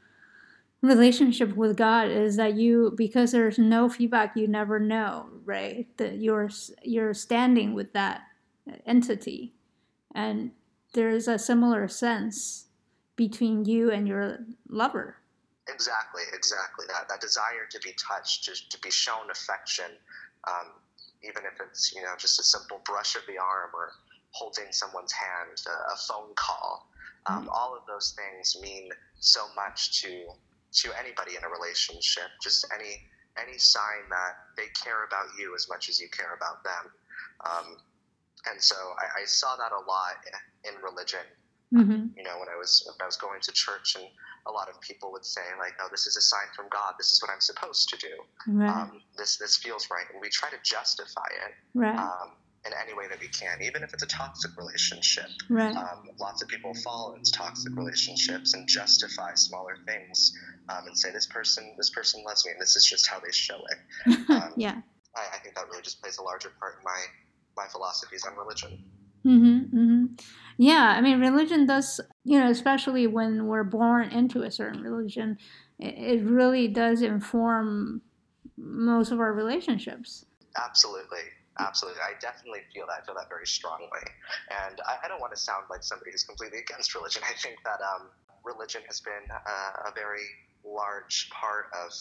relationship 0.83 1.57
with 1.57 1.77
God 1.77 2.09
is 2.09 2.37
that 2.37 2.55
you 2.55 2.95
because 2.97 3.33
there's 3.33 3.59
no 3.59 3.89
feedback 3.89 4.37
you 4.37 4.47
never 4.47 4.79
know 4.79 5.27
right 5.45 5.89
that 5.97 6.19
you're 6.19 6.49
you're 6.85 7.15
standing 7.15 7.75
with 7.75 7.93
that 7.95 8.21
entity 8.87 9.55
and 10.15 10.53
there's 10.93 11.27
a 11.27 11.39
similar 11.39 11.89
sense 11.89 12.67
between 13.17 13.65
you 13.65 13.91
and 13.91 14.07
your 14.07 14.39
lover 14.69 15.17
exactly 15.69 16.23
exactly 16.33 16.87
that 16.89 17.09
that 17.09 17.21
desire 17.21 17.67
to 17.69 17.81
be 17.81 17.93
touched 17.99 18.45
to, 18.45 18.53
to 18.69 18.81
be 18.81 18.91
shown 18.91 19.31
affection 19.33 19.91
um, 20.47 20.71
even 21.23 21.43
if 21.45 21.59
it's 21.61 21.93
you 21.95 22.03
know 22.03 22.15
just 22.19 22.39
a 22.39 22.43
simple 22.43 22.81
brush 22.85 23.17
of 23.17 23.23
the 23.27 23.39
arm 23.39 23.71
or 23.75 23.93
holding 24.31 24.71
someone's 24.71 25.13
hand, 25.13 25.59
a, 25.67 25.93
a 25.93 25.97
phone 25.97 26.35
call. 26.35 26.87
Um, 27.27 27.41
mm-hmm. 27.41 27.49
All 27.51 27.75
of 27.77 27.83
those 27.87 28.15
things 28.17 28.57
mean 28.61 28.91
so 29.21 29.47
much 29.57 30.03
to 30.03 30.29
to 30.85 30.91
anybody 30.99 31.37
in 31.37 31.45
a 31.45 31.49
relationship. 31.49 32.29
Just 32.43 32.67
any 32.75 33.03
any 33.41 33.59
sign 33.59 34.09
that 34.11 34.35
they 34.57 34.67
care 34.75 35.05
about 35.05 35.27
you 35.39 35.55
as 35.55 35.69
much 35.69 35.89
as 35.89 36.01
you 36.01 36.09
care 36.11 36.35
about 36.35 36.65
them. 36.65 36.91
Um, 37.45 37.77
and 38.51 38.61
so 38.61 38.75
I, 38.75 39.23
I, 39.23 39.25
saw 39.27 39.55
that 39.57 39.71
a 39.71 39.83
lot 39.87 40.19
in 40.65 40.75
religion. 40.83 41.23
Mm-hmm. 41.73 42.17
You 42.17 42.25
know, 42.25 42.39
when 42.39 42.49
I 42.49 42.57
was 42.59 42.83
when 42.87 42.97
I 43.01 43.07
was 43.07 43.17
going 43.17 43.41
to 43.43 43.53
church 43.53 43.97
and 43.97 44.07
a 44.47 44.53
lot 44.53 44.69
of 44.69 44.81
people 44.81 45.13
would 45.13 45.25
say 45.25 45.43
like, 45.59 45.75
"Oh, 45.81 45.89
this 45.91 46.07
is 46.07 46.17
a 46.17 46.21
sign 46.21 46.49
from 46.55 46.67
God. 46.71 46.95
This 46.99 47.13
is 47.13 47.23
what 47.23 47.31
I'm 47.31 47.41
supposed 47.41 47.89
to 47.91 47.97
do. 47.97 48.15
Right. 48.47 48.69
Um, 48.69 49.03
this 49.17 49.37
this 49.37 49.57
feels 49.57 49.89
right," 49.91 50.05
and 50.13 50.21
we 50.21 50.29
try 50.29 50.51
to 50.51 50.59
justify 50.63 51.29
it 51.47 51.55
right. 51.75 51.97
um, 51.97 52.33
in 52.67 52.73
any 52.83 52.95
way 52.95 53.09
that 53.09 53.21
we 53.21 53.29
can, 53.29 53.63
even 53.63 53.83
if 53.83 53.93
it's 53.93 54.03
a 54.03 54.07
toxic 54.07 54.57
relationship. 54.57 55.29
Right. 55.49 55.75
Um, 55.75 56.11
lots 56.19 56.43
of 56.43 56.49
people 56.49 56.75
fall 56.75 57.15
into 57.17 57.33
toxic 57.33 57.75
relationships 57.77 58.55
and 58.55 58.69
justify 58.69 59.35
smaller 59.35 59.77
things 59.87 60.37
um, 60.69 60.87
and 60.87 60.97
say, 60.97 61.11
"This 61.13 61.27
person, 61.27 61.75
this 61.77 61.91
person 61.91 62.23
loves 62.25 62.45
me, 62.45 62.53
and 62.53 62.61
this 62.61 62.77
is 62.77 62.85
just 62.85 63.07
how 63.07 63.21
they 63.21 63.33
show 63.33 63.61
it." 63.71 64.19
Um, 64.29 64.53
yeah. 64.57 64.81
I, 65.17 65.37
I 65.37 65.39
think 65.39 65.55
that 65.55 65.67
really 65.69 65.83
just 65.83 66.03
plays 66.03 66.19
a 66.19 66.23
larger 66.23 66.51
part 66.59 66.77
in 66.79 66.85
my 66.85 67.01
my 67.57 67.67
philosophies 67.67 68.25
on 68.25 68.37
religion. 68.37 68.79
Mm-hmm, 69.27 69.77
mm-hmm. 69.79 70.05
Yeah, 70.59 70.95
I 70.97 71.01
mean, 71.01 71.21
religion 71.21 71.67
does, 71.67 72.01
you 72.25 72.39
know, 72.39 72.51
especially 72.51 73.07
when 73.07 73.47
we're 73.47 73.65
born 73.65 74.11
into 74.11 74.43
a 74.43 74.51
certain 74.51 74.83
religion, 74.83 75.39
it, 75.79 76.23
really 76.25 76.67
does 76.67 77.03
inform 77.03 78.03
most 78.57 79.13
of 79.13 79.21
our 79.21 79.33
relationships. 79.33 80.25
Absolutely. 80.57 81.23
Absolutely. 81.61 82.01
I 82.03 82.19
definitely 82.21 82.61
feel 82.73 82.87
that. 82.87 83.03
I 83.03 83.07
feel 83.07 83.15
that 83.15 83.29
very 83.29 83.47
strongly. 83.47 84.03
And 84.67 84.81
I, 84.87 85.07
I 85.07 85.09
don't 85.09 85.21
want 85.21 85.35
to 85.35 85.41
sound 85.41 85.65
like 85.71 85.83
somebody 85.83 86.11
who's 86.11 86.25
completely 86.25 86.59
against 86.59 86.95
religion. 86.95 87.23
I 87.25 87.35
think 87.39 87.57
that 87.65 87.79
um, 87.83 88.09
religion 88.45 88.83
has 88.87 89.01
been 89.01 89.27
a, 89.31 89.89
a 89.89 89.93
very 89.95 90.27
large 90.65 91.31
part 91.31 91.67
of 91.75 91.93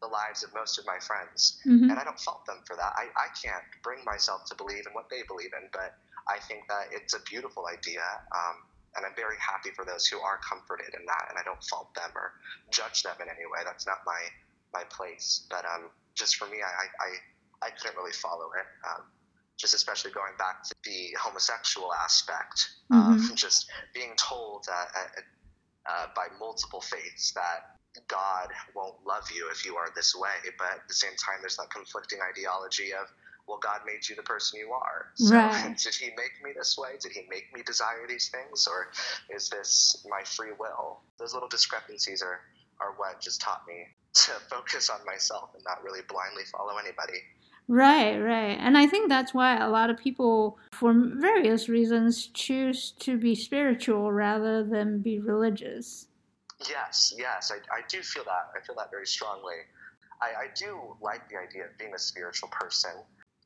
the 0.00 0.06
lives 0.06 0.42
of 0.42 0.52
most 0.54 0.78
of 0.78 0.86
my 0.86 0.98
friends. 0.98 1.58
Mm-hmm. 1.66 1.90
And 1.90 1.98
I 1.98 2.04
don't 2.04 2.18
fault 2.20 2.44
them 2.46 2.60
for 2.66 2.76
that. 2.76 2.92
I, 2.96 3.06
I 3.16 3.28
can't 3.34 3.64
bring 3.82 4.04
myself 4.04 4.44
to 4.46 4.54
believe 4.54 4.86
in 4.86 4.92
what 4.92 5.08
they 5.10 5.22
believe 5.26 5.50
in, 5.56 5.68
but 5.72 5.94
I 6.28 6.38
think 6.38 6.66
that 6.68 6.90
it's 6.90 7.14
a 7.14 7.20
beautiful 7.22 7.66
idea. 7.66 8.02
Um, 8.34 8.66
and 8.96 9.04
I'm 9.04 9.14
very 9.14 9.36
happy 9.36 9.70
for 9.76 9.84
those 9.84 10.06
who 10.06 10.18
are 10.20 10.40
comforted 10.40 10.94
in 10.98 11.04
that, 11.04 11.26
and 11.28 11.36
I 11.38 11.44
don't 11.44 11.62
fault 11.64 11.92
them 11.94 12.10
or 12.14 12.32
judge 12.72 13.02
them 13.02 13.16
in 13.20 13.28
any 13.28 13.44
way. 13.44 13.60
That's 13.64 13.86
not 13.86 14.00
my 14.06 14.20
my 14.72 14.84
place. 14.88 15.46
But 15.50 15.64
um, 15.64 15.90
just 16.14 16.36
for 16.36 16.46
me, 16.46 16.58
I, 16.64 16.86
I, 17.04 17.68
I 17.68 17.70
couldn't 17.70 17.96
really 17.96 18.12
follow 18.12 18.50
it. 18.56 18.66
Um, 18.88 19.04
just 19.56 19.74
especially 19.74 20.10
going 20.10 20.36
back 20.38 20.62
to 20.64 20.74
the 20.84 21.16
homosexual 21.18 21.92
aspect 21.94 22.68
mm-hmm. 22.92 23.12
of 23.14 23.34
just 23.46 23.70
being 23.94 24.12
told 24.16 24.64
that, 24.66 24.88
uh, 24.94 25.20
uh, 25.88 26.06
by 26.14 26.26
multiple 26.38 26.80
faiths 26.80 27.32
that 27.32 27.76
God 28.08 28.48
won't 28.74 28.96
love 29.06 29.24
you 29.34 29.48
if 29.50 29.64
you 29.64 29.76
are 29.76 29.88
this 29.94 30.14
way, 30.14 30.36
but 30.58 30.68
at 30.68 30.88
the 30.88 30.94
same 30.94 31.16
time, 31.16 31.38
there's 31.40 31.56
that 31.56 31.70
conflicting 31.70 32.18
ideology 32.20 32.92
of 32.92 33.08
well, 33.46 33.58
God 33.62 33.80
made 33.86 34.08
you 34.08 34.16
the 34.16 34.22
person 34.22 34.58
you 34.58 34.72
are. 34.72 35.06
So 35.14 35.34
right. 35.34 35.76
did 35.82 35.94
He 35.94 36.06
make 36.06 36.42
me 36.42 36.52
this 36.56 36.76
way? 36.76 36.90
Did 37.00 37.12
He 37.12 37.22
make 37.30 37.54
me 37.54 37.62
desire 37.64 38.06
these 38.08 38.28
things, 38.28 38.66
or 38.66 38.88
is 39.34 39.48
this 39.48 40.04
my 40.08 40.22
free 40.24 40.52
will? 40.58 41.00
Those 41.18 41.32
little 41.32 41.48
discrepancies 41.48 42.22
are 42.22 42.40
are 42.80 42.92
what 42.96 43.20
just 43.20 43.40
taught 43.40 43.62
me 43.66 43.86
to 44.12 44.32
focus 44.50 44.90
on 44.90 45.04
myself 45.06 45.50
and 45.54 45.64
not 45.64 45.82
really 45.82 46.00
blindly 46.08 46.42
follow 46.52 46.76
anybody. 46.78 47.18
Right, 47.68 48.18
right. 48.18 48.56
And 48.60 48.78
I 48.78 48.86
think 48.86 49.08
that's 49.08 49.34
why 49.34 49.56
a 49.58 49.68
lot 49.68 49.90
of 49.90 49.98
people, 49.98 50.58
for 50.72 50.94
various 50.94 51.68
reasons, 51.68 52.28
choose 52.28 52.92
to 53.00 53.18
be 53.18 53.34
spiritual 53.34 54.12
rather 54.12 54.62
than 54.62 55.00
be 55.00 55.18
religious. 55.18 56.06
Yes, 56.68 57.12
yes. 57.18 57.50
I, 57.52 57.56
I 57.74 57.80
do 57.88 58.02
feel 58.02 58.22
that. 58.24 58.50
I 58.56 58.64
feel 58.64 58.76
that 58.76 58.90
very 58.90 59.06
strongly. 59.06 59.56
I, 60.22 60.44
I 60.44 60.46
do 60.56 60.96
like 61.00 61.28
the 61.28 61.36
idea 61.36 61.64
of 61.64 61.76
being 61.76 61.92
a 61.94 61.98
spiritual 61.98 62.48
person. 62.50 62.92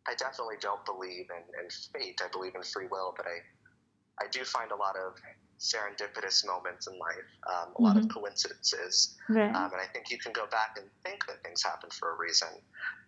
I 0.07 0.15
definitely 0.15 0.57
don't 0.61 0.85
believe 0.85 1.27
in, 1.31 1.63
in 1.63 1.69
fate. 1.93 2.21
I 2.25 2.29
believe 2.33 2.55
in 2.55 2.63
free 2.63 2.87
will, 2.91 3.15
but 3.17 3.27
I, 3.27 4.25
I 4.25 4.29
do 4.31 4.45
find 4.45 4.71
a 4.73 4.77
lot 4.77 4.97
of 4.97 5.15
serendipitous 5.61 6.47
moments 6.47 6.87
in 6.87 6.99
life, 6.99 7.29
um, 7.47 7.55
a 7.55 7.67
mm-hmm. 7.67 7.85
lot 7.85 7.97
of 7.97 8.05
mm-hmm. 8.05 8.19
coincidences. 8.19 9.17
Right. 9.29 9.55
Um, 9.55 9.73
and 9.73 9.81
I 9.81 9.87
think 9.93 10.11
you 10.11 10.19
can 10.19 10.33
go 10.33 10.47
back 10.47 10.77
and 10.79 10.87
think 11.05 11.27
that 11.27 11.43
things 11.45 11.63
happen 11.63 11.91
for 11.91 12.15
a 12.15 12.19
reason, 12.19 12.49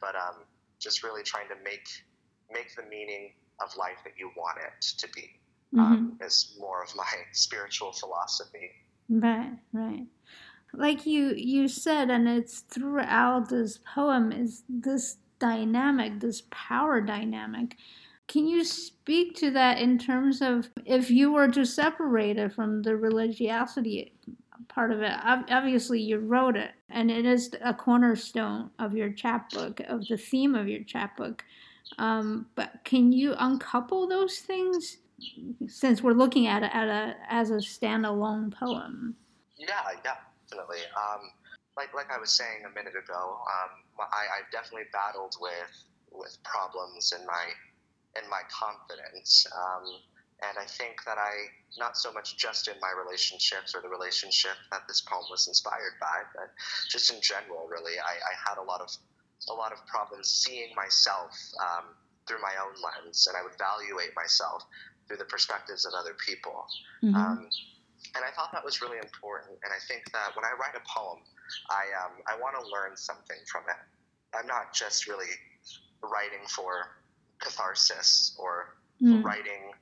but 0.01 0.14
um, 0.14 0.45
just 0.78 1.03
really 1.03 1.22
trying 1.22 1.49
to 1.49 1.57
make 1.64 1.86
make 2.53 2.76
the 2.76 2.82
meaning 2.82 3.32
of 3.62 3.74
life 3.78 3.97
that 4.05 4.12
you 4.18 4.30
want 4.36 4.59
it 4.59 4.84
to 4.99 5.09
be 5.14 5.40
um, 5.78 6.12
mm-hmm. 6.12 6.24
is 6.24 6.55
more 6.61 6.82
of 6.82 6.95
my 6.95 7.11
spiritual 7.32 7.93
philosophy. 7.93 8.70
Right, 9.09 9.53
right. 9.72 10.07
Like 10.74 11.07
you 11.07 11.34
you 11.34 11.68
said, 11.68 12.11
and 12.11 12.28
it's 12.28 12.61
throughout 12.61 13.49
this 13.49 13.78
poem 13.95 14.32
is 14.32 14.62
this 14.68 15.16
dynamic, 15.43 16.20
this 16.20 16.45
power 16.51 17.01
dynamic. 17.01 17.76
Can 18.28 18.47
you 18.47 18.64
speak 18.64 19.34
to 19.38 19.51
that 19.51 19.78
in 19.78 19.99
terms 19.99 20.40
of 20.40 20.70
if 20.86 21.11
you 21.11 21.32
were 21.32 21.49
to 21.49 21.66
separate 21.66 22.38
it 22.38 22.53
from 22.53 22.80
the 22.82 22.97
religiosity 22.97 24.14
part 24.68 24.93
of 24.93 25.03
it? 25.03 25.12
Obviously, 25.24 26.01
you 26.01 26.20
wrote 26.20 26.57
it, 26.57 26.70
and 26.90 27.11
it 27.11 27.26
is 27.26 27.51
a 27.61 27.74
cornerstone 27.74 28.70
of 28.78 28.95
your 28.95 29.11
chapbook, 29.11 29.80
of 29.80 30.07
the 30.07 30.16
theme 30.16 30.55
of 30.55 30.68
your 30.68 30.84
chapbook. 30.84 31.45
Um, 31.99 32.47
but 32.55 32.70
can 32.84 33.11
you 33.11 33.34
uncouple 33.36 34.07
those 34.07 34.38
things 34.38 34.99
since 35.66 36.03
we're 36.03 36.12
looking 36.12 36.47
at 36.47 36.62
it 36.62 36.70
at 36.72 36.86
a, 36.86 37.16
as 37.28 37.51
a 37.51 37.57
standalone 37.57 38.55
poem? 38.55 39.16
Yeah, 39.59 39.68
yeah, 40.05 40.14
definitely. 40.49 40.84
Um, 40.97 41.20
like 41.77 41.95
like 41.95 42.11
I 42.11 42.18
was 42.18 42.31
saying 42.31 42.64
a 42.66 42.73
minute 42.75 42.95
ago, 42.97 43.39
um, 43.41 43.73
I, 43.99 44.41
I've 44.41 44.51
definitely 44.53 44.89
battled 44.93 45.37
with 45.41 45.73
with 46.12 46.37
problems 46.45 47.12
in 47.16 47.25
my 47.27 47.47
in 48.20 48.29
my 48.29 48.43
confidence. 48.53 49.47
Um, 49.49 49.85
and 50.43 50.59
I 50.59 50.66
think 50.66 51.05
that 51.07 51.18
I, 51.18 51.31
not 51.79 51.97
so 51.97 52.12
much 52.12 52.37
just 52.37 52.66
in 52.66 52.75
my 52.81 52.91
relationships 52.91 53.75
or 53.75 53.81
the 53.81 53.89
relationship 53.89 54.59
that 54.73 54.83
this 54.89 55.01
poem 55.01 55.23
was 55.31 55.47
inspired 55.47 55.95
by, 56.01 56.27
but 56.35 56.51
just 56.91 57.12
in 57.12 57.20
general, 57.23 57.68
really, 57.70 57.95
I, 57.99 58.18
I 58.18 58.35
had 58.51 58.59
a 58.59 58.64
lot 58.66 58.81
of 58.81 58.91
a 59.49 59.55
lot 59.55 59.73
of 59.73 59.85
problems 59.87 60.29
seeing 60.29 60.75
myself 60.75 61.35
um, 61.59 61.95
through 62.27 62.41
my 62.43 62.55
own 62.62 62.75
lens, 62.79 63.27
and 63.27 63.37
I 63.37 63.43
would 63.43 63.55
evaluate 63.55 64.14
myself 64.14 64.62
through 65.07 65.16
the 65.16 65.25
perspectives 65.25 65.85
of 65.85 65.95
other 65.95 66.14
people. 66.14 66.66
Mm-hmm. 67.03 67.16
And 68.15 68.25
I 68.25 68.31
thought 68.37 68.53
that 68.53 68.65
was 68.65 68.83
really 68.83 68.99
important. 68.99 69.57
And 69.65 69.73
I 69.73 69.81
think 69.89 70.05
that 70.13 70.37
when 70.37 70.45
I 70.45 70.53
write 70.61 70.77
a 70.77 70.85
poem, 70.85 71.19
I 71.71 71.85
um, 72.05 72.13
I 72.29 72.39
want 72.41 72.57
to 72.61 72.65
learn 72.69 72.97
something 72.97 73.39
from 73.51 73.63
it. 73.69 73.81
I'm 74.37 74.47
not 74.47 74.73
just 74.75 75.09
really 75.09 75.33
writing 76.03 76.45
for 76.49 76.97
catharsis 77.41 78.37
or 78.39 78.77
mm. 79.01 79.23
writing 79.23 79.73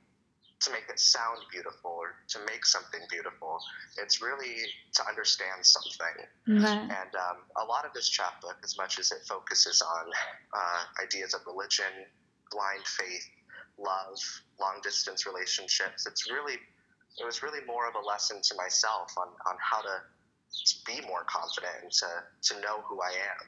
to 0.61 0.71
make 0.71 0.83
it 0.89 0.99
sound 0.99 1.39
beautiful 1.51 1.91
or 1.91 2.13
to 2.27 2.39
make 2.45 2.65
something 2.65 3.01
beautiful. 3.09 3.59
It's 3.97 4.21
really 4.21 4.55
to 4.93 5.07
understand 5.07 5.65
something. 5.65 6.25
Right. 6.47 6.81
And 6.81 7.15
um, 7.15 7.37
a 7.57 7.65
lot 7.65 7.83
of 7.83 7.93
this 7.93 8.09
chapbook, 8.09 8.57
as 8.63 8.77
much 8.77 8.99
as 8.99 9.11
it 9.11 9.21
focuses 9.27 9.81
on 9.81 10.05
uh, 10.53 11.03
ideas 11.03 11.33
of 11.33 11.41
religion, 11.47 12.05
blind 12.51 12.85
faith, 12.85 13.27
love, 13.79 14.19
long 14.59 14.79
distance 14.83 15.25
relationships, 15.25 16.05
it's 16.05 16.29
really 16.29 16.57
it 17.19 17.25
was 17.25 17.43
really 17.43 17.63
more 17.65 17.87
of 17.87 17.95
a 17.95 18.05
lesson 18.05 18.41
to 18.41 18.55
myself 18.55 19.13
on, 19.17 19.27
on 19.45 19.55
how 19.59 19.81
to, 19.81 20.01
to 20.65 20.75
be 20.85 21.01
more 21.07 21.23
confident 21.25 21.73
and 21.83 21.91
to, 21.91 22.07
to 22.53 22.61
know 22.61 22.81
who 22.87 23.01
I 23.01 23.11
am. 23.11 23.47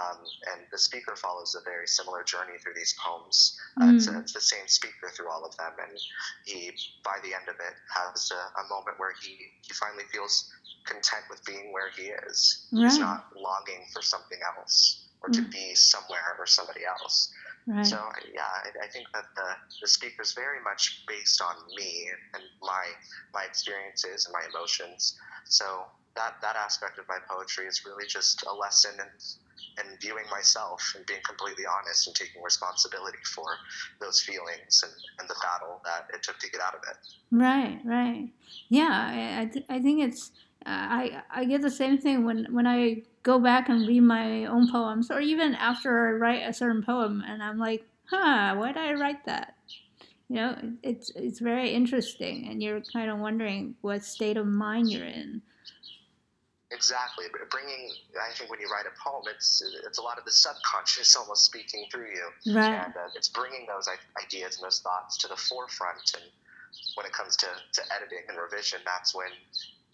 Um, 0.00 0.16
and 0.52 0.64
the 0.72 0.78
speaker 0.78 1.14
follows 1.16 1.54
a 1.54 1.62
very 1.64 1.86
similar 1.86 2.24
journey 2.24 2.56
through 2.62 2.72
these 2.74 2.94
poems. 2.98 3.60
Uh, 3.78 3.84
mm. 3.84 3.96
it's, 3.96 4.06
it's, 4.06 4.32
the 4.32 4.40
same 4.40 4.66
speaker 4.66 5.12
through 5.14 5.28
all 5.28 5.44
of 5.44 5.54
them, 5.58 5.72
and 5.86 5.98
he, 6.46 6.70
by 7.04 7.18
the 7.22 7.34
end 7.34 7.48
of 7.48 7.56
it, 7.56 7.74
has 7.92 8.32
a, 8.32 8.60
a 8.60 8.68
moment 8.70 8.98
where 8.98 9.12
he, 9.20 9.36
he 9.60 9.74
finally 9.74 10.04
feels 10.10 10.50
content 10.86 11.24
with 11.28 11.44
being 11.44 11.72
where 11.72 11.90
he 11.90 12.08
is. 12.26 12.66
Right. 12.72 12.84
He's 12.84 12.98
not 12.98 13.26
longing 13.36 13.84
for 13.92 14.00
something 14.00 14.38
else 14.56 15.04
or 15.22 15.28
mm. 15.28 15.34
to 15.34 15.42
be 15.42 15.74
somewhere 15.74 16.36
or 16.38 16.46
somebody 16.46 16.84
else. 16.84 17.30
Right. 17.66 17.86
So 17.86 17.96
yeah, 18.34 18.42
I, 18.42 18.84
I, 18.84 18.88
think 18.88 19.06
that 19.14 19.24
the, 19.36 19.48
the 19.80 19.88
speaker 19.88 20.22
is 20.22 20.32
very 20.32 20.60
much 20.64 21.04
based 21.06 21.40
on 21.40 21.54
me 21.76 22.08
and 22.34 22.42
my 22.60 22.86
my 23.32 23.44
experiences 23.44 24.26
and 24.26 24.32
my 24.32 24.42
emotions. 24.50 25.16
So 25.44 25.84
that 26.16 26.34
that 26.42 26.56
aspect 26.56 26.98
of 26.98 27.06
my 27.08 27.18
poetry 27.30 27.66
is 27.66 27.82
really 27.86 28.06
just 28.08 28.44
a 28.50 28.52
lesson 28.52 28.92
in 28.98 29.06
and 29.78 30.00
viewing 30.00 30.24
myself 30.30 30.82
and 30.96 31.06
being 31.06 31.20
completely 31.26 31.64
honest 31.66 32.06
and 32.06 32.16
taking 32.16 32.42
responsibility 32.42 33.18
for 33.34 33.46
those 34.00 34.20
feelings 34.20 34.82
and, 34.82 34.92
and 35.20 35.28
the 35.28 35.36
battle 35.42 35.80
that 35.84 36.08
it 36.14 36.22
took 36.22 36.38
to 36.38 36.50
get 36.50 36.60
out 36.60 36.74
of 36.74 36.80
it. 36.90 36.96
Right, 37.30 37.78
right. 37.84 38.28
Yeah, 38.68 38.90
I, 38.90 39.42
I, 39.42 39.44
th- 39.46 39.66
I 39.68 39.78
think 39.80 40.02
it's, 40.02 40.30
I, 40.66 41.22
I 41.30 41.44
get 41.44 41.62
the 41.62 41.70
same 41.70 41.98
thing 41.98 42.24
when, 42.24 42.46
when 42.50 42.66
I 42.66 43.02
go 43.22 43.38
back 43.38 43.68
and 43.68 43.86
read 43.86 44.00
my 44.00 44.46
own 44.46 44.70
poems 44.70 45.10
or 45.10 45.20
even 45.20 45.54
after 45.54 46.08
I 46.08 46.12
write 46.12 46.48
a 46.48 46.52
certain 46.52 46.82
poem 46.82 47.22
and 47.26 47.42
I'm 47.42 47.58
like, 47.58 47.84
huh, 48.04 48.54
why 48.56 48.68
did 48.68 48.78
I 48.78 48.92
write 48.94 49.24
that? 49.26 49.54
You 50.28 50.36
know, 50.36 50.56
it's, 50.82 51.10
it's 51.14 51.40
very 51.40 51.70
interesting 51.70 52.48
and 52.48 52.62
you're 52.62 52.80
kind 52.80 53.10
of 53.10 53.18
wondering 53.18 53.74
what 53.80 54.04
state 54.04 54.36
of 54.36 54.46
mind 54.46 54.90
you're 54.90 55.06
in. 55.06 55.42
Exactly, 56.72 57.26
but 57.30 57.50
bringing 57.50 57.90
I 58.16 58.32
think 58.32 58.50
when 58.50 58.58
you 58.58 58.66
write 58.66 58.86
a 58.86 58.96
poem, 58.96 59.24
it's 59.28 59.62
it's 59.86 59.98
a 59.98 60.02
lot 60.02 60.18
of 60.18 60.24
the 60.24 60.32
subconscious 60.32 61.14
almost 61.20 61.44
speaking 61.44 61.84
through 61.92 62.08
you, 62.08 62.54
right? 62.54 62.86
And 62.86 62.96
uh, 62.96 63.08
it's 63.14 63.28
bringing 63.28 63.66
those 63.68 63.88
ideas 64.20 64.56
and 64.56 64.64
those 64.64 64.80
thoughts 64.80 65.18
to 65.18 65.28
the 65.28 65.36
forefront. 65.36 66.14
And 66.14 66.24
when 66.94 67.04
it 67.04 67.12
comes 67.12 67.36
to, 67.36 67.46
to 67.46 67.82
editing 67.94 68.24
and 68.28 68.38
revision, 68.38 68.80
that's 68.86 69.14
when 69.14 69.28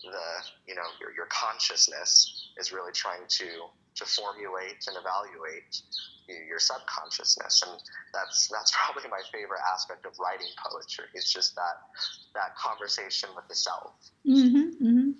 the 0.03 0.29
you 0.67 0.75
know 0.75 0.87
your 1.01 1.13
your 1.15 1.27
consciousness 1.27 2.51
is 2.57 2.73
really 2.73 2.93
trying 2.93 3.27
to 3.29 3.47
to 3.97 4.05
formulate 4.05 4.87
and 4.87 4.97
evaluate 4.97 5.83
your 6.47 6.59
subconsciousness. 6.59 7.63
And 7.67 7.81
that's 8.13 8.49
that's 8.49 8.73
probably 8.77 9.09
my 9.11 9.21
favorite 9.33 9.61
aspect 9.73 10.07
of 10.07 10.13
writing 10.19 10.47
poetry 10.65 11.07
it's 11.15 11.33
just 11.33 11.55
that 11.57 11.81
that 12.35 12.57
conversation 12.57 13.29
with 13.35 13.47
the 13.49 13.55
self. 13.55 13.93
Mm-hmm, 14.27 14.87
mm-hmm. 14.87 15.11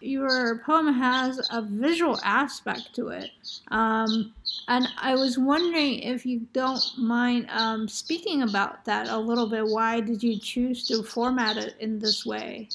your 0.00 0.62
poem 0.64 0.92
has 0.92 1.40
a 1.50 1.62
visual 1.62 2.18
aspect 2.22 2.94
to 2.94 3.08
it. 3.08 3.30
Um, 3.70 4.34
and 4.68 4.86
i 4.98 5.14
was 5.14 5.38
wondering 5.38 6.00
if 6.00 6.26
you 6.26 6.46
don't 6.52 6.84
mind 6.98 7.46
um, 7.50 7.88
speaking 7.88 8.42
about 8.42 8.84
that 8.84 9.08
a 9.08 9.18
little 9.18 9.48
bit. 9.48 9.66
Why 9.66 10.00
did 10.00 10.22
you 10.22 10.38
choose 10.38 10.86
to 10.88 11.02
format 11.02 11.56
it 11.56 11.74
in 11.80 11.98
this 11.98 12.26
way 12.26 12.68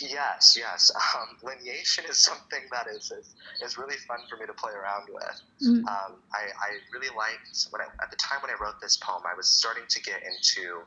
Yes, 0.00 0.56
yes. 0.58 0.90
Um, 1.18 1.36
lineation 1.42 2.08
is 2.08 2.22
something 2.22 2.60
that 2.70 2.86
is, 2.86 3.10
is, 3.10 3.34
is 3.64 3.78
really 3.78 3.96
fun 4.06 4.18
for 4.28 4.36
me 4.36 4.46
to 4.46 4.52
play 4.52 4.72
around 4.72 5.08
with. 5.12 5.40
Mm. 5.62 5.88
Um, 5.88 6.20
I, 6.32 6.52
I 6.52 6.70
really 6.92 7.08
liked 7.16 7.66
when 7.70 7.80
I, 7.80 7.86
at 8.02 8.10
the 8.10 8.16
time 8.16 8.38
when 8.42 8.50
I 8.50 8.62
wrote 8.62 8.80
this 8.80 8.98
poem, 8.98 9.22
I 9.26 9.34
was 9.34 9.48
starting 9.48 9.84
to 9.88 10.02
get 10.02 10.20
into 10.22 10.82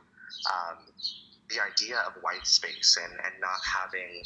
um, 0.48 0.78
the 1.50 1.60
idea 1.60 1.98
of 2.06 2.14
white 2.22 2.46
space 2.46 2.96
and, 3.02 3.12
and 3.12 3.34
not 3.40 3.60
having 3.60 4.22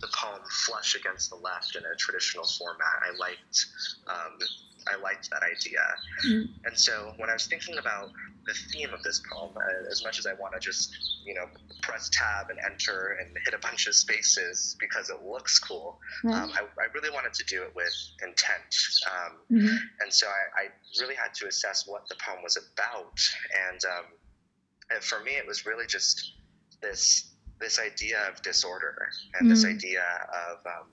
the 0.00 0.08
poem 0.14 0.42
flush 0.66 0.94
against 0.94 1.30
the 1.30 1.36
left 1.36 1.76
in 1.76 1.82
a 1.84 1.94
traditional 1.96 2.46
format. 2.58 3.02
I 3.06 3.16
liked 3.16 3.66
um, 4.06 4.38
I 4.88 5.00
liked 5.00 5.30
that 5.30 5.42
idea. 5.42 5.80
Mm. 6.26 6.48
And 6.64 6.78
so 6.78 7.12
when 7.16 7.30
I 7.30 7.34
was 7.34 7.46
thinking 7.46 7.78
about 7.78 8.10
the 8.46 8.54
theme 8.72 8.92
of 8.94 9.02
this 9.02 9.20
poem, 9.30 9.50
uh, 9.56 9.90
as 9.90 10.02
much 10.02 10.18
as 10.18 10.26
I 10.26 10.34
want 10.34 10.54
to 10.54 10.60
just, 10.60 10.96
you 11.24 11.34
know, 11.34 11.44
press 11.82 12.10
tab 12.12 12.50
and 12.50 12.58
enter 12.64 13.18
and 13.20 13.36
hit 13.44 13.54
a 13.54 13.58
bunch 13.58 13.86
of 13.86 13.94
spaces 13.94 14.76
because 14.80 15.10
it 15.10 15.22
looks 15.24 15.58
cool, 15.58 15.98
mm. 16.24 16.32
um, 16.32 16.50
I, 16.54 16.62
I, 16.80 16.86
really 16.94 17.10
wanted 17.10 17.34
to 17.34 17.44
do 17.44 17.62
it 17.62 17.72
with 17.76 17.92
intent. 18.22 18.74
Um, 19.06 19.32
mm-hmm. 19.52 19.76
And 20.00 20.12
so 20.12 20.26
I, 20.26 20.62
I, 20.62 20.66
really 21.00 21.14
had 21.14 21.34
to 21.34 21.46
assess 21.46 21.86
what 21.86 22.08
the 22.08 22.16
poem 22.26 22.42
was 22.42 22.56
about. 22.56 23.20
And, 23.70 23.80
um, 23.84 24.04
and 24.90 25.04
for 25.04 25.22
me, 25.22 25.32
it 25.32 25.46
was 25.46 25.66
really 25.66 25.86
just 25.86 26.32
this 26.80 27.28
this 27.60 27.78
idea 27.78 28.18
of 28.30 28.40
disorder 28.42 29.08
and 29.34 29.48
mm. 29.48 29.50
this 29.50 29.64
idea 29.64 30.04
of 30.32 30.64
um, 30.64 30.86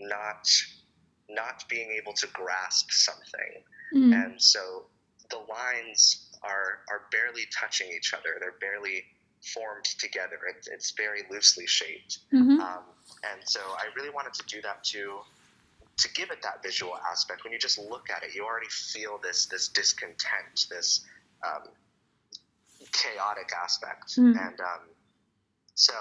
not 0.00 0.48
not 1.34 1.64
being 1.68 1.90
able 1.92 2.12
to 2.14 2.26
grasp 2.28 2.90
something. 2.90 3.62
Mm. 3.94 4.24
And 4.24 4.42
so 4.42 4.84
the 5.30 5.38
lines 5.38 6.28
are 6.42 6.80
are 6.90 7.02
barely 7.10 7.42
touching 7.52 7.88
each 7.96 8.14
other. 8.14 8.36
They're 8.40 8.60
barely 8.60 9.04
formed 9.42 9.84
together. 9.84 10.38
It, 10.48 10.68
it's 10.70 10.92
very 10.92 11.22
loosely 11.30 11.66
shaped. 11.66 12.18
Mm-hmm. 12.32 12.60
Um, 12.60 12.84
and 13.32 13.40
so 13.44 13.60
I 13.60 13.86
really 13.96 14.10
wanted 14.10 14.34
to 14.34 14.46
do 14.46 14.62
that 14.62 14.84
to 14.84 15.18
to 15.98 16.12
give 16.14 16.30
it 16.30 16.42
that 16.42 16.62
visual 16.62 16.96
aspect. 17.10 17.44
When 17.44 17.52
you 17.52 17.58
just 17.58 17.78
look 17.78 18.08
at 18.10 18.22
it, 18.22 18.34
you 18.34 18.44
already 18.44 18.68
feel 18.68 19.18
this 19.22 19.46
this 19.46 19.68
discontent, 19.68 20.66
this 20.70 21.04
um, 21.44 21.68
chaotic 22.92 23.50
aspect, 23.52 24.16
mm. 24.16 24.36
and 24.38 24.60
um, 24.60 24.80
so 25.74 25.94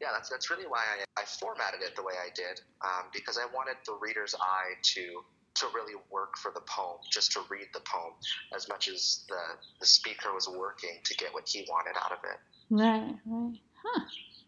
yeah, 0.00 0.08
that's 0.12 0.28
that's 0.28 0.50
really 0.50 0.66
why 0.66 0.78
I, 0.78 1.20
I 1.20 1.24
formatted 1.24 1.82
it 1.82 1.94
the 1.94 2.02
way 2.02 2.14
I 2.14 2.30
did 2.34 2.60
um, 2.82 3.10
because 3.12 3.38
I 3.38 3.46
wanted 3.54 3.76
the 3.86 3.96
reader's 4.00 4.34
eye 4.34 4.74
to 4.94 5.22
to 5.52 5.66
really 5.74 5.94
work 6.10 6.36
for 6.38 6.52
the 6.54 6.60
poem, 6.60 6.98
just 7.10 7.32
to 7.32 7.40
read 7.50 7.66
the 7.74 7.80
poem 7.80 8.12
as 8.54 8.68
much 8.68 8.88
as 8.88 9.24
the 9.28 9.40
the 9.78 9.86
speaker 9.86 10.32
was 10.32 10.48
working 10.48 10.98
to 11.04 11.14
get 11.16 11.32
what 11.34 11.48
he 11.48 11.66
wanted 11.68 11.96
out 12.02 12.12
of 12.12 12.18
it. 12.24 12.38
Right, 12.70 13.14
right, 13.26 13.58
huh. 13.84 14.04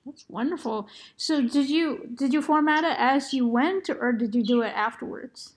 That's 0.07 0.24
wonderful. 0.28 0.88
So, 1.16 1.42
did 1.42 1.68
you 1.70 2.09
did 2.14 2.32
you 2.32 2.42
format 2.42 2.82
it 2.82 2.96
as 2.98 3.32
you 3.32 3.46
went, 3.46 3.88
or 3.88 4.12
did 4.12 4.34
you 4.34 4.42
do 4.42 4.62
it 4.62 4.72
afterwards? 4.74 5.53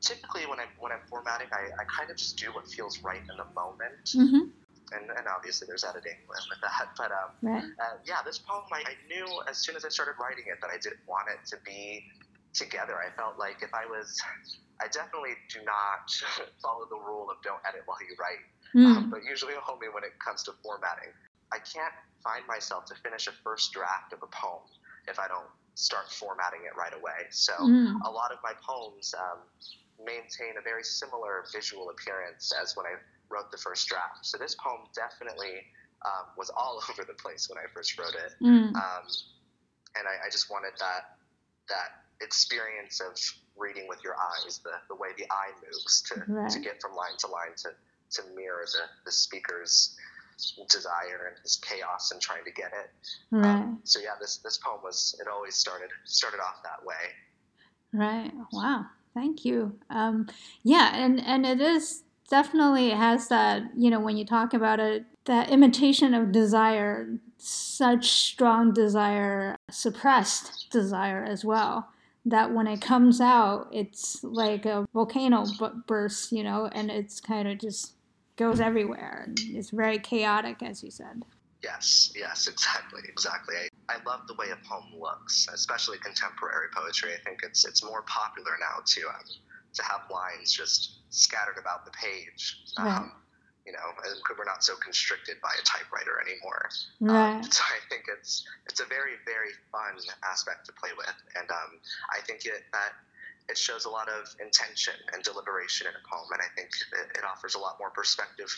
Typically, 0.00 0.46
when 0.46 0.60
I 0.60 0.64
when 0.78 0.92
I'm 0.92 1.00
formatting, 1.10 1.48
I, 1.52 1.82
I 1.82 1.84
kind 1.84 2.10
of 2.10 2.16
just 2.16 2.38
do 2.38 2.46
what 2.52 2.66
feels 2.68 3.02
right 3.02 3.20
in 3.20 3.36
the 3.36 3.44
moment. 3.54 4.04
Mm-hmm 4.06 4.50
and, 4.92 5.10
and 5.10 5.26
obviously 5.28 5.66
there's 5.66 5.84
editing 5.84 6.18
with, 6.28 6.40
that. 6.62 6.88
But 6.96 7.12
um, 7.12 7.30
right. 7.42 7.64
uh, 7.64 7.96
yeah, 8.04 8.24
this 8.24 8.38
poem, 8.38 8.64
I, 8.72 8.82
I 8.82 8.96
knew 9.08 9.26
as 9.48 9.58
soon 9.58 9.76
as 9.76 9.84
I 9.84 9.88
started 9.88 10.14
writing 10.20 10.44
it 10.46 10.60
that 10.60 10.70
I 10.70 10.78
didn't 10.78 11.04
want 11.06 11.28
it 11.28 11.46
to 11.50 11.56
be 11.64 12.04
together. 12.54 12.96
I 12.98 13.14
felt 13.14 13.38
like 13.38 13.62
if 13.62 13.72
I 13.74 13.86
was, 13.86 14.20
I 14.80 14.88
definitely 14.88 15.36
do 15.52 15.60
not 15.64 16.10
follow 16.62 16.86
the 16.88 16.98
rule 16.98 17.30
of 17.30 17.40
don't 17.42 17.60
edit 17.68 17.82
while 17.86 18.00
you 18.02 18.16
write, 18.18 18.44
mm. 18.74 18.96
um, 18.96 19.10
but 19.10 19.20
usually 19.24 19.54
only 19.70 19.88
when 19.92 20.04
it 20.04 20.18
comes 20.18 20.42
to 20.44 20.52
formatting. 20.62 21.12
I 21.52 21.58
can't 21.58 21.94
find 22.22 22.46
myself 22.46 22.84
to 22.86 22.94
finish 22.96 23.26
a 23.26 23.32
first 23.44 23.72
draft 23.72 24.12
of 24.12 24.22
a 24.22 24.28
poem 24.28 24.66
if 25.08 25.18
I 25.18 25.28
don't 25.28 25.48
start 25.74 26.10
formatting 26.10 26.60
it 26.66 26.76
right 26.76 26.92
away. 26.92 27.30
So 27.30 27.52
mm. 27.62 27.96
a 28.04 28.10
lot 28.10 28.32
of 28.32 28.38
my 28.42 28.52
poems, 28.60 29.14
um, 29.16 29.38
maintain 30.04 30.54
a 30.58 30.62
very 30.62 30.84
similar 30.84 31.44
visual 31.52 31.90
appearance 31.90 32.52
as 32.54 32.76
when 32.76 32.86
I 32.86 32.94
wrote 33.30 33.50
the 33.50 33.58
first 33.58 33.88
draft. 33.88 34.24
So 34.24 34.38
this 34.38 34.54
poem 34.54 34.80
definitely 34.94 35.64
um, 36.04 36.26
was 36.36 36.50
all 36.50 36.80
over 36.90 37.04
the 37.04 37.14
place 37.14 37.48
when 37.48 37.58
I 37.58 37.66
first 37.72 37.98
wrote 37.98 38.14
it, 38.14 38.42
mm. 38.42 38.74
um, 38.74 39.04
and 39.96 40.06
I, 40.06 40.26
I, 40.26 40.30
just 40.30 40.50
wanted 40.50 40.72
that 40.78 41.18
that 41.68 42.04
experience 42.20 43.00
of 43.00 43.16
reading 43.56 43.86
with 43.88 44.02
your 44.02 44.14
eyes, 44.14 44.60
the, 44.62 44.70
the 44.88 44.94
way 44.94 45.08
the 45.16 45.24
eye 45.30 45.50
moves 45.64 46.02
to, 46.02 46.22
right. 46.28 46.50
to 46.50 46.60
get 46.60 46.80
from 46.80 46.94
line 46.94 47.16
to 47.18 47.26
line 47.26 47.54
to, 47.56 47.70
to 48.10 48.22
mirror 48.34 48.64
the, 48.72 48.82
the 49.04 49.12
speaker's 49.12 49.96
desire 50.70 51.26
and 51.28 51.36
his 51.42 51.56
chaos 51.56 52.12
and 52.12 52.20
trying 52.20 52.44
to 52.44 52.52
get 52.52 52.72
it. 52.72 52.90
Um, 53.32 53.42
right. 53.42 53.54
Um, 53.56 53.80
so 53.84 53.98
yeah, 54.00 54.14
this 54.20 54.38
this 54.38 54.58
poem 54.58 54.80
was 54.82 55.16
it 55.20 55.28
always 55.28 55.54
started 55.54 55.90
started 56.04 56.38
off 56.40 56.62
that 56.62 56.84
way. 56.84 56.94
Right. 57.92 58.32
Wow. 58.52 58.86
Thank 59.14 59.44
you. 59.44 59.76
Um, 59.90 60.28
yeah, 60.62 60.92
and 60.94 61.20
and 61.24 61.44
it 61.44 61.60
is 61.60 62.04
definitely 62.28 62.90
has 62.90 63.28
that 63.28 63.62
you 63.76 63.90
know 63.90 64.00
when 64.00 64.16
you 64.16 64.24
talk 64.24 64.54
about 64.54 64.80
it 64.80 65.04
that 65.24 65.50
imitation 65.50 66.14
of 66.14 66.32
desire 66.32 67.08
such 67.38 68.10
strong 68.10 68.72
desire 68.72 69.56
suppressed 69.70 70.70
desire 70.70 71.24
as 71.24 71.44
well 71.44 71.88
that 72.24 72.52
when 72.52 72.66
it 72.66 72.80
comes 72.80 73.20
out 73.20 73.68
it's 73.72 74.22
like 74.22 74.66
a 74.66 74.86
volcano 74.92 75.44
burst 75.86 76.32
you 76.32 76.42
know 76.42 76.68
and 76.72 76.90
it's 76.90 77.20
kind 77.20 77.48
of 77.48 77.58
just 77.58 77.94
goes 78.38 78.60
everywhere 78.60 79.24
and 79.26 79.38
it's 79.40 79.70
very 79.70 79.98
chaotic 79.98 80.62
as 80.62 80.82
you 80.82 80.90
said. 80.90 81.22
Yes 81.62 82.12
yes 82.14 82.46
exactly 82.46 83.02
exactly. 83.08 83.56
I, 83.88 83.96
I 83.96 83.96
love 84.06 84.28
the 84.28 84.34
way 84.34 84.46
a 84.50 84.68
poem 84.68 84.84
looks 84.98 85.48
especially 85.52 85.98
contemporary 85.98 86.68
poetry. 86.74 87.10
I 87.12 87.18
think 87.24 87.40
it's 87.42 87.66
it's 87.66 87.84
more 87.84 88.02
popular 88.02 88.52
now 88.60 88.80
to 88.84 89.00
um, 89.08 89.14
to 89.78 89.84
have 89.84 90.02
lines 90.10 90.52
just 90.52 90.98
scattered 91.10 91.56
about 91.58 91.84
the 91.84 91.92
page. 91.92 92.58
Right. 92.78 92.98
Um, 92.98 93.12
you 93.66 93.72
know, 93.72 93.84
and 94.04 94.16
we're 94.38 94.48
not 94.48 94.64
so 94.64 94.76
constricted 94.76 95.36
by 95.42 95.52
a 95.60 95.62
typewriter 95.62 96.16
anymore. 96.24 96.70
Um, 97.02 97.08
right. 97.08 97.44
Um, 97.44 97.52
so 97.52 97.62
I 97.64 97.80
think 97.90 98.04
it's 98.08 98.44
it's 98.66 98.80
a 98.80 98.86
very 98.86 99.20
very 99.24 99.52
fun 99.70 100.00
aspect 100.24 100.66
to 100.66 100.72
play 100.72 100.90
with, 100.96 101.12
and 101.36 101.50
um, 101.50 101.76
I 102.10 102.20
think 102.24 102.46
it 102.46 102.64
that 102.72 102.92
it 103.48 103.58
shows 103.58 103.84
a 103.84 103.90
lot 103.90 104.08
of 104.08 104.34
intention 104.40 104.94
and 105.12 105.22
deliberation 105.22 105.86
in 105.86 105.92
a 105.92 106.04
poem, 106.08 106.28
and 106.32 106.40
I 106.40 106.48
think 106.56 106.70
it, 106.92 107.18
it 107.18 107.24
offers 107.24 107.54
a 107.56 107.58
lot 107.58 107.76
more 107.78 107.90
perspective 107.90 108.48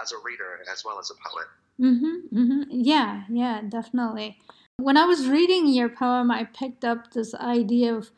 as 0.00 0.12
a 0.12 0.18
reader 0.24 0.62
as 0.70 0.84
well 0.84 0.98
as 0.98 1.10
a 1.10 1.18
poet. 1.18 1.46
Mm-hmm, 1.80 2.38
mm-hmm. 2.38 2.62
Yeah, 2.70 3.22
yeah, 3.28 3.62
definitely. 3.68 4.38
When 4.76 4.96
I 4.96 5.04
was 5.04 5.26
reading 5.26 5.66
your 5.66 5.88
poem, 5.88 6.30
I 6.30 6.44
picked 6.44 6.84
up 6.84 7.12
this 7.12 7.34
idea 7.34 7.94
of 7.94 8.10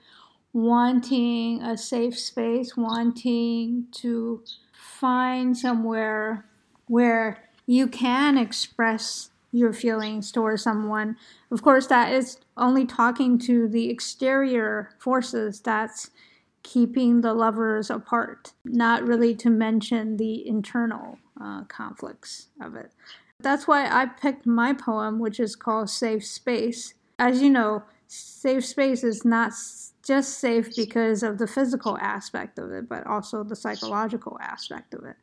wanting 0.53 1.63
a 1.63 1.77
safe 1.77 2.19
space, 2.19 2.77
wanting 2.77 3.87
to 3.93 4.43
find 4.73 5.57
somewhere 5.57 6.47
where 6.87 7.49
you 7.67 7.87
can 7.87 8.37
express 8.37 9.31
your 9.51 9.73
feelings 9.73 10.33
towards 10.33 10.63
someone. 10.63 11.17
Of 11.51 11.63
course, 11.63 11.87
that 11.89 12.13
is 12.13 12.39
only 12.57 12.87
talking 12.87 13.39
to 13.41 13.69
the 13.69 13.91
exterior 13.91 14.91
forces 14.99 15.61
that's 15.61 16.11
keeping 16.63 17.21
the 17.21 17.35
lovers 17.35 17.91
apart, 17.91 18.53
not 18.65 19.07
really 19.07 19.35
to 19.35 19.51
mention 19.51 20.17
the 20.17 20.47
internal 20.47 21.19
uh, 21.41 21.65
conflicts 21.65 22.49
of 22.61 22.75
it. 22.77 22.93
That's 23.41 23.67
why 23.67 23.87
I 23.87 24.07
picked 24.07 24.47
my 24.47 24.73
poem, 24.73 25.19
which 25.19 25.41
is 25.41 25.57
called 25.57 25.91
Safe 25.91 26.25
Space. 26.25 26.95
As 27.19 27.43
you 27.43 27.51
know, 27.51 27.83
safe 28.13 28.67
space 28.67 29.03
is 29.05 29.25
not 29.25 29.53
just 30.05 30.39
safe 30.39 30.75
because 30.77 31.23
of 31.23 31.39
the 31.39 31.47
physical 31.47 31.97
aspect 31.99 32.59
of 32.59 32.71
it, 32.73 32.89
but 32.89 33.07
also 33.07 33.43
the 33.43 33.57
psychological 33.57 34.39
aspect 34.41 34.93
of 34.95 35.05
it. 35.05 35.17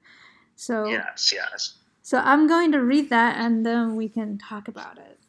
So 0.55 0.85
yes, 0.85 1.31
yes. 1.33 1.75
So 2.01 2.17
I'm 2.17 2.47
going 2.47 2.71
to 2.71 2.79
read 2.79 3.09
that 3.11 3.37
and 3.37 3.65
then 3.65 3.95
we 3.95 4.09
can 4.09 4.37
talk 4.37 4.67
about 4.67 4.97
it. 4.97 5.19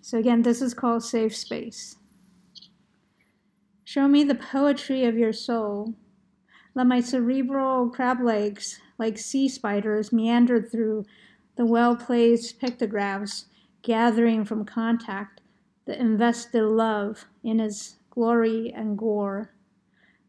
So 0.00 0.18
again, 0.18 0.42
this 0.42 0.62
is 0.62 0.74
called 0.74 1.04
Safe 1.04 1.34
Space. 1.34 1.96
Show 3.84 4.06
me 4.08 4.22
the 4.22 4.34
poetry 4.34 5.04
of 5.04 5.18
your 5.18 5.32
soul. 5.32 5.94
Let 6.74 6.86
my 6.86 7.00
cerebral 7.00 7.90
crab 7.90 8.20
legs, 8.22 8.80
like 8.98 9.18
sea 9.18 9.48
spiders, 9.48 10.12
meander 10.12 10.62
through 10.62 11.04
the 11.56 11.66
well 11.66 11.96
placed 11.96 12.60
pictographs, 12.60 13.46
gathering 13.82 14.44
from 14.44 14.64
contact 14.64 15.41
the 15.84 15.98
invested 15.98 16.64
love 16.64 17.26
in 17.42 17.58
his 17.58 17.96
glory 18.10 18.72
and 18.74 18.96
gore. 18.96 19.50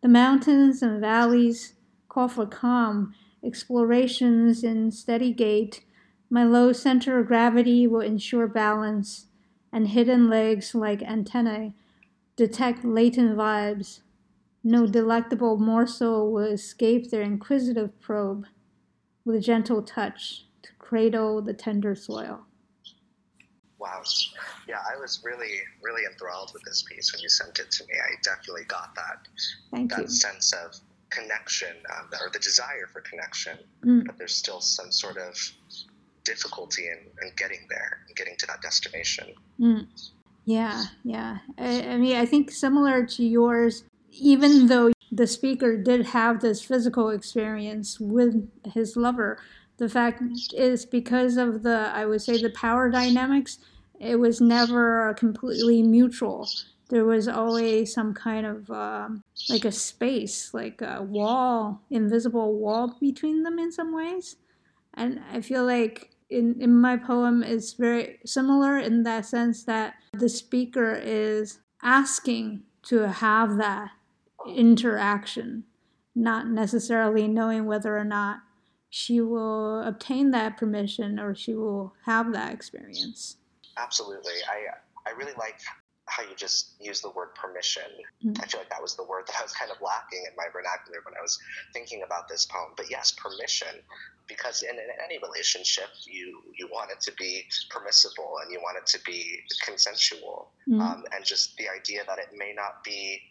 The 0.01 0.08
mountains 0.08 0.82
and 0.82 0.99
valleys 0.99 1.74
call 2.10 2.28
for 2.28 2.45
calm, 2.45 3.16
explorations 3.43 4.64
in 4.64 4.91
steady 4.91 5.34
gait. 5.34 5.84
My 6.30 6.43
low 6.43 6.74
center 6.74 7.20
of 7.20 7.28
gravity 7.28 7.88
will 7.88 8.01
ensure 8.01 8.47
balance, 8.47 9.28
and 9.72 9.88
hidden 9.88 10.30
legs 10.30 10.76
like 10.76 11.01
antennae 11.01 11.74
detect 12.36 12.84
latent 12.84 13.38
vibes. 13.38 14.01
No 14.64 14.88
delectable 14.88 15.58
morsel 15.58 16.32
will 16.32 16.45
escape 16.45 17.10
their 17.10 17.22
inquisitive 17.22 17.99
probe 17.99 18.45
with 19.26 19.36
a 19.36 19.41
gentle 19.41 19.82
touch 19.82 20.45
to 20.62 20.72
cradle 20.80 21.41
the 21.41 21.54
tender 21.54 21.95
soil. 21.95 22.45
Wow. 23.84 24.01
Yeah, 24.65 24.77
I 24.89 24.97
was 24.97 25.21
really, 25.25 25.59
really 25.81 26.03
enthralled 26.09 26.51
with 26.53 26.63
this 26.63 26.86
piece 26.89 27.11
when 27.11 27.21
you 27.21 27.27
sent 27.27 27.59
it 27.59 27.69
to 27.69 27.84
me. 27.84 27.93
I 27.93 28.15
definitely 28.23 28.63
got 28.63 28.95
that 28.95 29.27
Thank 29.71 29.91
that 29.91 30.03
you. 30.03 30.07
sense 30.07 30.53
of 30.53 30.79
connection 31.09 31.75
um, 31.91 32.07
or 32.21 32.29
the 32.31 32.39
desire 32.39 32.88
for 32.93 33.01
connection, 33.01 33.57
mm. 33.86 34.05
but 34.05 34.17
there's 34.17 34.36
still 34.36 34.61
some 34.61 34.89
sort 34.89 35.17
of 35.17 35.36
difficulty 36.23 36.88
in, 36.88 36.99
in 37.21 37.34
getting 37.36 37.67
there, 37.69 37.99
and 38.07 38.15
getting 38.15 38.38
to 38.38 38.47
that 38.47 38.61
destination. 38.61 39.34
Mm. 39.59 39.88
Yeah, 40.45 40.86
yeah. 41.03 41.39
I, 41.57 41.81
I 41.89 41.97
mean, 41.97 42.15
I 42.15 42.25
think 42.25 42.51
similar 42.51 43.05
to 43.05 43.25
yours, 43.25 43.84
even 44.11 44.67
though 44.67 44.93
the 45.11 45.27
speaker 45.27 45.75
did 45.75 46.05
have 46.07 46.39
this 46.39 46.61
physical 46.61 47.09
experience 47.09 47.99
with 47.99 48.49
his 48.73 48.95
lover, 48.95 49.39
the 49.77 49.89
fact 49.89 50.23
is 50.53 50.86
because 50.86 51.36
of 51.36 51.63
the, 51.63 51.91
I 51.93 52.05
would 52.05 52.21
say, 52.21 52.41
the 52.41 52.49
power 52.51 52.89
dynamics 52.89 53.59
it 53.99 54.17
was 54.17 54.41
never 54.41 55.13
completely 55.15 55.83
mutual. 55.83 56.47
There 56.89 57.05
was 57.05 57.27
always 57.27 57.93
some 57.93 58.13
kind 58.13 58.45
of 58.45 58.69
um, 58.69 59.23
like 59.49 59.65
a 59.65 59.71
space, 59.71 60.53
like 60.53 60.81
a 60.81 61.01
wall, 61.01 61.81
invisible 61.89 62.53
wall 62.55 62.95
between 62.99 63.43
them 63.43 63.57
in 63.57 63.71
some 63.71 63.95
ways. 63.95 64.35
And 64.93 65.21
I 65.31 65.41
feel 65.41 65.65
like 65.65 66.11
in, 66.29 66.61
in 66.61 66.75
my 66.75 66.97
poem, 66.97 67.43
it's 67.43 67.73
very 67.73 68.19
similar 68.25 68.77
in 68.77 69.03
that 69.03 69.25
sense 69.25 69.63
that 69.63 69.95
the 70.13 70.29
speaker 70.29 70.93
is 70.93 71.59
asking 71.81 72.63
to 72.83 73.07
have 73.07 73.57
that 73.57 73.91
interaction, 74.47 75.63
not 76.15 76.47
necessarily 76.47 77.27
knowing 77.27 77.65
whether 77.65 77.97
or 77.97 78.03
not 78.03 78.39
she 78.89 79.21
will 79.21 79.81
obtain 79.81 80.31
that 80.31 80.57
permission 80.57 81.19
or 81.19 81.33
she 81.33 81.55
will 81.55 81.93
have 82.05 82.31
that 82.33 82.53
experience. 82.53 83.37
Absolutely. 83.78 84.34
I 84.49 85.09
I 85.09 85.11
really 85.15 85.34
like 85.38 85.59
how 86.05 86.24
you 86.24 86.36
just 86.36 86.74
use 86.80 87.01
the 87.01 87.09
word 87.11 87.34
permission. 87.36 87.89
Mm-hmm. 88.24 88.41
I 88.41 88.47
feel 88.47 88.59
like 88.59 88.69
that 88.69 88.82
was 88.82 88.95
the 88.95 89.03
word 89.03 89.24
that 89.28 89.36
I 89.39 89.43
was 89.43 89.53
kind 89.53 89.71
of 89.71 89.78
lacking 89.82 90.24
in 90.28 90.36
my 90.36 90.47
vernacular 90.51 90.99
when 91.05 91.15
I 91.17 91.21
was 91.21 91.39
thinking 91.71 92.03
about 92.05 92.28
this 92.28 92.45
poem. 92.45 92.71
But 92.76 92.89
yes, 92.89 93.11
permission, 93.11 93.80
because 94.28 94.63
in, 94.63 94.76
in 94.76 94.89
any 95.03 95.19
relationship, 95.19 95.88
you 96.05 96.41
you 96.57 96.67
want 96.71 96.91
it 96.91 96.99
to 97.01 97.13
be 97.17 97.43
permissible 97.69 98.39
and 98.43 98.51
you 98.51 98.59
want 98.59 98.78
it 98.78 98.86
to 98.88 98.99
be 99.05 99.39
consensual, 99.63 100.51
mm-hmm. 100.67 100.82
um, 100.82 101.05
and 101.15 101.24
just 101.24 101.55
the 101.57 101.69
idea 101.69 102.01
that 102.05 102.19
it 102.19 102.30
may 102.36 102.53
not 102.53 102.84
be 102.84 103.21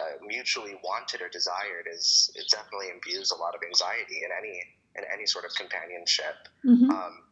uh, 0.00 0.16
mutually 0.26 0.76
wanted 0.82 1.22
or 1.22 1.28
desired 1.28 1.86
is 1.92 2.30
it 2.34 2.48
definitely 2.50 2.88
imbues 2.90 3.30
a 3.30 3.36
lot 3.36 3.54
of 3.54 3.60
anxiety 3.62 4.22
in 4.24 4.30
any 4.36 4.62
in 4.96 5.04
any 5.12 5.26
sort 5.26 5.44
of 5.44 5.54
companionship. 5.54 6.48
Mm-hmm. 6.64 6.90
Um, 6.90 7.22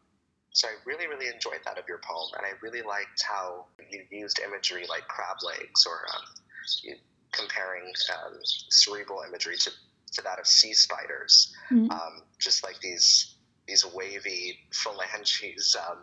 so 0.55 0.69
I 0.69 0.71
really, 0.85 1.05
really 1.05 1.27
enjoyed 1.27 1.59
that 1.65 1.77
of 1.77 1.83
your 1.85 1.97
poem, 1.97 2.29
and 2.37 2.45
I 2.45 2.51
really 2.61 2.81
liked 2.81 3.21
how 3.27 3.65
you 3.91 4.03
used 4.09 4.39
imagery 4.39 4.85
like 4.87 5.05
crab 5.09 5.35
legs 5.45 5.85
or 5.85 6.05
um, 6.15 6.95
comparing 7.33 7.91
um, 8.15 8.39
cerebral 8.69 9.21
imagery 9.27 9.57
to, 9.57 9.69
to 10.13 10.21
that 10.21 10.39
of 10.39 10.47
sea 10.47 10.73
spiders, 10.73 11.53
mm-hmm. 11.69 11.91
um, 11.91 12.21
just 12.39 12.63
like 12.63 12.79
these 12.79 13.35
these 13.67 13.85
wavy 13.93 14.59
phalanges, 14.71 15.75
um, 15.89 15.97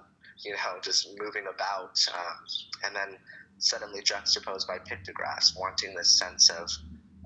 you 0.45 0.51
know, 0.51 0.59
just 0.83 1.09
moving 1.19 1.45
about, 1.47 1.99
um, 2.13 2.37
and 2.85 2.95
then 2.95 3.17
suddenly 3.57 4.03
juxtaposed 4.03 4.69
by 4.69 4.77
pictographs, 4.85 5.57
wanting 5.57 5.95
this 5.95 6.19
sense 6.19 6.51
of, 6.51 6.69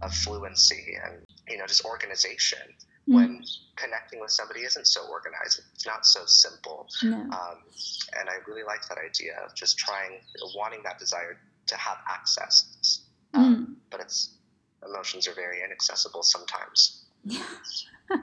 of 0.03 0.15
fluency 0.15 0.97
and 1.05 1.25
you 1.49 1.59
know 1.59 1.67
just 1.67 1.85
organization. 1.85 2.61
When 3.07 3.43
connecting 3.77 4.21
with 4.21 4.31
somebody 4.31 4.61
isn't 4.61 4.87
so 4.87 5.03
organized. 5.09 5.61
It's 5.75 5.87
not 5.87 6.05
so 6.05 6.25
simple. 6.27 6.89
No. 7.03 7.17
Um, 7.17 7.63
and 8.19 8.29
I 8.29 8.37
really 8.49 8.65
like 8.65 8.87
that 8.89 8.99
idea 8.99 9.39
of 9.45 9.55
just 9.55 9.79
trying, 9.79 10.21
wanting 10.57 10.83
that 10.85 10.99
desire 10.99 11.39
to 11.67 11.77
have 11.77 11.99
access. 12.09 13.03
Um, 13.35 13.57
mm. 13.57 13.75
But 13.91 14.01
it's 14.01 14.35
emotions 14.85 15.29
are 15.29 15.35
very 15.35 15.63
inaccessible 15.65 16.23
sometimes. 16.23 17.05
Yeah. 17.25 17.43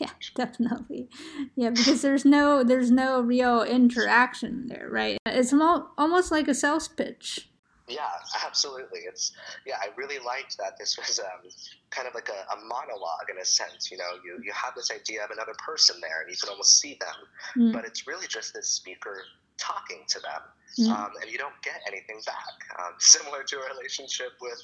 yeah, 0.00 0.10
definitely. 0.34 1.08
Yeah, 1.54 1.70
because 1.70 2.02
there's 2.02 2.24
no 2.24 2.64
there's 2.64 2.90
no 2.90 3.20
real 3.20 3.62
interaction 3.62 4.66
there, 4.66 4.88
right? 4.90 5.18
It's 5.26 5.52
almost 5.52 6.32
like 6.32 6.48
a 6.48 6.54
sales 6.54 6.88
pitch. 6.88 7.48
Yeah, 7.92 8.08
absolutely. 8.44 9.00
It's 9.00 9.32
yeah, 9.66 9.76
I 9.80 9.88
really 9.96 10.18
liked 10.18 10.56
that 10.58 10.78
this 10.78 10.96
was 10.96 11.18
um, 11.20 11.50
kind 11.90 12.08
of 12.08 12.14
like 12.14 12.28
a, 12.28 12.52
a, 12.54 12.56
monologue 12.56 13.28
in 13.30 13.38
a 13.38 13.44
sense. 13.44 13.90
You 13.90 13.98
know, 13.98 14.18
you 14.24 14.40
you 14.44 14.52
have 14.52 14.74
this 14.74 14.90
idea 14.90 15.24
of 15.24 15.30
another 15.30 15.54
person 15.64 15.96
there, 16.00 16.22
and 16.22 16.30
you 16.30 16.36
can 16.36 16.50
almost 16.50 16.80
see 16.80 16.98
them, 17.00 17.18
mm. 17.56 17.72
but 17.72 17.84
it's 17.84 18.06
really 18.06 18.26
just 18.26 18.54
this 18.54 18.68
speaker 18.68 19.22
talking 19.58 20.04
to 20.08 20.20
them, 20.20 20.42
mm. 20.80 20.90
um, 20.90 21.10
and 21.20 21.30
you 21.30 21.38
don't 21.38 21.60
get 21.62 21.80
anything 21.86 22.20
back. 22.26 22.56
Um, 22.78 22.94
similar 22.98 23.42
to 23.44 23.56
a 23.56 23.74
relationship 23.76 24.32
with 24.40 24.60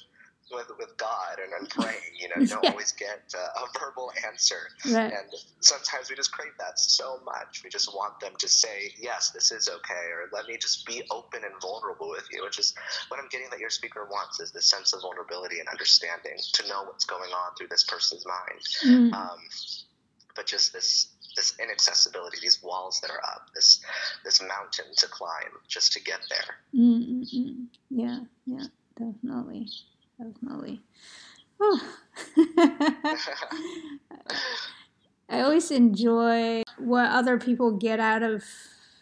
with, 0.51 0.67
with 0.77 0.95
God 0.97 1.37
and, 1.43 1.53
and 1.53 1.69
praying. 1.77 2.13
You 2.19 2.29
know, 2.29 2.41
you 2.41 2.47
don't 2.47 2.63
yeah. 2.63 2.71
always 2.71 2.91
get 2.91 3.21
uh, 3.35 3.63
a 3.63 3.79
verbal 3.79 4.11
answer. 4.27 4.69
Right. 4.85 5.13
And 5.13 5.29
sometimes 5.61 6.09
we 6.09 6.15
just 6.15 6.31
crave 6.31 6.53
that 6.59 6.79
so 6.79 7.19
much. 7.25 7.61
We 7.63 7.69
just 7.69 7.93
want 7.93 8.19
them 8.19 8.33
to 8.37 8.47
say, 8.47 8.93
yes, 8.99 9.31
this 9.31 9.51
is 9.51 9.69
okay, 9.69 10.05
or 10.11 10.29
let 10.33 10.47
me 10.47 10.57
just 10.57 10.85
be 10.85 11.03
open 11.11 11.43
and 11.43 11.53
vulnerable 11.61 12.09
with 12.09 12.27
you, 12.31 12.43
which 12.43 12.59
is 12.59 12.73
what 13.09 13.19
I'm 13.19 13.29
getting 13.29 13.49
that 13.51 13.59
your 13.59 13.69
speaker 13.69 14.07
wants 14.09 14.39
is 14.39 14.51
this 14.51 14.69
sense 14.69 14.93
of 14.93 15.01
vulnerability 15.01 15.59
and 15.59 15.67
understanding 15.69 16.37
to 16.53 16.67
know 16.67 16.83
what's 16.83 17.05
going 17.05 17.31
on 17.31 17.55
through 17.57 17.67
this 17.67 17.83
person's 17.83 18.25
mind. 18.25 19.11
Mm. 19.11 19.13
Um, 19.13 19.39
but 20.35 20.45
just 20.45 20.73
this 20.73 21.07
this 21.35 21.53
inaccessibility, 21.61 22.37
these 22.41 22.61
walls 22.63 22.99
that 23.01 23.11
are 23.11 23.21
up, 23.23 23.47
this 23.53 23.81
this 24.25 24.41
mountain 24.41 24.85
to 24.97 25.07
climb 25.07 25.51
just 25.67 25.93
to 25.93 26.01
get 26.01 26.19
there. 26.29 26.55
Mm-mm-mm. 26.75 27.67
Yeah, 27.89 28.19
yeah, 28.45 28.65
definitely 28.97 29.67
definitely. 30.19 30.81
Oh. 31.59 31.81
I 35.29 35.41
always 35.41 35.69
enjoy 35.71 36.63
what 36.77 37.09
other 37.11 37.37
people 37.37 37.77
get 37.77 37.99
out 37.99 38.23
of 38.23 38.43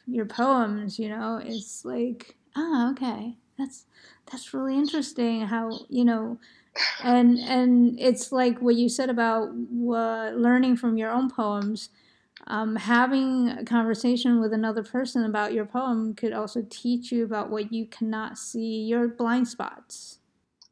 your 0.06 0.26
poems, 0.26 1.00
you 1.00 1.10
know. 1.10 1.42
It's 1.44 1.86
like, 1.86 2.36
oh, 2.56 2.92
okay. 2.92 3.38
That's 3.58 3.86
that's 4.30 4.54
really 4.54 4.76
interesting 4.76 5.42
how, 5.42 5.80
you 5.90 6.04
know, 6.06 6.38
and 7.04 7.40
and 7.40 8.00
it's 8.00 8.32
like 8.32 8.62
what 8.62 8.76
you 8.76 8.90
said 8.90 9.10
about 9.10 9.56
learning 9.56 10.78
from 10.78 10.98
your 10.98 11.12
own 11.12 11.30
poems. 11.30 11.90
Um, 12.46 12.76
having 12.78 13.50
a 13.50 13.66
conversation 13.66 14.40
with 14.40 14.54
another 14.54 14.84
person 14.84 15.26
about 15.26 15.54
your 15.54 15.66
poem 15.66 16.14
could 16.14 16.32
also 16.34 16.66
teach 16.70 17.12
you 17.12 17.26
about 17.26 17.50
what 17.50 17.74
you 17.74 17.88
cannot 17.88 18.38
see, 18.38 18.84
your 18.84 19.08
blind 19.08 19.48
spots. 19.48 20.20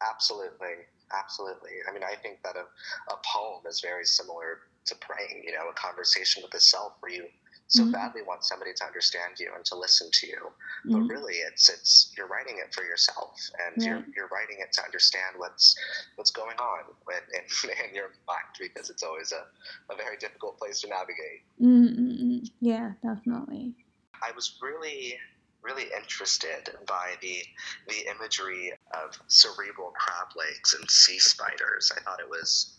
Absolutely, 0.10 0.86
absolutely. 1.12 1.72
I 1.90 1.94
mean, 1.94 2.04
I 2.04 2.16
think 2.16 2.44
that 2.44 2.56
a, 2.56 2.66
a 3.14 3.18
poem 3.26 3.64
is 3.68 3.82
very 3.82 4.06
similar 4.06 4.60
to 4.86 4.96
praying. 4.96 5.44
You 5.46 5.54
know, 5.54 5.70
a 5.70 5.74
conversation 5.74 6.44
with 6.44 6.52
the 6.52 6.60
self 6.60 6.94
where 7.00 7.12
you 7.12 7.26
so 7.68 7.82
mm-hmm. 7.82 7.94
badly 7.94 8.22
want 8.22 8.44
somebody 8.44 8.74
to 8.76 8.86
understand 8.86 9.40
you 9.40 9.52
and 9.56 9.66
to 9.66 9.76
listen 9.76 10.10
to 10.12 10.28
you, 10.28 10.38
mm-hmm. 10.38 10.92
but 10.94 11.00
really, 11.10 11.34
it's 11.36 11.68
it's 11.68 12.14
you're 12.16 12.28
writing 12.28 12.58
it 12.64 12.74
for 12.74 12.84
yourself, 12.84 13.40
and 13.66 13.84
yeah. 13.84 13.90
you're 13.90 14.06
you're 14.16 14.28
writing 14.28 14.58
it 14.60 14.72
to 14.74 14.84
understand 14.84 15.36
what's 15.38 15.76
what's 16.16 16.30
going 16.30 16.58
on 16.58 16.84
in, 17.10 17.40
in, 17.40 17.88
in 17.90 17.96
your 17.96 18.12
mind 18.28 18.54
because 18.60 18.92
it's 18.92 19.02
always 19.02 19.32
a, 19.32 19.46
a 19.92 19.98
very 19.98 20.18
difficult 20.18 20.60
place 20.60 20.82
to 20.82 20.90
navigate. 20.90 21.42
Mm-hmm. 21.60 22.46
Yeah, 22.62 22.92
definitely. 23.02 23.74
I 24.22 24.32
was 24.36 24.60
really 24.62 25.18
really 25.66 25.88
interested 25.98 26.70
by 26.88 27.16
the 27.22 27.42
the 27.88 28.10
imagery 28.10 28.72
of 28.94 29.20
cerebral 29.28 29.92
crab 29.92 30.28
legs 30.36 30.76
and 30.80 30.90
sea 30.90 31.20
spiders. 31.20 31.92
I 31.96 32.02
thought 32.02 32.20
it 32.20 32.30
was 32.30 32.78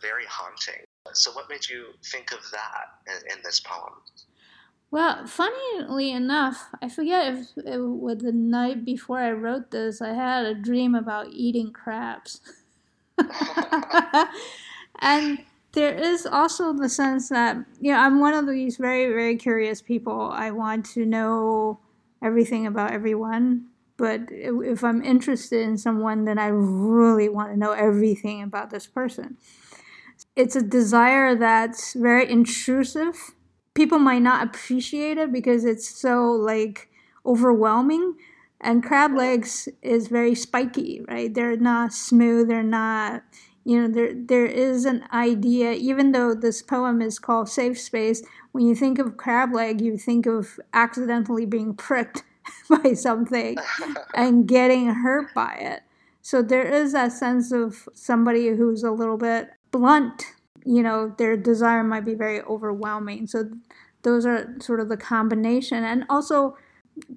very 0.00 0.24
haunting. 0.28 0.84
So, 1.12 1.32
what 1.32 1.48
made 1.48 1.68
you 1.68 1.86
think 2.12 2.32
of 2.32 2.40
that 2.52 2.86
in, 3.06 3.38
in 3.38 3.42
this 3.42 3.60
poem? 3.60 3.94
Well, 4.90 5.26
funnily 5.26 6.12
enough, 6.12 6.68
I 6.80 6.88
forget 6.88 7.34
if 7.34 7.48
it 7.66 7.78
was 7.78 8.18
the 8.18 8.32
night 8.32 8.84
before 8.84 9.18
I 9.18 9.32
wrote 9.32 9.70
this, 9.70 10.00
I 10.00 10.12
had 10.12 10.46
a 10.46 10.54
dream 10.54 10.94
about 10.94 11.28
eating 11.32 11.72
crabs. 11.72 12.40
and 15.00 15.40
there 15.72 15.94
is 15.94 16.24
also 16.24 16.72
the 16.72 16.88
sense 16.88 17.28
that, 17.30 17.56
you 17.80 17.92
know, 17.92 17.98
I'm 17.98 18.20
one 18.20 18.32
of 18.32 18.46
these 18.46 18.76
very, 18.76 19.06
very 19.08 19.36
curious 19.36 19.82
people. 19.82 20.30
I 20.32 20.52
want 20.52 20.86
to 20.94 21.04
know 21.04 21.80
everything 22.26 22.66
about 22.66 22.92
everyone. 22.92 23.66
But 23.96 24.28
if 24.30 24.84
I'm 24.84 25.02
interested 25.02 25.60
in 25.60 25.78
someone, 25.78 26.24
then 26.24 26.38
I 26.38 26.48
really 26.48 27.28
want 27.30 27.52
to 27.52 27.56
know 27.56 27.72
everything 27.72 28.42
about 28.42 28.70
this 28.70 28.86
person. 28.86 29.38
It's 30.34 30.54
a 30.54 30.62
desire 30.62 31.34
that's 31.34 31.94
very 31.94 32.30
intrusive. 32.30 33.34
People 33.72 33.98
might 33.98 34.22
not 34.22 34.46
appreciate 34.46 35.16
it 35.16 35.32
because 35.32 35.64
it's 35.64 35.88
so 35.88 36.30
like 36.32 36.90
overwhelming. 37.24 38.16
And 38.60 38.82
crab 38.82 39.14
legs 39.14 39.68
is 39.82 40.08
very 40.08 40.34
spiky, 40.34 41.02
right? 41.08 41.32
They're 41.32 41.56
not 41.56 41.92
smooth, 41.92 42.48
they're 42.48 42.62
not 42.62 43.22
you 43.66 43.80
know 43.80 43.88
there 43.88 44.12
there 44.14 44.46
is 44.46 44.84
an 44.84 45.04
idea 45.12 45.72
even 45.72 46.12
though 46.12 46.34
this 46.34 46.62
poem 46.62 47.02
is 47.02 47.18
called 47.18 47.48
safe 47.48 47.78
space 47.78 48.22
when 48.52 48.64
you 48.64 48.74
think 48.74 48.98
of 48.98 49.16
crab 49.16 49.52
leg 49.52 49.80
you 49.80 49.98
think 49.98 50.24
of 50.24 50.60
accidentally 50.72 51.44
being 51.44 51.74
pricked 51.74 52.22
by 52.70 52.92
something 52.92 53.56
and 54.14 54.46
getting 54.46 54.86
hurt 54.86 55.34
by 55.34 55.52
it. 55.54 55.82
So 56.22 56.42
there 56.42 56.66
is 56.66 56.92
that 56.92 57.12
sense 57.12 57.52
of 57.52 57.88
somebody 57.92 58.48
who's 58.48 58.82
a 58.82 58.90
little 58.90 59.16
bit 59.16 59.50
blunt 59.72 60.24
you 60.64 60.82
know 60.82 61.14
their 61.16 61.36
desire 61.36 61.82
might 61.84 62.04
be 62.04 62.14
very 62.14 62.40
overwhelming. 62.42 63.26
So 63.26 63.50
those 64.02 64.26
are 64.26 64.54
sort 64.60 64.80
of 64.80 64.88
the 64.88 64.96
combination. 64.96 65.82
And 65.84 66.04
also 66.08 66.56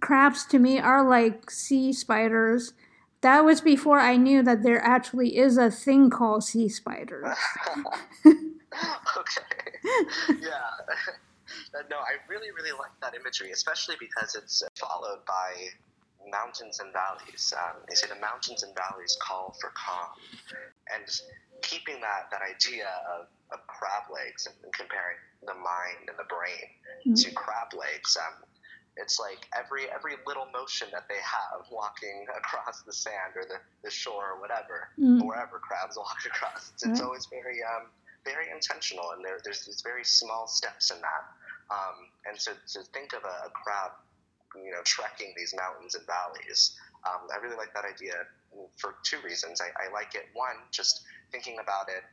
crabs 0.02 0.45
to 0.45 0.60
me 0.60 0.80
are 0.80 1.08
like 1.08 1.50
sea 1.50 1.93
spiders 1.93 2.74
that 3.22 3.43
was 3.43 3.61
before 3.61 3.99
I 3.99 4.15
knew 4.15 4.43
that 4.43 4.63
there 4.63 4.82
actually 4.82 5.38
is 5.38 5.57
a 5.57 5.70
thing 5.70 6.09
called 6.09 6.43
sea 6.43 6.70
spiders. 6.70 7.28
okay. 8.26 8.36
Yeah. 10.39 10.70
no, 11.89 11.97
I 11.97 12.15
really, 12.28 12.51
really 12.51 12.72
like 12.72 12.91
that 13.01 13.15
imagery, 13.15 13.51
especially 13.51 13.95
because 13.99 14.36
it's 14.36 14.63
followed 14.76 15.20
by 15.28 15.70
mountains 16.32 16.80
and 16.80 16.93
valleys. 16.93 17.53
Um, 17.57 17.82
they 17.88 17.95
say 17.95 18.07
the 18.07 18.20
mountains 18.20 18.63
and 18.63 18.74
valleys 18.76 19.17
call 19.22 19.55
for 19.59 19.72
calm. 19.76 20.09
And 20.93 21.05
keeping 21.61 21.99
that, 22.01 22.30
that 22.32 22.41
idea 22.41 22.88
of, 23.17 23.28
of 23.51 23.65
crab 23.67 24.03
legs 24.13 24.47
and 24.47 24.55
comparing 24.74 25.17
the 25.45 25.55
mind 25.55 26.07
and 26.07 26.17
the 26.17 26.28
brain 26.30 26.70
mm-hmm. 27.05 27.13
to 27.13 27.32
crab 27.36 27.74
legs, 27.74 28.17
um, 28.17 28.43
it's 28.97 29.19
like 29.19 29.47
every 29.57 29.89
every 29.89 30.15
little 30.25 30.47
motion 30.53 30.87
that 30.91 31.07
they 31.07 31.21
have 31.21 31.65
walking 31.71 32.25
across 32.37 32.81
the 32.83 32.93
sand 32.93 33.35
or 33.35 33.43
the, 33.43 33.59
the 33.83 33.91
shore 33.91 34.35
or 34.35 34.41
whatever, 34.41 34.89
mm. 34.99 35.23
wherever 35.25 35.59
crabs 35.59 35.97
walk 35.97 36.19
across. 36.25 36.71
It's, 36.73 36.85
it's 36.85 37.01
always 37.01 37.27
very 37.27 37.59
um, 37.63 37.87
very 38.25 38.51
intentional, 38.53 39.11
and 39.15 39.23
there, 39.23 39.39
there's 39.43 39.65
these 39.65 39.81
very 39.81 40.03
small 40.03 40.47
steps 40.47 40.91
in 40.91 40.97
that. 41.01 41.23
Um, 41.71 42.09
and 42.25 42.39
so 42.39 42.51
to 42.51 42.79
think 42.91 43.13
of 43.13 43.23
a, 43.23 43.47
a, 43.47 43.49
crab, 43.53 43.91
you 44.55 44.71
know, 44.71 44.81
trekking 44.83 45.33
these 45.37 45.53
mountains 45.55 45.93
and 45.93 46.03
valleys, 46.05 46.75
um, 47.05 47.29
I 47.31 47.37
really 47.37 47.55
like 47.55 47.73
that 47.75 47.85
idea 47.85 48.25
for 48.77 48.95
two 49.03 49.17
reasons. 49.23 49.61
I, 49.61 49.69
I 49.77 49.93
like 49.93 50.15
it 50.15 50.25
one, 50.33 50.57
just 50.71 51.03
thinking 51.31 51.57
about 51.61 51.87
it, 51.87 52.03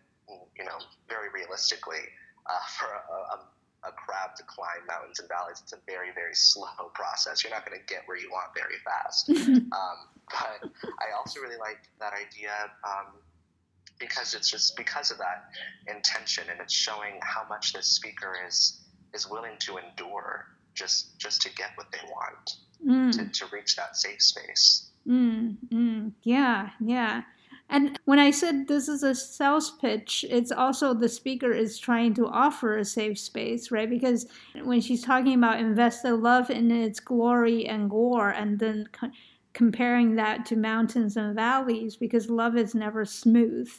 you 0.56 0.64
know, 0.64 0.78
very 1.08 1.28
realistically. 1.32 2.04
Uh, 2.46 2.62
for 2.78 2.86
a, 2.86 3.34
a 3.34 3.38
a 3.86 3.92
crab 3.92 4.34
to 4.36 4.42
climb 4.44 4.86
mountains 4.88 5.20
and 5.20 5.28
valleys. 5.28 5.60
It's 5.62 5.72
a 5.72 5.78
very, 5.86 6.10
very 6.14 6.34
slow 6.34 6.90
process. 6.94 7.42
You're 7.42 7.52
not 7.52 7.66
going 7.66 7.78
to 7.78 7.86
get 7.86 8.02
where 8.06 8.18
you 8.18 8.30
want 8.30 8.50
very 8.54 8.78
fast. 8.84 9.30
um, 9.30 9.98
but 10.28 10.70
I 10.98 11.16
also 11.16 11.40
really 11.40 11.58
like 11.58 11.78
that 12.00 12.12
idea 12.12 12.52
um, 12.84 13.14
because 13.98 14.34
it's 14.34 14.50
just 14.50 14.76
because 14.76 15.10
of 15.10 15.18
that 15.18 15.50
intention 15.86 16.44
and 16.50 16.60
it's 16.60 16.74
showing 16.74 17.20
how 17.22 17.46
much 17.48 17.72
this 17.72 17.86
speaker 17.86 18.34
is 18.46 18.82
is 19.14 19.30
willing 19.30 19.56
to 19.60 19.78
endure 19.78 20.46
just 20.74 21.18
just 21.18 21.40
to 21.42 21.54
get 21.54 21.70
what 21.76 21.86
they 21.92 22.00
want 22.10 22.56
mm. 22.84 23.12
to, 23.12 23.46
to 23.46 23.46
reach 23.54 23.76
that 23.76 23.96
safe 23.96 24.20
space. 24.20 24.90
Mm, 25.06 25.56
mm, 25.72 26.12
yeah, 26.22 26.70
yeah. 26.80 27.22
And 27.68 27.98
when 28.04 28.18
I 28.18 28.30
said 28.30 28.68
this 28.68 28.88
is 28.88 29.02
a 29.02 29.14
sales 29.14 29.72
pitch, 29.72 30.24
it's 30.28 30.52
also 30.52 30.94
the 30.94 31.08
speaker 31.08 31.50
is 31.50 31.78
trying 31.78 32.14
to 32.14 32.28
offer 32.28 32.78
a 32.78 32.84
safe 32.84 33.18
space, 33.18 33.70
right? 33.70 33.90
Because 33.90 34.26
when 34.62 34.80
she's 34.80 35.02
talking 35.02 35.34
about 35.34 35.58
invest 35.58 36.02
the 36.02 36.14
love 36.14 36.48
in 36.48 36.70
its 36.70 37.00
glory 37.00 37.66
and 37.66 37.90
gore, 37.90 38.30
and 38.30 38.58
then 38.58 38.88
co- 38.92 39.10
comparing 39.52 40.14
that 40.14 40.46
to 40.46 40.56
mountains 40.56 41.16
and 41.16 41.34
valleys, 41.34 41.96
because 41.96 42.30
love 42.30 42.56
is 42.56 42.74
never 42.74 43.04
smooth. 43.04 43.70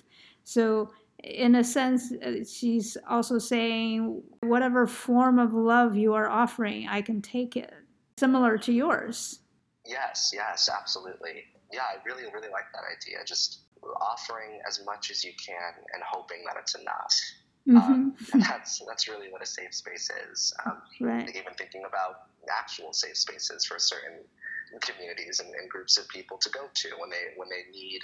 So, 0.44 0.92
in 1.24 1.56
a 1.56 1.64
sense, 1.64 2.12
uh, 2.12 2.44
she's 2.44 2.98
also 3.10 3.40
saying, 3.40 4.22
whatever 4.42 4.86
form 4.86 5.40
of 5.40 5.54
love 5.54 5.96
you 5.96 6.14
are 6.14 6.30
offering, 6.30 6.88
I 6.88 7.02
can 7.02 7.22
take 7.22 7.56
it. 7.56 7.74
Similar 8.20 8.58
to 8.60 8.74
yours. 8.74 9.40
Yes, 9.86 10.32
yes, 10.34 10.70
absolutely. 10.70 11.46
Yeah, 11.72 11.84
I 11.84 11.96
really, 12.06 12.24
really 12.34 12.50
like 12.50 12.66
that 12.74 12.84
idea. 12.84 13.24
Just 13.26 13.62
offering 14.02 14.60
as 14.68 14.84
much 14.86 15.12
as 15.12 15.24
you 15.24 15.32
can 15.34 15.74
and 15.94 16.04
hoping 16.04 16.44
that 16.46 16.56
it's 16.60 16.76
enough. 16.76 17.14
Mm-hmm. 17.68 17.78
Um, 17.78 18.16
that's 18.40 18.82
that's 18.88 19.08
really 19.08 19.30
what 19.30 19.42
a 19.42 19.46
safe 19.46 19.74
space 19.74 20.10
is. 20.32 20.54
Um, 20.66 20.82
right. 21.02 21.30
Even 21.30 21.54
thinking 21.58 21.84
about 21.88 22.28
actual 22.50 22.94
safe 22.94 23.18
spaces 23.18 23.66
for 23.66 23.78
certain 23.78 24.24
communities 24.82 25.40
and, 25.40 25.54
and, 25.54 25.70
groups 25.70 25.98
of 25.98 26.08
people 26.10 26.38
to 26.38 26.50
go 26.50 26.68
to 26.74 26.90
when 26.98 27.10
they 27.10 27.36
when 27.36 27.50
they 27.50 27.70
need 27.72 28.02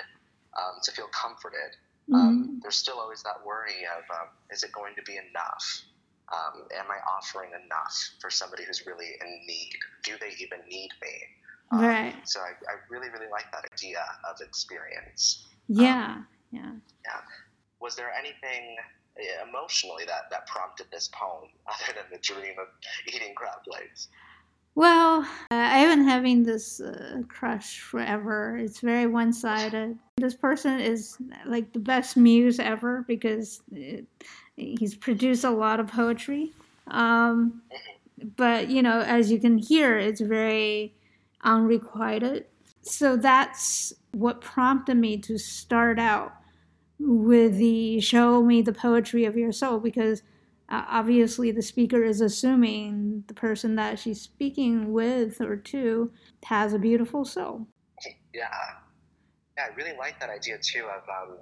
um, 0.58 0.80
to 0.84 0.92
feel 0.92 1.08
comforted. 1.14 1.76
Um, 2.14 2.20
mm-hmm. 2.20 2.54
there's 2.62 2.76
still 2.76 3.00
always 3.00 3.24
that 3.24 3.40
worry 3.46 3.88
of 3.98 4.04
um, 4.12 4.28
is 4.52 4.64
it 4.64 4.72
going 4.74 4.96
to 4.96 5.02
be 5.04 5.14
enough? 5.14 5.84
Um, 6.32 6.68
am 6.76 6.86
I 6.92 7.00
offering 7.08 7.52
enough 7.52 7.96
for 8.20 8.30
somebody 8.30 8.64
who's 8.66 8.86
really 8.86 9.16
in 9.22 9.46
need? 9.48 9.72
Do 10.04 10.14
they 10.20 10.36
even 10.44 10.60
need 10.70 10.90
me? 11.02 11.16
Right. 11.72 12.16
So 12.26 12.40
I, 12.42 12.52
I 12.70 12.76
really 12.90 13.10
really 13.10 13.32
like 13.32 13.50
that 13.52 13.64
idea 13.74 14.04
of 14.30 14.42
experience. 14.46 15.48
Yeah. 15.68 16.22
yeah. 16.52 16.72
Yeah. 17.06 17.22
Was 17.80 17.96
there 17.96 18.12
anything 18.14 18.78
emotionally 19.48 20.06
that, 20.06 20.30
that 20.32 20.48
prompted 20.48 20.88
this 20.92 21.10
poem 21.14 21.50
other 21.68 21.94
than 21.94 22.06
the 22.12 22.20
dream 22.20 22.56
of 22.60 22.68
eating 23.08 23.34
crab 23.36 23.60
legs? 23.68 24.10
Well, 24.76 25.22
uh, 25.22 25.56
I've 25.56 25.96
been 25.96 26.08
having 26.08 26.42
this 26.44 26.82
uh, 26.82 27.22
crush 27.28 27.80
forever. 27.80 28.58
It's 28.58 28.80
very 28.80 29.06
one 29.06 29.32
sided. 29.32 30.00
This 30.18 30.34
person 30.34 30.80
is 30.80 31.16
like 31.46 31.74
the 31.74 31.80
best 31.80 32.18
muse 32.18 32.60
ever 32.60 33.06
because 33.08 33.62
it, 33.72 34.08
he's 34.56 34.96
produced 34.96 35.44
a 35.44 35.52
lot 35.52 35.80
of 35.80 35.88
poetry. 35.88 36.54
Um, 36.88 37.62
but, 38.36 38.70
you 38.70 38.82
know, 38.82 39.02
as 39.02 39.32
you 39.32 39.40
can 39.40 39.60
hear, 39.60 39.98
it's 40.00 40.22
very 40.22 40.96
unrequited. 41.44 42.46
So 42.84 43.16
that's 43.16 43.94
what 44.12 44.42
prompted 44.42 44.96
me 44.96 45.18
to 45.20 45.38
start 45.38 46.00
out 46.00 46.34
with 47.00 47.58
the 47.58 48.00
show 48.00 48.44
me 48.44 48.62
the 48.62 48.74
poetry 48.74 49.26
of 49.26 49.36
your 49.36 49.52
soul 49.52 49.80
because 49.80 50.22
uh, 50.70 50.84
obviously 50.88 51.52
the 51.52 51.62
speaker 51.62 52.04
is 52.04 52.22
assuming 52.22 53.24
the 53.28 53.34
person 53.34 53.76
that 53.76 54.00
she's 54.00 54.22
speaking 54.22 54.94
with 54.94 55.42
or 55.42 55.56
to 55.56 56.12
has 56.46 56.74
a 56.74 56.80
beautiful 56.80 57.26
soul. 57.26 57.68
Yeah, 58.34 58.50
yeah, 59.58 59.66
I 59.72 59.76
really 59.76 59.98
like 59.98 60.20
that 60.20 60.30
idea 60.30 60.58
too 60.62 60.86
of 60.86 61.04
um, 61.10 61.38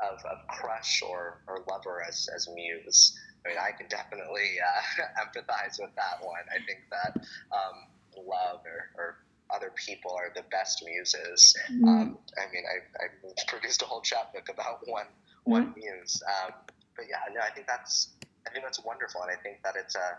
of, 0.00 0.18
of 0.24 0.46
crush 0.48 1.02
or, 1.02 1.42
or 1.46 1.64
lover 1.70 2.02
as 2.06 2.28
as 2.34 2.48
muse. 2.54 3.18
I 3.44 3.48
mean, 3.48 3.58
I 3.58 3.72
can 3.76 3.88
definitely 3.88 4.56
uh, 4.60 5.02
empathize 5.22 5.80
with 5.80 5.94
that 5.96 6.24
one. 6.24 6.44
I 6.50 6.64
think 6.66 6.80
that 6.90 7.16
um, 7.52 8.24
love 8.26 8.60
or, 8.64 9.02
or 9.02 9.16
other 9.54 9.72
people 9.76 10.12
are 10.12 10.32
the 10.34 10.42
best 10.50 10.82
muses. 10.84 11.56
Mm-hmm. 11.70 11.88
Um, 11.88 12.18
I 12.38 12.52
mean, 12.52 12.64
I, 12.66 13.04
I 13.04 13.32
produced 13.46 13.82
a 13.82 13.84
whole 13.84 14.00
chapbook 14.00 14.48
about 14.48 14.86
one 14.86 15.06
mm-hmm. 15.06 15.50
one 15.50 15.74
muse. 15.76 16.22
Um, 16.26 16.52
but 16.96 17.06
yeah, 17.08 17.18
no, 17.34 17.40
I 17.40 17.50
think 17.50 17.66
that's 17.66 18.10
I 18.46 18.50
think 18.50 18.64
that's 18.64 18.82
wonderful, 18.84 19.22
and 19.22 19.30
I 19.30 19.40
think 19.42 19.62
that 19.64 19.74
it's 19.76 19.94
a 19.94 20.18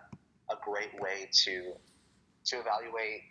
a 0.53 0.57
great 0.63 0.99
way 0.99 1.29
to 1.31 1.73
to 2.45 2.59
evaluate 2.59 3.21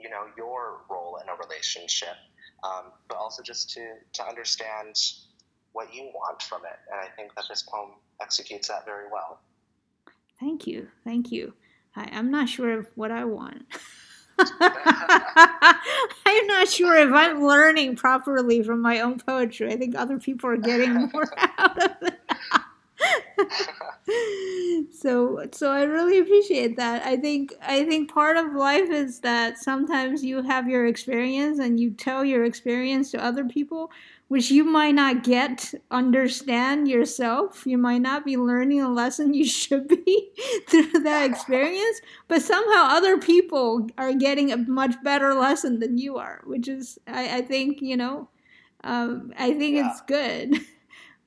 you 0.00 0.10
know 0.10 0.26
your 0.36 0.82
role 0.90 1.18
in 1.22 1.28
a 1.28 1.34
relationship, 1.34 2.16
um, 2.64 2.92
but 3.08 3.16
also 3.16 3.42
just 3.42 3.70
to 3.70 3.94
to 4.14 4.26
understand 4.26 4.96
what 5.72 5.94
you 5.94 6.04
want 6.14 6.42
from 6.42 6.62
it. 6.64 6.78
And 6.90 7.00
I 7.00 7.08
think 7.14 7.34
that 7.34 7.44
this 7.48 7.62
poem 7.62 7.90
executes 8.20 8.68
that 8.68 8.86
very 8.86 9.06
well. 9.12 9.40
Thank 10.40 10.66
you, 10.66 10.88
thank 11.04 11.32
you. 11.32 11.54
I, 11.94 12.08
I'm 12.12 12.30
not 12.30 12.48
sure 12.48 12.78
of 12.78 12.86
what 12.94 13.10
I 13.10 13.24
want. 13.24 13.66
I'm 16.26 16.46
not 16.46 16.68
sure 16.68 16.96
if 16.96 17.12
I'm 17.12 17.42
learning 17.42 17.96
properly 17.96 18.62
from 18.62 18.82
my 18.82 19.00
own 19.00 19.18
poetry. 19.18 19.72
I 19.72 19.76
think 19.76 19.94
other 19.94 20.18
people 20.18 20.50
are 20.50 20.56
getting 20.56 20.92
more 21.12 21.32
out 21.58 21.82
of 21.82 21.90
it. 22.02 22.20
so 24.92 25.46
so 25.52 25.70
I 25.70 25.82
really 25.84 26.18
appreciate 26.18 26.76
that. 26.76 27.04
I 27.06 27.16
think 27.16 27.54
I 27.62 27.84
think 27.84 28.10
part 28.12 28.36
of 28.36 28.54
life 28.54 28.90
is 28.90 29.20
that 29.20 29.58
sometimes 29.58 30.24
you 30.24 30.42
have 30.42 30.68
your 30.68 30.86
experience 30.86 31.58
and 31.58 31.78
you 31.78 31.90
tell 31.90 32.24
your 32.24 32.44
experience 32.44 33.10
to 33.12 33.22
other 33.22 33.44
people 33.44 33.90
which 34.28 34.50
you 34.50 34.64
might 34.64 34.94
not 34.94 35.22
get 35.22 35.72
understand 35.90 36.88
yourself. 36.88 37.66
You 37.66 37.78
might 37.78 38.02
not 38.02 38.24
be 38.24 38.36
learning 38.36 38.80
a 38.80 38.88
lesson 38.88 39.34
you 39.34 39.46
should 39.46 39.88
be 39.88 40.30
through 40.68 41.00
that 41.02 41.30
experience 41.30 42.00
but 42.28 42.42
somehow 42.42 42.88
other 42.88 43.18
people 43.18 43.88
are 43.98 44.12
getting 44.12 44.52
a 44.52 44.56
much 44.56 44.94
better 45.02 45.34
lesson 45.34 45.78
than 45.80 45.98
you 45.98 46.16
are 46.16 46.42
which 46.44 46.68
is 46.68 46.98
i, 47.06 47.38
I 47.38 47.42
think 47.42 47.80
you 47.80 47.96
know 47.96 48.28
um, 48.84 49.32
i 49.38 49.52
think 49.52 49.76
yeah. 49.76 49.90
it's 49.90 50.00
good. 50.02 50.60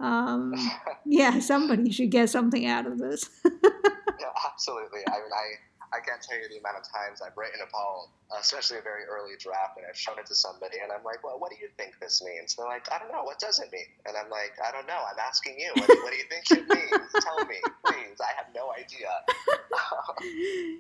Um, 0.02 0.54
yeah 1.06 1.40
somebody 1.40 1.92
should 1.92 2.10
get 2.10 2.30
something 2.30 2.66
out 2.66 2.86
of 2.88 3.00
this. 3.00 3.30
Yeah 3.44 4.32
absolutely. 4.50 5.02
I 5.06 5.12
mean 5.12 5.34
i 5.34 5.46
I 5.92 6.00
can't 6.00 6.22
tell 6.22 6.38
you 6.38 6.48
the 6.50 6.58
amount 6.58 6.78
of 6.78 6.86
times 6.86 7.22
I've 7.22 7.36
written 7.36 7.62
a 7.62 7.70
poem, 7.72 8.10
especially 8.38 8.78
a 8.78 8.82
very 8.82 9.06
early 9.06 9.34
draft, 9.40 9.78
and 9.78 9.86
I've 9.90 9.98
shown 9.98 10.20
it 10.20 10.26
to 10.28 10.36
somebody, 10.36 10.78
and 10.84 10.92
I'm 10.92 11.04
like, 11.04 11.24
well, 11.24 11.40
what 11.40 11.52
do 11.52 11.58
you 11.60 11.70
think 11.78 11.98
this 12.00 12.22
means? 12.24 12.56
And 12.56 12.64
they're 12.64 12.74
like, 12.74 12.86
I 12.92 13.00
don't 13.00 13.12
know. 13.12 13.24
What 13.24 13.40
does 13.40 13.60
it 13.60 13.72
mean? 13.72 13.90
And 14.06 14.16
I'm 14.16 14.30
like, 14.30 14.54
I 14.62 14.72
don't 14.72 14.88
know. 14.88 15.00
I'm 15.00 15.20
asking 15.20 15.58
you. 15.58 15.72
What, 15.76 15.90
what 16.04 16.12
do 16.12 16.18
you 16.18 16.28
think 16.30 16.46
it 16.52 16.70
means? 16.70 17.10
Tell 17.24 17.46
me, 17.46 17.58
please. 17.86 18.18
I 18.22 18.32
have 18.38 18.54
no 18.54 18.72
idea. 18.74 19.10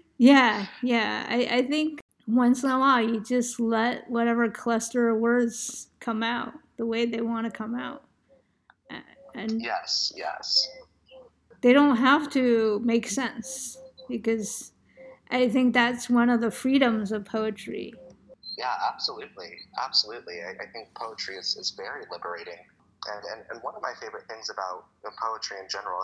yeah, 0.17 0.67
yeah. 0.83 1.25
I, 1.29 1.47
I 1.51 1.61
think 1.63 2.01
once 2.27 2.63
in 2.63 2.69
a 2.69 2.79
while, 2.79 3.01
you 3.01 3.23
just 3.23 3.59
let 3.59 4.09
whatever 4.09 4.49
cluster 4.49 5.09
of 5.09 5.17
words 5.17 5.87
come 5.99 6.21
out 6.21 6.53
the 6.77 6.85
way 6.85 7.05
they 7.05 7.21
want 7.21 7.45
to 7.45 7.51
come 7.51 7.75
out. 7.75 8.03
And 9.35 9.61
yes, 9.61 10.11
yes. 10.15 10.69
They 11.61 11.73
don't 11.73 11.97
have 11.97 12.29
to 12.31 12.81
make 12.83 13.07
sense 13.07 13.77
because 14.07 14.71
I 15.29 15.47
think 15.49 15.73
that's 15.73 16.09
one 16.09 16.29
of 16.29 16.41
the 16.41 16.51
freedoms 16.51 17.11
of 17.11 17.25
poetry. 17.25 17.93
Yeah, 18.57 18.75
absolutely. 18.91 19.57
Absolutely. 19.81 20.41
I, 20.41 20.51
I 20.63 20.67
think 20.73 20.93
poetry 20.95 21.35
is, 21.35 21.55
is 21.55 21.71
very 21.77 22.03
liberating. 22.11 22.59
And, 23.07 23.23
and, 23.31 23.45
and 23.49 23.63
one 23.63 23.75
of 23.75 23.81
my 23.81 23.93
favorite 24.01 24.27
things 24.27 24.49
about 24.49 24.85
poetry 25.21 25.57
in 25.63 25.69
general, 25.69 26.01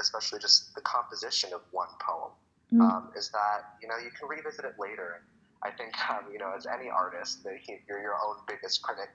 especially 0.00 0.38
just 0.38 0.74
the 0.74 0.80
composition 0.80 1.52
of 1.52 1.60
one 1.72 1.92
poem, 2.00 2.32
mm. 2.72 2.80
um, 2.80 3.10
is 3.16 3.30
that, 3.30 3.76
you 3.82 3.88
know, 3.88 3.98
you 4.02 4.10
can 4.18 4.28
revisit 4.28 4.64
it 4.64 4.74
later. 4.78 5.24
I 5.62 5.70
think, 5.70 5.92
um, 6.08 6.32
you 6.32 6.38
know, 6.38 6.52
as 6.56 6.64
any 6.64 6.88
artist, 6.88 7.44
you're 7.44 8.00
your 8.00 8.14
own 8.14 8.36
biggest 8.48 8.80
critic. 8.82 9.10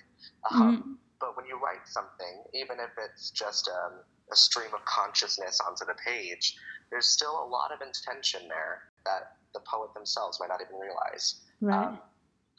Um, 0.52 0.78
mm. 0.78 0.96
But 1.20 1.36
when 1.36 1.48
you 1.48 1.58
write 1.58 1.88
something, 1.88 2.44
even 2.54 2.78
if 2.78 2.92
it's 3.04 3.32
just 3.32 3.68
um, 3.70 3.94
a 4.32 4.36
stream 4.36 4.70
of 4.76 4.86
consciousness 4.86 5.60
onto 5.66 5.86
the 5.86 5.96
page, 6.06 6.56
there's 6.92 7.08
still 7.08 7.44
a 7.44 7.48
lot 7.48 7.72
of 7.72 7.82
intention 7.82 8.42
there 8.48 8.84
that 9.06 9.38
the 9.56 9.64
poet 9.66 9.94
themselves 9.96 10.38
might 10.40 10.50
not 10.50 10.62
even 10.62 10.76
realize. 10.76 11.42
Right. 11.62 11.88
Um, 11.88 12.00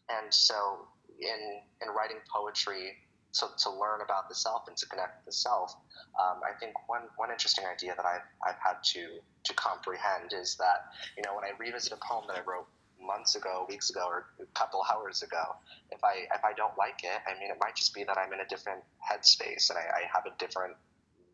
and 0.08 0.32
so, 0.32 0.88
in 1.20 1.60
in 1.82 1.94
writing 1.94 2.18
poetry, 2.32 2.96
so 3.30 3.48
to 3.64 3.70
learn 3.70 4.00
about 4.00 4.28
the 4.28 4.34
self 4.34 4.66
and 4.66 4.76
to 4.76 4.86
connect 4.88 5.20
with 5.20 5.26
the 5.26 5.38
self, 5.38 5.76
um, 6.18 6.40
I 6.42 6.58
think 6.58 6.72
one 6.88 7.02
one 7.16 7.30
interesting 7.30 7.64
idea 7.66 7.94
that 7.94 8.06
I've 8.06 8.26
I've 8.42 8.58
had 8.58 8.82
to 8.96 9.20
to 9.44 9.54
comprehend 9.54 10.32
is 10.32 10.56
that 10.56 10.90
you 11.16 11.22
know 11.22 11.36
when 11.36 11.44
I 11.44 11.52
revisit 11.58 11.92
a 11.92 12.00
poem 12.02 12.24
that 12.28 12.38
I 12.38 12.42
wrote 12.48 12.66
months 13.00 13.36
ago, 13.36 13.66
weeks 13.68 13.90
ago, 13.90 14.06
or 14.08 14.26
a 14.40 14.46
couple 14.58 14.82
hours 14.92 15.22
ago, 15.22 15.56
if 15.90 16.02
I 16.02 16.26
if 16.34 16.44
I 16.44 16.52
don't 16.56 16.76
like 16.78 17.04
it, 17.04 17.20
I 17.26 17.38
mean, 17.38 17.50
it 17.50 17.58
might 17.60 17.76
just 17.76 17.94
be 17.94 18.04
that 18.04 18.16
I'm 18.18 18.32
in 18.32 18.40
a 18.40 18.48
different 18.48 18.82
headspace 18.98 19.70
and 19.70 19.78
I, 19.78 19.82
I 19.82 20.02
have 20.12 20.26
a 20.26 20.36
different 20.38 20.76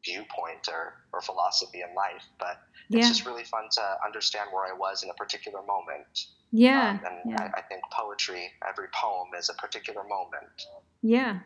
viewpoint 0.04 0.68
or, 0.68 0.94
or 1.12 1.20
philosophy 1.20 1.82
in 1.88 1.94
life. 1.94 2.24
But 2.38 2.58
it's 2.90 3.06
yeah. 3.06 3.08
just 3.08 3.26
really 3.26 3.44
fun 3.44 3.64
to 3.72 3.96
understand 4.04 4.50
where 4.52 4.64
I 4.64 4.76
was 4.76 5.02
in 5.02 5.10
a 5.10 5.14
particular 5.14 5.60
moment. 5.62 6.26
Yeah. 6.50 6.90
Um, 6.90 7.00
and 7.06 7.32
yeah. 7.32 7.50
I, 7.54 7.60
I, 7.60 7.62
think 7.62 7.82
poetry, 7.90 8.50
every 8.68 8.88
poem 8.94 9.28
is 9.38 9.48
a 9.48 9.54
particular 9.54 10.02
moment. 10.04 10.66
Yeah. 11.02 11.38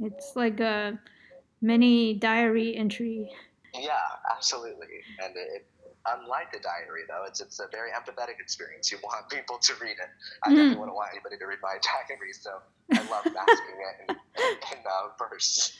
It's 0.00 0.32
like 0.34 0.60
a 0.60 0.98
mini 1.60 2.14
diary 2.14 2.76
entry. 2.76 3.30
Yeah, 3.74 3.98
absolutely. 4.34 5.02
And 5.22 5.36
it, 5.36 5.66
unlike 6.16 6.48
a 6.54 6.60
diary, 6.60 7.02
though, 7.08 7.24
it's 7.26 7.40
it's 7.40 7.60
a 7.60 7.66
very 7.70 7.90
empathetic 7.90 8.40
experience. 8.40 8.90
You 8.90 8.98
want 9.02 9.28
people 9.28 9.58
to 9.58 9.74
read 9.80 9.96
it. 9.98 10.10
I 10.44 10.48
mm. 10.48 10.56
definitely 10.56 10.76
wouldn't 10.78 10.96
want 10.96 11.10
anybody 11.12 11.36
to 11.38 11.46
read 11.46 11.58
my 11.62 11.76
diary, 12.08 12.32
so 12.32 12.50
I 12.92 12.98
love 13.10 13.24
masking 13.24 13.78
it 13.88 14.10
in, 14.10 14.16
in 14.72 14.84
uh, 14.86 15.08
verse. 15.18 15.76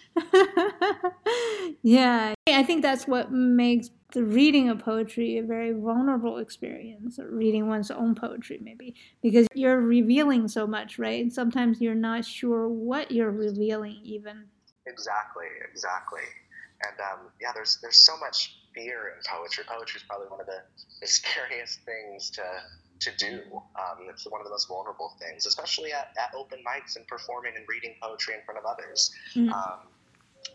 yeah, 1.83 2.35
I 2.47 2.63
think 2.63 2.83
that's 2.83 3.07
what 3.07 3.33
makes 3.33 3.91
the 4.13 4.25
reading 4.25 4.71
of 4.71 4.79
poetry 4.79 5.39
a 5.39 5.43
very 5.43 5.73
vulnerable 5.73 6.39
experience, 6.39 7.19
or 7.19 7.29
reading 7.31 7.69
one's 7.69 7.91
own 7.91 8.15
poetry, 8.15 8.59
maybe, 8.63 8.95
because 9.23 9.47
you're 9.55 9.81
revealing 9.81 10.49
so 10.49 10.67
much, 10.67 10.99
right? 10.99 11.23
And 11.23 11.33
sometimes 11.33 11.81
you're 11.81 11.95
not 11.95 12.25
sure 12.25 12.69
what 12.69 13.11
you're 13.11 13.31
revealing, 13.31 14.01
even. 14.03 14.45
Exactly, 14.87 15.47
exactly. 15.71 16.23
And 16.83 17.01
um, 17.01 17.27
yeah, 17.41 17.51
there's 17.55 17.79
there's 17.83 17.99
so 17.99 18.17
much 18.19 18.57
fear 18.75 19.15
in 19.17 19.23
poetry. 19.27 19.65
Poetry 19.67 19.99
is 19.99 20.05
probably 20.09 20.29
one 20.29 20.41
of 20.41 20.47
the, 20.47 20.61
the 21.01 21.07
scariest 21.07 21.81
things 21.83 22.31
to 22.31 22.43
to 23.01 23.11
do. 23.17 23.41
Um, 23.77 24.09
it's 24.11 24.27
one 24.27 24.41
of 24.41 24.45
the 24.45 24.51
most 24.51 24.67
vulnerable 24.67 25.15
things, 25.21 25.47
especially 25.47 25.93
at, 25.93 26.13
at 26.19 26.35
open 26.35 26.59
mics 26.67 26.97
and 26.97 27.07
performing 27.07 27.53
and 27.57 27.65
reading 27.69 27.95
poetry 28.03 28.35
in 28.35 28.41
front 28.45 28.59
of 28.59 28.65
others. 28.67 29.13
Mm-hmm. 29.37 29.53
Um, 29.53 29.87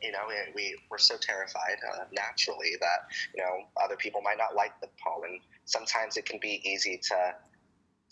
you 0.02 0.12
know, 0.12 0.28
we, 0.54 0.76
we're 0.92 0.98
so 0.98 1.16
terrified 1.16 1.78
uh, 1.90 2.04
naturally 2.12 2.72
that, 2.82 3.08
you 3.34 3.42
know, 3.42 3.64
other 3.82 3.96
people 3.96 4.22
might 4.22 4.38
not 4.38 4.56
like 4.56 4.78
the 4.82 4.90
poem. 5.02 5.24
And 5.24 5.40
sometimes 5.64 6.18
it 6.18 6.26
can 6.26 6.38
be 6.42 6.62
easy 6.66 7.00
to, 7.04 7.34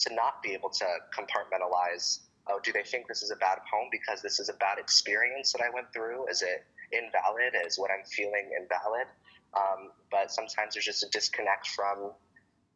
to 0.07 0.15
not 0.15 0.41
be 0.41 0.53
able 0.53 0.69
to 0.69 0.85
compartmentalize 1.13 2.19
oh, 2.49 2.59
do 2.63 2.71
they 2.71 2.83
think 2.83 3.07
this 3.07 3.21
is 3.21 3.31
a 3.31 3.35
bad 3.35 3.59
poem 3.71 3.87
because 3.91 4.21
this 4.21 4.39
is 4.39 4.49
a 4.49 4.53
bad 4.53 4.77
experience 4.77 5.51
that 5.53 5.61
I 5.61 5.69
went 5.73 5.93
through? 5.93 6.27
Is 6.27 6.41
it 6.41 6.65
invalid? 6.91 7.53
Is 7.65 7.77
what 7.77 7.91
I'm 7.91 8.05
feeling 8.05 8.49
invalid? 8.57 9.07
Um, 9.55 9.91
but 10.09 10.31
sometimes 10.31 10.73
there's 10.73 10.85
just 10.85 11.03
a 11.03 11.09
disconnect 11.09 11.67
from 11.67 12.11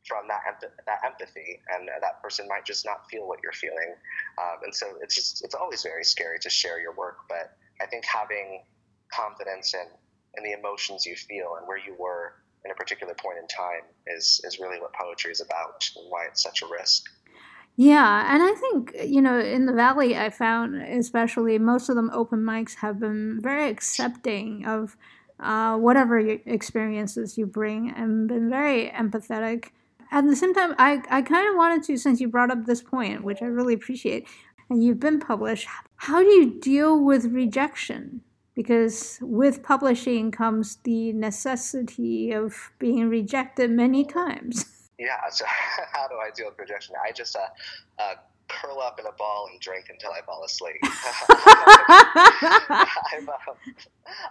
from 0.07 0.27
that 0.27 0.41
that 0.85 0.99
empathy, 1.03 1.61
and 1.73 1.89
that 2.01 2.21
person 2.21 2.47
might 2.47 2.65
just 2.65 2.85
not 2.85 3.09
feel 3.09 3.27
what 3.27 3.39
you're 3.41 3.53
feeling. 3.53 3.95
Um, 4.37 4.57
and 4.63 4.75
so 4.75 4.87
it's 5.01 5.15
just 5.15 5.43
it's 5.43 5.55
always 5.55 5.83
very 5.83 6.03
scary 6.03 6.37
to 6.39 6.49
share 6.49 6.79
your 6.79 6.93
work. 6.93 7.17
But 7.27 7.57
I 7.81 7.85
think 7.87 8.05
having 8.05 8.63
confidence 9.11 9.73
in 9.73 9.87
in 10.37 10.43
the 10.43 10.57
emotions 10.57 11.05
you 11.05 11.15
feel 11.15 11.55
and 11.57 11.67
where 11.67 11.77
you 11.77 11.95
were 11.97 12.33
in 12.65 12.71
a 12.71 12.75
particular 12.75 13.13
point 13.13 13.37
in 13.37 13.47
time 13.47 13.83
is 14.07 14.41
is 14.43 14.59
really 14.59 14.79
what 14.79 14.93
poetry 14.93 15.31
is 15.31 15.41
about 15.41 15.89
and 15.95 16.05
why 16.09 16.25
it's 16.25 16.41
such 16.41 16.61
a 16.61 16.67
risk. 16.67 17.05
Yeah, 17.77 18.33
and 18.33 18.41
I 18.41 18.53
think 18.53 18.95
you 19.05 19.21
know 19.21 19.39
in 19.39 19.65
the 19.65 19.73
valley, 19.73 20.17
I 20.17 20.29
found 20.29 20.75
especially 20.81 21.57
most 21.59 21.89
of 21.89 21.95
them 21.95 22.09
open 22.13 22.39
mics 22.39 22.75
have 22.75 22.99
been 22.99 23.39
very 23.41 23.69
accepting 23.69 24.65
of 24.65 24.95
uh, 25.39 25.77
whatever 25.77 26.17
experiences 26.19 27.37
you 27.37 27.45
bring 27.45 27.93
and 27.95 28.27
been 28.27 28.49
very 28.49 28.89
empathetic. 28.89 29.69
At 30.11 30.25
the 30.25 30.35
same 30.35 30.53
time, 30.53 30.75
I, 30.77 31.01
I 31.09 31.21
kind 31.21 31.49
of 31.49 31.55
wanted 31.55 31.83
to, 31.83 31.97
since 31.97 32.21
you 32.21 32.27
brought 32.27 32.51
up 32.51 32.65
this 32.65 32.81
point, 32.81 33.23
which 33.23 33.41
I 33.41 33.45
really 33.45 33.73
appreciate, 33.73 34.27
and 34.69 34.83
you've 34.83 34.99
been 34.99 35.19
published, 35.19 35.67
how 35.97 36.21
do 36.21 36.29
you 36.29 36.59
deal 36.59 37.03
with 37.03 37.25
rejection? 37.25 38.21
Because 38.55 39.19
with 39.21 39.63
publishing 39.63 40.31
comes 40.31 40.77
the 40.83 41.11
necessity 41.11 42.31
of 42.31 42.71
being 42.79 43.09
rejected 43.09 43.71
many 43.71 44.05
times. 44.05 44.89
Yeah, 44.97 45.17
so 45.29 45.45
how 45.93 46.07
do 46.07 46.15
I 46.15 46.29
deal 46.33 46.47
with 46.47 46.59
rejection? 46.59 46.95
I 47.05 47.11
just 47.11 47.35
uh, 47.35 47.47
uh, 47.99 48.13
curl 48.47 48.79
up 48.79 48.99
in 48.99 49.05
a 49.05 49.11
ball 49.17 49.49
and 49.51 49.59
drink 49.59 49.85
until 49.89 50.11
I 50.11 50.21
fall 50.25 50.43
asleep. 50.43 50.75
I've, 53.13 53.27
um, 53.27 53.57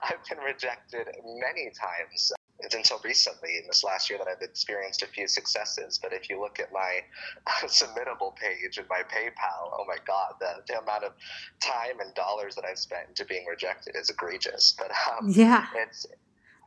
I've 0.02 0.24
been 0.28 0.38
rejected 0.38 1.08
many 1.24 1.70
times. 1.70 2.32
It's 2.60 2.74
until 2.74 3.00
recently, 3.04 3.58
in 3.58 3.66
this 3.66 3.82
last 3.82 4.08
year, 4.08 4.18
that 4.18 4.28
I've 4.28 4.40
experienced 4.40 5.02
a 5.02 5.06
few 5.06 5.26
successes. 5.26 5.98
But 6.00 6.12
if 6.12 6.30
you 6.30 6.40
look 6.40 6.60
at 6.60 6.72
my 6.72 7.00
submittable 7.66 8.36
page 8.36 8.78
and 8.78 8.88
my 8.88 9.02
PayPal, 9.02 9.72
oh 9.72 9.84
my 9.86 9.96
God, 10.06 10.34
the, 10.38 10.62
the 10.68 10.78
amount 10.80 11.04
of 11.04 11.12
time 11.60 12.00
and 12.00 12.14
dollars 12.14 12.54
that 12.54 12.64
I've 12.64 12.78
spent 12.78 13.08
into 13.08 13.24
being 13.24 13.44
rejected 13.46 13.96
is 13.96 14.08
egregious. 14.08 14.74
But 14.78 14.92
um, 15.10 15.28
yeah, 15.30 15.66
it's 15.74 16.06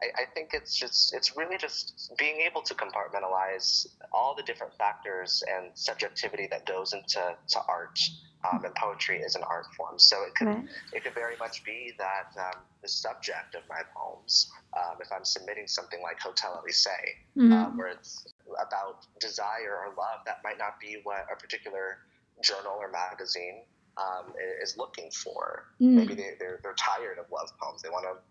I, 0.02 0.22
I, 0.22 0.26
think 0.34 0.52
it's 0.54 0.76
just 0.76 1.14
it's 1.14 1.36
really 1.36 1.58
just 1.58 2.12
being 2.18 2.42
able 2.42 2.62
to 2.62 2.74
compartmentalize 2.76 3.88
all 4.12 4.36
the 4.36 4.44
different 4.44 4.74
factors 4.76 5.44
and 5.48 5.68
subjectivity 5.74 6.48
that 6.52 6.66
goes 6.66 6.94
into 6.94 7.36
to 7.50 7.60
art. 7.68 8.00
Um, 8.54 8.64
and 8.64 8.76
poetry 8.76 9.18
is 9.18 9.34
an 9.34 9.42
art 9.50 9.66
form, 9.76 9.98
so 9.98 10.24
it 10.24 10.36
could 10.36 10.48
right. 10.48 10.64
it 10.94 11.04
could 11.04 11.16
very 11.16 11.36
much 11.40 11.64
be 11.64 11.92
that 11.98 12.40
um, 12.40 12.62
the 12.84 12.88
subject 12.88 13.56
of 13.56 13.64
my 13.68 13.82
poems, 13.96 14.52
um, 14.78 14.98
if 15.02 15.08
I'm 15.12 15.26
submitting 15.26 15.66
something 15.66 16.00
like 16.04 16.20
Hotel 16.20 16.62
Elysee, 16.64 16.90
mm-hmm. 17.36 17.52
uh, 17.52 17.66
where 17.72 17.88
it's 17.88 18.28
about 18.66 19.08
desire 19.20 19.82
or 19.84 19.88
love, 19.98 20.20
that 20.28 20.38
might 20.44 20.60
not 20.60 20.80
be 20.80 21.00
what 21.04 21.26
a 21.34 21.36
particular 21.36 21.98
journal 22.44 22.78
or 22.80 22.92
magazine 22.92 23.64
um, 23.98 24.34
is 24.62 24.78
looking 24.78 25.10
for. 25.12 25.66
Mm. 25.82 25.94
Maybe 25.94 26.14
they, 26.16 26.32
they're, 26.40 26.60
they're 26.62 26.76
tired 26.76 27.18
of 27.18 27.26
love 27.32 27.50
poems. 27.62 27.82
They 27.82 27.90
want 27.90 28.06
to 28.06 28.22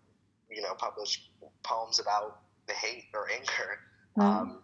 you 0.50 0.62
know, 0.62 0.74
publish 0.78 1.30
poems 1.62 1.98
about 1.98 2.40
the 2.66 2.74
hate 2.74 3.04
or 3.14 3.28
anger. 3.30 3.78
Mm. 4.18 4.22
Um, 4.22 4.58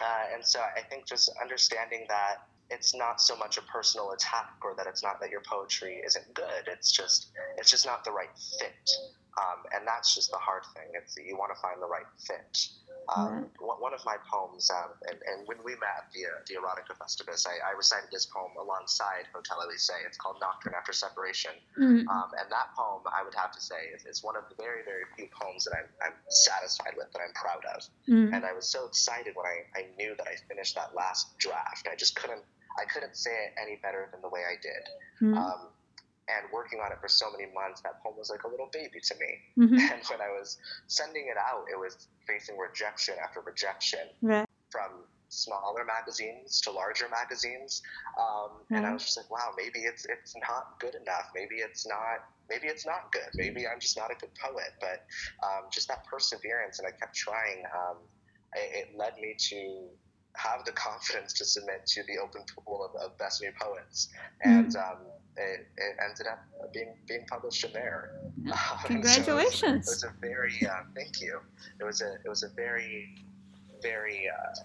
uh, 0.00 0.34
and 0.34 0.44
so 0.44 0.60
I 0.60 0.80
think 0.82 1.06
just 1.06 1.30
understanding 1.40 2.04
that 2.08 2.46
it's 2.70 2.94
not 2.94 3.20
so 3.20 3.36
much 3.36 3.58
a 3.58 3.62
personal 3.62 4.12
attack 4.12 4.50
or 4.62 4.74
that 4.76 4.86
it's 4.86 5.02
not 5.02 5.20
that 5.20 5.30
your 5.30 5.42
poetry 5.42 6.02
isn't 6.04 6.34
good. 6.34 6.66
It's 6.66 6.90
just 6.90 7.28
it's 7.58 7.70
just 7.70 7.86
not 7.86 8.04
the 8.04 8.10
right 8.10 8.30
fit. 8.58 8.90
Um, 9.38 9.64
and 9.74 9.86
that's 9.86 10.14
just 10.14 10.30
the 10.30 10.38
hard 10.38 10.62
thing. 10.74 10.88
It's 10.94 11.16
you 11.16 11.36
want 11.36 11.54
to 11.54 11.60
find 11.60 11.80
the 11.80 11.86
right 11.86 12.06
fit. 12.26 12.68
Um, 13.14 13.46
One 13.60 13.94
of 13.94 14.02
my 14.04 14.16
poems, 14.26 14.70
um, 14.70 14.90
and, 15.06 15.18
and, 15.30 15.46
when 15.46 15.58
we 15.62 15.78
met 15.78 16.10
the, 16.10 16.26
uh, 16.26 16.42
the 16.48 16.58
Erotica 16.58 16.98
Festivus, 16.98 17.46
I, 17.46 17.70
I, 17.70 17.76
recited 17.76 18.10
this 18.10 18.26
poem 18.26 18.50
alongside 18.58 19.30
Hotel 19.32 19.62
Elysee. 19.62 20.02
It's 20.06 20.18
called 20.18 20.38
Nocturne 20.40 20.74
After 20.74 20.92
Separation. 20.92 21.52
Mm-hmm. 21.78 22.08
Um, 22.08 22.28
and 22.34 22.50
that 22.50 22.74
poem, 22.74 23.02
I 23.06 23.22
would 23.22 23.34
have 23.34 23.52
to 23.52 23.60
say, 23.60 23.94
is, 23.94 24.04
is, 24.06 24.24
one 24.24 24.34
of 24.34 24.42
the 24.48 24.56
very, 24.56 24.82
very 24.82 25.04
few 25.14 25.28
poems 25.30 25.64
that 25.64 25.74
I'm, 25.78 25.88
I'm 26.02 26.16
satisfied 26.28 26.94
with, 26.96 27.12
that 27.12 27.20
I'm 27.22 27.34
proud 27.34 27.62
of. 27.76 27.86
Mm-hmm. 28.08 28.34
And 28.34 28.44
I 28.44 28.52
was 28.52 28.66
so 28.66 28.86
excited 28.86 29.36
when 29.36 29.46
I, 29.46 29.62
I 29.78 29.86
knew 29.96 30.16
that 30.18 30.26
I 30.26 30.34
finished 30.48 30.74
that 30.74 30.94
last 30.96 31.38
draft. 31.38 31.86
I 31.86 31.94
just 31.94 32.16
couldn't, 32.16 32.42
I 32.74 32.90
couldn't 32.90 33.16
say 33.16 33.30
it 33.30 33.54
any 33.60 33.76
better 33.76 34.08
than 34.10 34.20
the 34.20 34.28
way 34.28 34.42
I 34.42 34.58
did. 34.60 34.82
Mm-hmm. 35.22 35.38
And 36.28 36.50
working 36.52 36.80
on 36.80 36.90
it 36.90 36.98
for 37.00 37.08
so 37.08 37.30
many 37.30 37.46
months, 37.54 37.82
that 37.82 38.02
poem 38.02 38.16
was 38.18 38.30
like 38.30 38.42
a 38.42 38.48
little 38.48 38.68
baby 38.72 38.98
to 39.00 39.14
me. 39.14 39.66
Mm-hmm. 39.66 39.78
And 39.94 40.02
when 40.10 40.20
I 40.20 40.30
was 40.34 40.58
sending 40.88 41.28
it 41.30 41.36
out, 41.38 41.66
it 41.70 41.78
was 41.78 42.08
facing 42.26 42.58
rejection 42.58 43.14
after 43.22 43.40
rejection 43.40 44.10
right. 44.22 44.46
from 44.70 45.06
smaller 45.28 45.84
magazines 45.84 46.60
to 46.62 46.70
larger 46.70 47.06
magazines. 47.08 47.82
Um, 48.18 48.50
right. 48.70 48.78
And 48.78 48.86
I 48.86 48.92
was 48.92 49.02
just 49.02 49.16
like, 49.16 49.30
wow, 49.30 49.52
maybe 49.56 49.80
it's 49.80 50.06
it's 50.06 50.34
not 50.48 50.78
good 50.80 50.94
enough. 50.94 51.30
Maybe 51.34 51.56
it's 51.56 51.86
not. 51.86 52.26
Maybe 52.48 52.68
it's 52.68 52.86
not 52.86 53.10
good. 53.10 53.28
Maybe 53.34 53.66
I'm 53.66 53.80
just 53.80 53.96
not 53.96 54.10
a 54.10 54.14
good 54.14 54.30
poet. 54.34 54.74
But 54.80 55.06
um, 55.42 55.64
just 55.72 55.88
that 55.88 56.04
perseverance, 56.06 56.78
and 56.78 56.86
I 56.86 56.92
kept 56.92 57.14
trying. 57.14 57.64
Um, 57.74 57.96
it, 58.54 58.88
it 58.88 58.96
led 58.96 59.18
me 59.18 59.34
to 59.50 59.88
have 60.34 60.64
the 60.64 60.72
confidence 60.86 61.32
to 61.34 61.44
submit 61.44 61.86
to 61.86 62.02
the 62.04 62.18
open 62.18 62.42
pool 62.54 62.84
of, 62.84 63.00
of 63.00 63.18
best 63.18 63.42
new 63.42 63.52
poets, 63.60 64.08
and 64.42 64.68
mm. 64.68 64.76
It, 65.36 65.66
it, 65.76 65.96
ended 66.02 66.26
up 66.26 66.72
being 66.72 66.94
being 67.06 67.24
published 67.28 67.64
in 67.64 67.72
there. 67.72 68.20
Congratulations! 68.84 69.62
so 69.62 69.68
it, 69.68 69.80
was, 69.82 69.88
it, 69.90 69.90
was, 69.90 70.04
a 70.04 70.20
very 70.20 70.54
uh, 70.68 70.82
thank 70.94 71.20
you. 71.20 71.40
It 71.80 71.84
was 71.84 72.00
a 72.00 72.14
it 72.24 72.28
was 72.28 72.42
a 72.42 72.48
very 72.48 73.24
very 73.82 74.28
uh, 74.28 74.62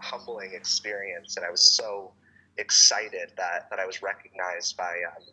humbling 0.00 0.52
experience, 0.54 1.36
and 1.36 1.44
I 1.44 1.50
was 1.50 1.76
so 1.76 2.12
excited 2.58 3.32
that 3.36 3.68
that 3.70 3.78
I 3.78 3.86
was 3.86 4.02
recognized 4.02 4.76
by. 4.76 4.94
Um, 5.16 5.24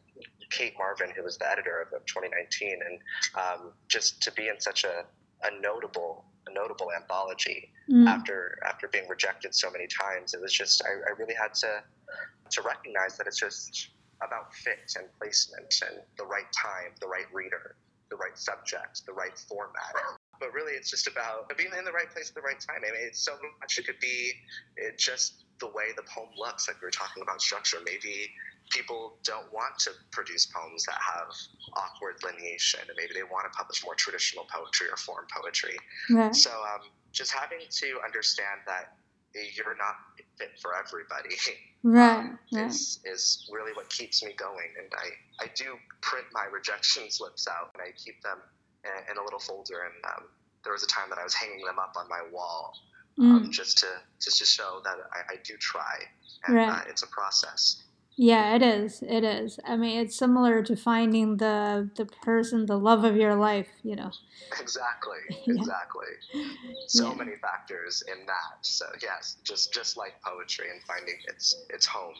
Kate 0.50 0.74
Marvin, 0.78 1.10
who 1.16 1.24
was 1.24 1.38
the 1.38 1.50
editor 1.50 1.82
of, 1.82 1.94
of 1.94 2.06
2019, 2.06 2.80
and 2.86 3.00
um, 3.36 3.72
just 3.88 4.22
to 4.22 4.34
be 4.34 4.50
in 4.50 4.60
such 4.60 4.84
a, 4.84 5.06
a 5.44 5.62
notable 5.62 6.26
a 6.48 6.54
notable 6.54 6.92
anthology 6.92 7.72
mm. 7.90 8.08
after 8.08 8.60
after 8.66 8.88
being 8.88 9.08
rejected 9.08 9.56
so 9.56 9.72
many 9.72 9.88
times. 9.88 10.34
It 10.34 10.42
was 10.42 10.52
just 10.52 10.84
I, 10.84 11.10
I 11.10 11.14
really 11.18 11.34
had 11.34 11.54
to 11.56 11.82
to 12.52 12.62
recognize 12.62 13.18
that 13.18 13.28
it's 13.28 13.40
just 13.40 13.90
about 14.26 14.54
fit 14.54 14.94
and 14.98 15.08
placement 15.20 15.74
and 15.88 16.02
the 16.18 16.26
right 16.26 16.50
time, 16.54 16.94
the 17.00 17.08
right 17.08 17.26
reader, 17.34 17.76
the 18.10 18.16
right 18.18 18.38
subject, 18.38 19.06
the 19.06 19.14
right 19.14 19.38
format. 19.38 19.94
But 20.40 20.54
really, 20.54 20.74
it's 20.74 20.90
just 20.90 21.08
about 21.08 21.56
being 21.58 21.70
in 21.78 21.86
the 21.86 21.92
right 21.92 22.10
place 22.10 22.30
at 22.30 22.36
the 22.36 22.42
right 22.42 22.60
time. 22.60 22.82
I 22.88 22.92
mean, 22.92 23.08
it's 23.08 23.24
so 23.24 23.34
much. 23.60 23.78
It 23.78 23.86
could 23.86 24.00
be 24.00 24.34
it 24.76 24.98
just 24.98 25.46
the 25.60 25.68
way 25.68 25.94
the 25.96 26.04
poem 26.04 26.30
looks, 26.38 26.68
like 26.68 26.82
we 26.82 26.86
were 26.86 26.92
talking 26.92 27.22
about 27.22 27.42
structure. 27.42 27.78
Maybe 27.86 28.30
people 28.72 29.18
don't 29.24 29.52
want 29.54 29.78
to 29.80 29.92
produce 30.12 30.48
poems 30.48 30.84
that 30.86 30.98
have 30.98 31.30
awkward 31.74 32.20
lineation, 32.22 32.82
and 32.82 32.98
maybe 32.98 33.14
they 33.14 33.24
want 33.24 33.46
to 33.52 33.56
publish 33.56 33.84
more 33.86 33.96
traditional 33.96 34.46
poetry 34.50 34.88
or 34.90 34.98
form 34.98 35.26
poetry. 35.30 35.78
Right. 36.10 36.36
So, 36.36 36.50
um, 36.50 36.90
just 37.12 37.32
having 37.32 37.62
to 37.70 37.88
understand 38.04 38.66
that 38.66 38.98
you're 39.34 39.78
not 39.78 39.96
fit 40.42 40.60
for 40.60 40.72
everybody 40.76 41.36
right, 41.84 42.18
um, 42.18 42.40
right. 42.52 42.66
Is, 42.66 43.00
is 43.06 43.50
really 43.52 43.72
what 43.74 43.90
keeps 43.90 44.24
me 44.24 44.34
going 44.38 44.70
and 44.82 44.92
I, 44.94 45.46
I 45.46 45.48
do 45.56 45.78
print 46.02 46.26
my 46.34 46.46
rejection 46.52 47.04
slips 47.10 47.48
out 47.48 47.72
and 47.74 47.84
I 47.84 47.92
keep 47.98 48.22
them 48.22 48.38
in, 48.86 49.12
in 49.12 49.18
a 49.18 49.24
little 49.24 49.40
folder 49.40 49.84
and 49.84 49.94
um, 50.06 50.24
there 50.64 50.74
was 50.74 50.84
a 50.84 50.88
time 50.88 51.10
that 51.10 51.20
I 51.20 51.24
was 51.24 51.34
hanging 51.34 51.66
them 51.66 51.80
up 51.80 51.94
on 51.98 52.08
my 52.10 52.22
wall 52.32 52.74
um, 53.20 53.48
mm. 53.48 53.52
just 53.52 53.78
to 53.80 53.88
just 54.22 54.40
to 54.40 54.46
show 54.46 54.82
that 54.84 54.96
I, 55.12 55.34
I 55.34 55.36
do 55.44 55.56
try 55.58 56.00
and 56.48 56.56
right. 56.56 56.70
uh, 56.70 56.82
it's 56.88 57.04
a 57.04 57.08
process 57.08 57.84
yeah, 58.22 58.56
it 58.56 58.62
is. 58.62 59.02
It 59.02 59.24
is. 59.24 59.60
I 59.66 59.76
mean, 59.76 60.00
it's 60.00 60.16
similar 60.16 60.62
to 60.62 60.76
finding 60.76 61.38
the 61.38 61.90
the 61.96 62.06
person, 62.06 62.68
the 62.68 62.78
love 62.78 63.04
of 63.04 63.16
your 63.16 63.34
life. 63.34 63.70
You 63.82 63.96
know. 63.96 64.12
Exactly. 64.60 65.18
Exactly. 65.48 66.14
So 66.86 67.10
yeah. 67.10 67.16
many 67.16 67.36
factors 67.42 68.04
in 68.08 68.28
that. 68.28 68.58
So 68.62 68.86
yes, 69.02 69.38
just 69.44 69.74
just 69.74 69.98
like 69.98 70.22
poetry 70.22 70.68
and 70.72 70.84
finding 70.84 71.16
its 71.30 71.66
its 71.72 71.88
home. 71.88 72.14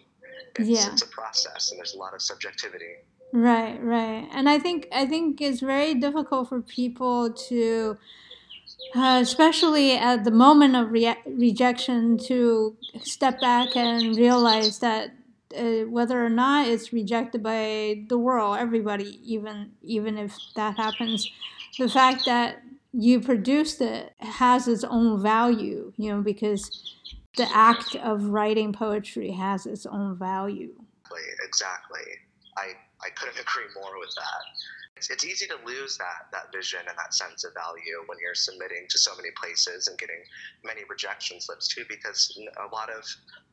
It's, 0.56 0.68
yeah. 0.68 0.92
It's 0.92 1.04
a 1.04 1.08
process, 1.08 1.70
and 1.70 1.78
there's 1.78 1.94
a 1.94 2.00
lot 2.00 2.16
of 2.16 2.22
subjectivity. 2.24 2.96
Right. 3.32 3.78
Right. 3.80 4.28
And 4.32 4.50
I 4.50 4.58
think 4.58 4.88
I 4.92 5.06
think 5.06 5.40
it's 5.40 5.60
very 5.60 5.94
difficult 5.94 6.50
for 6.50 6.64
people 6.64 7.32
to 7.50 7.98
uh, 8.96 9.20
especially 9.22 9.98
at 9.98 10.24
the 10.24 10.32
moment 10.32 10.76
of 10.76 10.92
re- 10.92 11.24
rejection, 11.28 12.18
to 12.18 12.76
step 13.04 13.40
back 13.40 13.76
and 13.76 14.18
realize 14.18 14.80
that 14.80 15.12
uh, 15.56 15.90
whether 15.90 16.24
or 16.24 16.30
not 16.30 16.68
it's 16.68 16.94
rejected 16.94 17.44
by 17.44 18.04
the 18.08 18.18
world, 18.18 18.58
everybody, 18.58 19.20
even 19.24 19.74
even 19.82 20.18
if 20.18 20.38
that 20.56 20.78
happens, 20.78 21.30
the 21.78 21.90
fact 21.90 22.26
that 22.26 22.62
you 22.94 23.22
produced 23.22 23.82
it 23.82 24.14
has 24.20 24.68
its 24.68 24.84
own 24.84 25.22
value, 25.22 25.94
you 25.98 26.12
know, 26.12 26.22
because 26.22 26.96
the 27.38 27.48
act 27.56 27.96
of 27.96 28.26
writing 28.26 28.74
poetry 28.74 29.32
has 29.32 29.66
its 29.66 29.86
own 29.86 30.18
value. 30.18 30.74
Exactly. 31.44 32.02
I, 32.58 32.74
I 33.04 33.10
couldn't 33.12 33.40
agree 33.42 33.66
more 33.76 33.98
with 34.00 34.14
that 34.16 34.44
it's, 35.10 35.26
easy 35.26 35.46
to 35.48 35.56
lose 35.66 35.98
that 35.98 36.28
that 36.32 36.52
vision 36.52 36.80
and 36.88 36.98
that 36.98 37.14
sense 37.14 37.44
of 37.44 37.54
value 37.54 38.04
when 38.08 38.18
you're 38.20 38.36
submitting 38.36 38.86
to 38.90 38.98
so 38.98 39.16
many 39.16 39.30
places 39.40 39.88
and 39.88 39.98
getting 39.98 40.20
many 40.66 40.82
rejection 40.90 41.40
slips 41.40 41.68
too 41.68 41.84
because 41.88 42.38
a 42.58 42.68
lot 42.74 42.90
of 42.90 43.04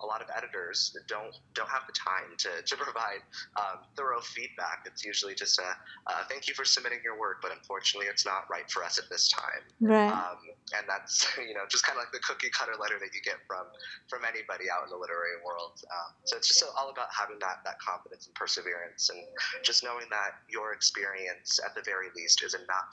a 0.01 0.07
lot 0.07 0.20
of 0.22 0.28
editors 0.36 0.96
don't 1.07 1.36
don't 1.55 1.68
have 1.68 1.82
the 1.86 1.92
time 1.92 2.34
to, 2.38 2.49
to 2.64 2.76
provide 2.76 3.22
um, 3.57 3.84
thorough 3.96 4.20
feedback. 4.20 4.84
It's 4.86 5.05
usually 5.05 5.34
just 5.34 5.59
a 5.59 5.70
uh, 6.07 6.24
thank 6.28 6.49
you 6.49 6.55
for 6.55 6.64
submitting 6.64 7.01
your 7.05 7.18
work 7.18 7.42
but 7.42 7.53
unfortunately 7.53 8.09
it's 8.09 8.24
not 8.26 8.49
right 8.51 8.68
for 8.70 8.82
us 8.82 8.99
at 8.99 9.09
this 9.11 9.28
time. 9.28 9.62
Right. 9.80 10.11
Um, 10.11 10.38
and 10.77 10.85
that's 10.89 11.27
you 11.49 11.55
know 11.55 11.64
just 11.69 11.85
kind 11.85 11.97
of 11.97 12.03
like 12.03 12.12
the 12.12 12.23
cookie 12.25 12.51
cutter 12.51 12.77
letter 12.81 12.99
that 13.01 13.12
you 13.14 13.23
get 13.25 13.41
from 13.47 13.64
from 14.09 14.25
anybody 14.25 14.69
out 14.69 14.85
in 14.85 14.91
the 14.91 14.97
literary 14.97 15.39
world 15.45 15.81
um, 15.93 16.12
so 16.25 16.37
it's 16.37 16.49
just 16.49 16.64
all 16.77 16.91
about 16.91 17.09
having 17.14 17.39
that 17.41 17.61
that 17.64 17.79
confidence 17.79 18.27
and 18.27 18.35
perseverance 18.35 19.11
and 19.11 19.21
just 19.62 19.85
knowing 19.85 20.07
that 20.11 20.41
your 20.49 20.73
experience 20.73 21.61
at 21.64 21.75
the 21.75 21.83
very 21.83 22.09
least 22.16 22.43
is 22.43 22.55
enough. 22.55 22.93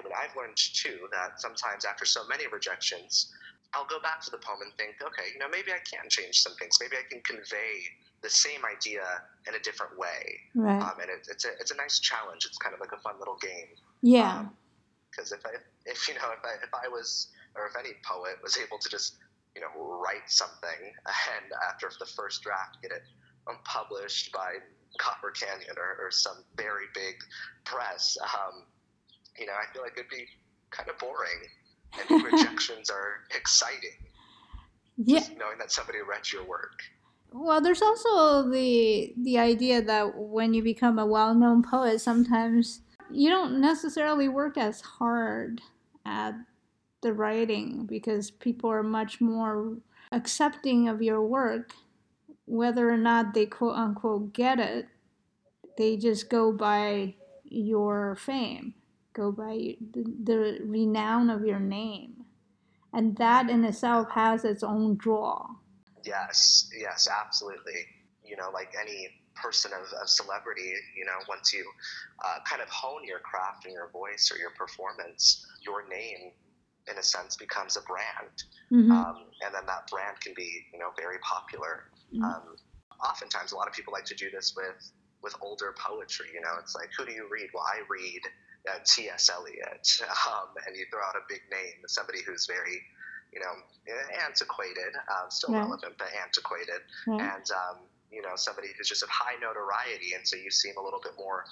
I 0.00 0.04
mean, 0.04 0.12
I've 0.12 0.34
learned 0.36 0.56
too 0.56 1.08
that 1.12 1.40
sometimes 1.40 1.84
after 1.84 2.04
so 2.04 2.26
many 2.26 2.46
rejections, 2.48 3.32
I'll 3.72 3.86
go 3.86 4.00
back 4.00 4.20
to 4.22 4.30
the 4.30 4.38
poem 4.38 4.58
and 4.62 4.72
think, 4.74 4.96
okay, 5.02 5.30
you 5.32 5.38
know, 5.38 5.48
maybe 5.50 5.72
I 5.72 5.82
can 5.84 6.08
change 6.08 6.40
some 6.40 6.54
things. 6.56 6.78
Maybe 6.80 6.96
I 6.96 7.06
can 7.10 7.20
convey 7.22 7.90
the 8.22 8.30
same 8.30 8.60
idea 8.64 9.02
in 9.46 9.54
a 9.54 9.58
different 9.60 9.98
way. 9.98 10.40
Right. 10.54 10.80
Um, 10.80 10.94
and 11.00 11.10
it, 11.10 11.26
it's 11.30 11.44
a 11.44 11.50
it's 11.60 11.70
a 11.70 11.76
nice 11.76 11.98
challenge. 11.98 12.46
It's 12.46 12.58
kind 12.58 12.74
of 12.74 12.80
like 12.80 12.92
a 12.92 13.00
fun 13.00 13.14
little 13.18 13.36
game. 13.40 13.68
Yeah. 14.02 14.46
Because 15.14 15.32
if 15.32 15.44
I 15.46 15.50
if 15.86 16.08
you 16.08 16.14
know 16.14 16.32
if 16.32 16.44
I 16.44 16.54
if 16.62 16.72
I 16.74 16.88
was 16.88 17.28
or 17.54 17.66
if 17.66 17.74
any 17.78 17.94
poet 18.04 18.36
was 18.42 18.58
able 18.58 18.78
to 18.78 18.88
just 18.88 19.16
you 19.54 19.60
know 19.60 19.70
write 19.76 20.26
something 20.26 20.80
and 21.06 21.52
after 21.70 21.88
the 22.00 22.06
first 22.06 22.42
draft 22.42 22.82
get 22.82 22.90
it 22.90 23.02
published 23.64 24.32
by 24.32 24.54
Copper 24.98 25.30
Canyon 25.30 25.74
or, 25.76 26.06
or 26.06 26.10
some 26.10 26.44
very 26.56 26.86
big 26.94 27.16
press, 27.64 28.16
um, 28.22 28.64
you 29.38 29.46
know, 29.46 29.52
I 29.52 29.72
feel 29.72 29.82
like 29.82 29.92
it'd 29.96 30.10
be 30.10 30.26
kind 30.70 30.88
of 30.88 30.98
boring. 30.98 31.40
And 32.10 32.24
rejections 32.32 32.90
are 32.90 33.24
exciting. 33.36 33.98
Yeah. 34.96 35.18
Just 35.18 35.36
knowing 35.36 35.58
that 35.58 35.72
somebody 35.72 35.98
read 36.08 36.30
your 36.32 36.44
work. 36.44 36.78
Well, 37.32 37.60
there's 37.60 37.82
also 37.82 38.48
the 38.48 39.12
the 39.20 39.38
idea 39.38 39.82
that 39.82 40.16
when 40.16 40.54
you 40.54 40.62
become 40.62 41.00
a 41.00 41.06
well-known 41.06 41.64
poet, 41.64 42.00
sometimes 42.00 42.80
you 43.10 43.30
don't 43.30 43.60
necessarily 43.60 44.28
work 44.28 44.56
as 44.56 44.80
hard 44.80 45.60
at 46.04 46.34
the 47.02 47.12
writing 47.12 47.86
because 47.86 48.30
people 48.30 48.70
are 48.70 48.82
much 48.82 49.20
more 49.20 49.76
accepting 50.12 50.88
of 50.88 51.02
your 51.02 51.22
work 51.22 51.72
whether 52.46 52.90
or 52.90 52.96
not 52.96 53.34
they 53.34 53.46
quote 53.46 53.76
unquote 53.76 54.32
get 54.32 54.58
it, 54.58 54.86
they 55.76 55.96
just 55.96 56.28
go 56.28 56.52
by 56.52 57.14
your 57.44 58.16
fame, 58.16 58.74
go 59.12 59.32
by 59.32 59.76
the, 59.92 60.58
renown 60.64 61.30
of 61.30 61.44
your 61.44 61.60
name. 61.60 62.24
And 62.92 63.16
that 63.16 63.50
in 63.50 63.64
itself 63.64 64.10
has 64.12 64.44
its 64.44 64.62
own 64.62 64.96
draw. 64.96 65.46
Yes, 66.04 66.68
yes, 66.78 67.08
absolutely. 67.08 67.86
You 68.24 68.36
know, 68.36 68.50
like 68.52 68.72
any 68.80 69.08
person 69.44 69.72
of, 69.76 69.84
of 70.00 70.08
celebrity, 70.08 70.72
you 70.96 71.04
know, 71.04 71.20
once 71.28 71.52
you 71.52 71.64
uh, 72.24 72.38
kind 72.48 72.62
of 72.62 72.68
hone 72.68 73.04
your 73.04 73.20
craft 73.20 73.66
and 73.66 73.74
your 73.74 73.90
voice 73.92 74.32
or 74.32 74.38
your 74.38 74.50
performance, 74.56 75.44
your 75.60 75.86
name 75.88 76.32
in 76.90 76.98
a 76.98 77.02
sense 77.02 77.36
becomes 77.36 77.76
a 77.76 77.82
brand 77.82 78.44
mm-hmm. 78.72 78.92
um, 78.92 79.24
and 79.44 79.54
then 79.54 79.64
that 79.66 79.88
brand 79.90 80.20
can 80.20 80.32
be 80.36 80.66
you 80.72 80.78
know 80.78 80.90
very 80.98 81.18
popular 81.18 81.84
mm-hmm. 82.12 82.24
um, 82.24 82.56
oftentimes 83.02 83.52
a 83.52 83.56
lot 83.56 83.68
of 83.68 83.74
people 83.74 83.92
like 83.92 84.04
to 84.04 84.14
do 84.14 84.30
this 84.30 84.54
with 84.56 84.92
with 85.22 85.34
older 85.40 85.74
poetry 85.78 86.26
you 86.34 86.40
know 86.40 86.52
it's 86.60 86.74
like 86.74 86.90
who 86.96 87.04
do 87.04 87.12
you 87.12 87.26
read 87.30 87.48
well 87.54 87.64
i 87.64 87.80
read 87.88 88.20
uh, 88.68 88.78
ts 88.84 89.30
eliot 89.30 89.88
um, 90.28 90.52
and 90.66 90.76
you 90.76 90.84
throw 90.90 91.00
out 91.00 91.16
a 91.16 91.24
big 91.28 91.40
name 91.50 91.80
somebody 91.86 92.18
who's 92.26 92.46
very 92.46 92.80
you 93.32 93.40
know 93.40 93.54
antiquated 94.28 94.92
um, 95.08 95.30
still 95.30 95.54
yeah. 95.54 95.60
relevant 95.60 95.94
but 95.98 96.08
antiquated 96.22 96.84
yeah. 97.06 97.34
and 97.34 97.46
um, 97.50 97.78
you 98.14 98.22
know 98.22 98.36
somebody 98.36 98.68
who's 98.76 98.88
just 98.88 99.02
of 99.02 99.08
high 99.10 99.34
notoriety 99.42 100.14
and 100.14 100.26
so 100.26 100.36
you 100.36 100.50
seem 100.50 100.74
a 100.78 100.82
little 100.82 101.00
bit 101.02 101.12
more 101.18 101.44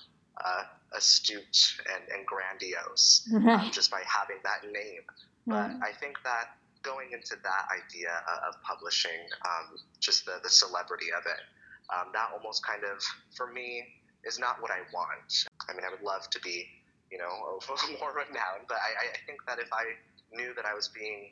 uh, 0.45 0.63
astute 0.95 1.75
and, 1.93 2.03
and 2.17 2.27
grandiose 2.27 3.29
um, 3.35 3.49
um, 3.49 3.71
just 3.71 3.91
by 3.91 4.03
having 4.07 4.39
that 4.45 4.65
name. 4.65 5.03
But 5.47 5.75
I 5.83 5.91
think 5.99 6.23
that 6.23 6.55
going 6.83 7.11
into 7.13 7.35
that 7.43 7.65
idea 7.75 8.11
of 8.47 8.55
publishing, 8.63 9.27
um, 9.45 9.77
just 10.01 10.25
the, 10.25 10.39
the 10.43 10.49
celebrity 10.51 11.07
of 11.17 11.27
it, 11.27 11.43
um, 11.91 12.13
that 12.13 12.31
almost 12.33 12.65
kind 12.65 12.83
of, 12.85 13.03
for 13.35 13.51
me, 13.53 13.83
is 14.25 14.39
not 14.39 14.63
what 14.63 14.71
I 14.71 14.87
want. 14.95 15.47
I 15.69 15.75
mean, 15.75 15.83
I 15.85 15.91
would 15.91 16.03
love 16.03 16.31
to 16.31 16.41
be, 16.41 16.67
you 17.11 17.19
know, 17.19 17.59
more 18.01 18.15
renowned, 18.15 18.67
but 18.69 18.79
I, 18.79 19.11
I 19.15 19.19
think 19.27 19.41
that 19.47 19.59
if 19.59 19.69
I 19.73 19.99
knew 20.33 20.55
that 20.55 20.65
I 20.65 20.75
was 20.75 20.89
being 20.89 21.31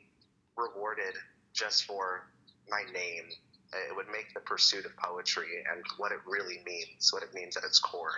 rewarded 0.57 1.15
just 1.53 1.85
for 1.85 2.27
my 2.69 2.83
name 2.93 3.31
it 3.73 3.95
would 3.95 4.07
make 4.11 4.33
the 4.33 4.39
pursuit 4.41 4.85
of 4.85 4.95
poetry 4.97 5.63
and 5.71 5.83
what 5.97 6.11
it 6.11 6.19
really 6.25 6.61
means, 6.65 7.11
what 7.11 7.23
it 7.23 7.33
means 7.33 7.55
at 7.55 7.63
its 7.63 7.79
core, 7.79 8.11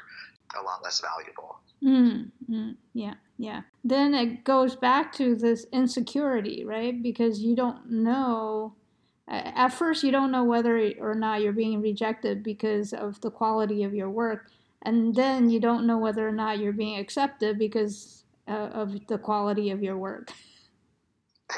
a 0.59 0.63
lot 0.63 0.83
less 0.83 1.01
valuable. 1.01 1.59
Mm, 1.83 2.31
mm, 2.49 2.75
yeah, 2.93 3.15
yeah. 3.37 3.61
Then 3.83 4.13
it 4.13 4.43
goes 4.43 4.75
back 4.75 5.13
to 5.13 5.35
this 5.35 5.65
insecurity, 5.71 6.63
right? 6.65 7.01
Because 7.01 7.39
you 7.39 7.55
don't 7.55 7.89
know. 7.89 8.75
At 9.27 9.69
first, 9.69 10.03
you 10.03 10.11
don't 10.11 10.31
know 10.31 10.43
whether 10.43 10.91
or 10.99 11.15
not 11.15 11.41
you're 11.41 11.53
being 11.53 11.81
rejected 11.81 12.43
because 12.43 12.91
of 12.91 13.21
the 13.21 13.31
quality 13.31 13.83
of 13.83 13.93
your 13.93 14.09
work. 14.09 14.49
And 14.81 15.15
then 15.15 15.49
you 15.49 15.61
don't 15.61 15.87
know 15.87 15.97
whether 15.97 16.27
or 16.27 16.31
not 16.33 16.59
you're 16.59 16.73
being 16.73 16.99
accepted 16.99 17.57
because 17.57 18.25
uh, 18.49 18.51
of 18.73 19.07
the 19.07 19.17
quality 19.17 19.71
of 19.71 19.81
your 19.81 19.97
work. 19.97 20.31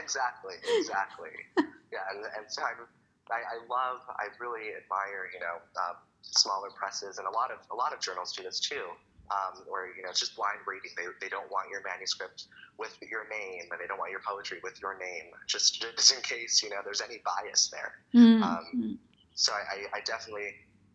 Exactly, 0.02 0.56
exactly. 0.78 1.30
yeah, 1.58 2.00
and, 2.12 2.26
and 2.38 2.46
so 2.50 2.64
I'm 2.64 2.86
I, 3.32 3.42
I 3.42 3.58
love, 3.66 4.02
I 4.10 4.30
really 4.40 4.76
admire, 4.78 5.30
you 5.34 5.40
know, 5.40 5.58
um, 5.82 5.98
smaller 6.22 6.70
presses, 6.70 7.18
and 7.18 7.28
a 7.28 7.32
lot 7.32 7.52
of 7.52 7.60
a 7.72 7.76
lot 7.76 7.94
of 7.94 8.00
journals 8.00 8.34
do 8.34 8.44
this 8.44 8.60
too. 8.60 8.90
Um, 9.32 9.66
where 9.68 9.90
you 9.96 10.04
know 10.04 10.10
it's 10.10 10.20
just 10.20 10.36
blind 10.36 10.60
reading. 10.68 10.92
They, 10.96 11.10
they 11.20 11.30
don't 11.30 11.50
want 11.50 11.70
your 11.70 11.82
manuscript 11.82 12.46
with 12.78 12.96
your 13.02 13.28
name, 13.30 13.66
and 13.72 13.82
they 13.82 13.88
don't 13.88 13.98
want 13.98 14.12
your 14.12 14.22
poetry 14.22 14.60
with 14.62 14.80
your 14.82 14.98
name, 15.00 15.34
just 15.48 15.82
just 15.82 16.14
in 16.14 16.22
case 16.22 16.62
you 16.62 16.70
know 16.70 16.78
there's 16.86 17.02
any 17.02 17.22
bias 17.26 17.70
there. 17.74 17.94
Mm-hmm. 18.14 18.44
Um, 18.44 19.00
so 19.34 19.52
I, 19.52 19.98
I, 19.98 20.02
definitely 20.06 20.54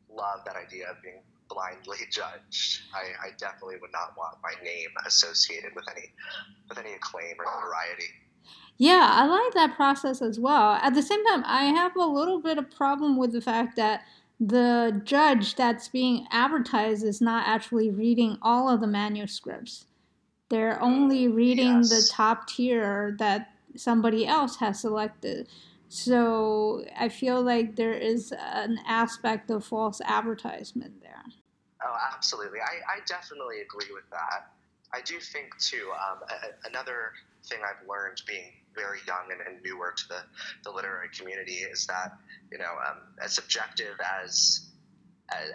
love 0.08 0.40
that 0.46 0.56
idea 0.56 0.88
of 0.88 1.02
being 1.02 1.20
blindly 1.48 1.98
judged. 2.10 2.80
I, 2.94 3.28
I 3.28 3.30
definitely 3.36 3.76
would 3.82 3.92
not 3.92 4.14
want 4.16 4.38
my 4.42 4.54
name 4.64 4.88
associated 5.06 5.74
with 5.74 5.84
any 5.90 6.06
with 6.68 6.78
any 6.78 6.94
acclaim 6.94 7.34
or 7.38 7.44
notoriety. 7.44 8.14
Yeah, 8.76 9.08
I 9.12 9.26
like 9.26 9.52
that 9.54 9.76
process 9.76 10.22
as 10.22 10.40
well. 10.40 10.74
At 10.82 10.94
the 10.94 11.02
same 11.02 11.24
time, 11.26 11.42
I 11.46 11.64
have 11.64 11.96
a 11.96 12.04
little 12.04 12.40
bit 12.40 12.56
of 12.56 12.70
problem 12.70 13.18
with 13.18 13.32
the 13.32 13.40
fact 13.40 13.76
that 13.76 14.04
the 14.40 15.02
judge 15.04 15.54
that's 15.54 15.88
being 15.88 16.26
advertised 16.30 17.04
is 17.04 17.20
not 17.20 17.46
actually 17.46 17.90
reading 17.90 18.38
all 18.40 18.70
of 18.70 18.80
the 18.80 18.86
manuscripts. 18.86 19.84
They're 20.48 20.82
only 20.82 21.28
reading 21.28 21.76
yes. 21.76 21.90
the 21.90 22.10
top 22.10 22.48
tier 22.48 23.14
that 23.18 23.52
somebody 23.76 24.26
else 24.26 24.56
has 24.56 24.80
selected. 24.80 25.48
So 25.88 26.84
I 26.98 27.08
feel 27.08 27.42
like 27.42 27.76
there 27.76 27.92
is 27.92 28.32
an 28.32 28.78
aspect 28.86 29.50
of 29.50 29.64
false 29.64 30.00
advertisement 30.04 31.02
there. 31.02 31.24
Oh, 31.84 31.96
absolutely. 32.14 32.60
I, 32.60 32.96
I 32.96 32.98
definitely 33.06 33.60
agree 33.60 33.92
with 33.92 34.08
that. 34.10 34.52
I 34.92 35.00
do 35.02 35.20
think, 35.20 35.56
too, 35.58 35.90
um, 36.10 36.18
a, 36.28 36.68
another 36.68 37.12
thing 37.44 37.58
I've 37.64 37.86
learned 37.88 38.22
being 38.26 38.52
very 38.74 38.98
young 39.06 39.30
and, 39.30 39.40
and 39.46 39.62
newer 39.64 39.92
to 39.96 40.08
the, 40.08 40.20
the 40.64 40.70
literary 40.70 41.08
community 41.16 41.64
is 41.70 41.86
that 41.86 42.12
you 42.50 42.58
know 42.58 42.72
um, 42.88 42.98
as 43.22 43.34
subjective 43.34 43.94
as, 44.22 44.70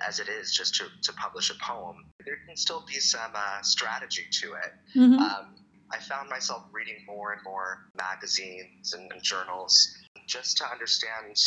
as, 0.08 0.20
it 0.20 0.28
is 0.30 0.56
just 0.56 0.76
to, 0.76 0.86
to 1.02 1.14
publish 1.14 1.50
a 1.50 1.56
poem 1.64 2.06
there 2.26 2.38
can 2.48 2.56
still 2.56 2.84
be 2.88 3.00
some 3.00 3.32
uh, 3.34 3.62
strategy 3.62 4.24
to 4.32 4.54
it 4.54 4.98
mm-hmm. 4.98 5.20
um, 5.20 5.56
I 5.92 6.00
found 6.00 6.30
myself 6.30 6.64
reading 6.72 6.98
more 7.06 7.34
and 7.34 7.42
more 7.44 7.86
magazines 7.98 8.94
and, 8.94 9.12
and 9.12 9.22
journals 9.22 9.96
just 10.28 10.58
to 10.58 10.66
understand 10.66 11.38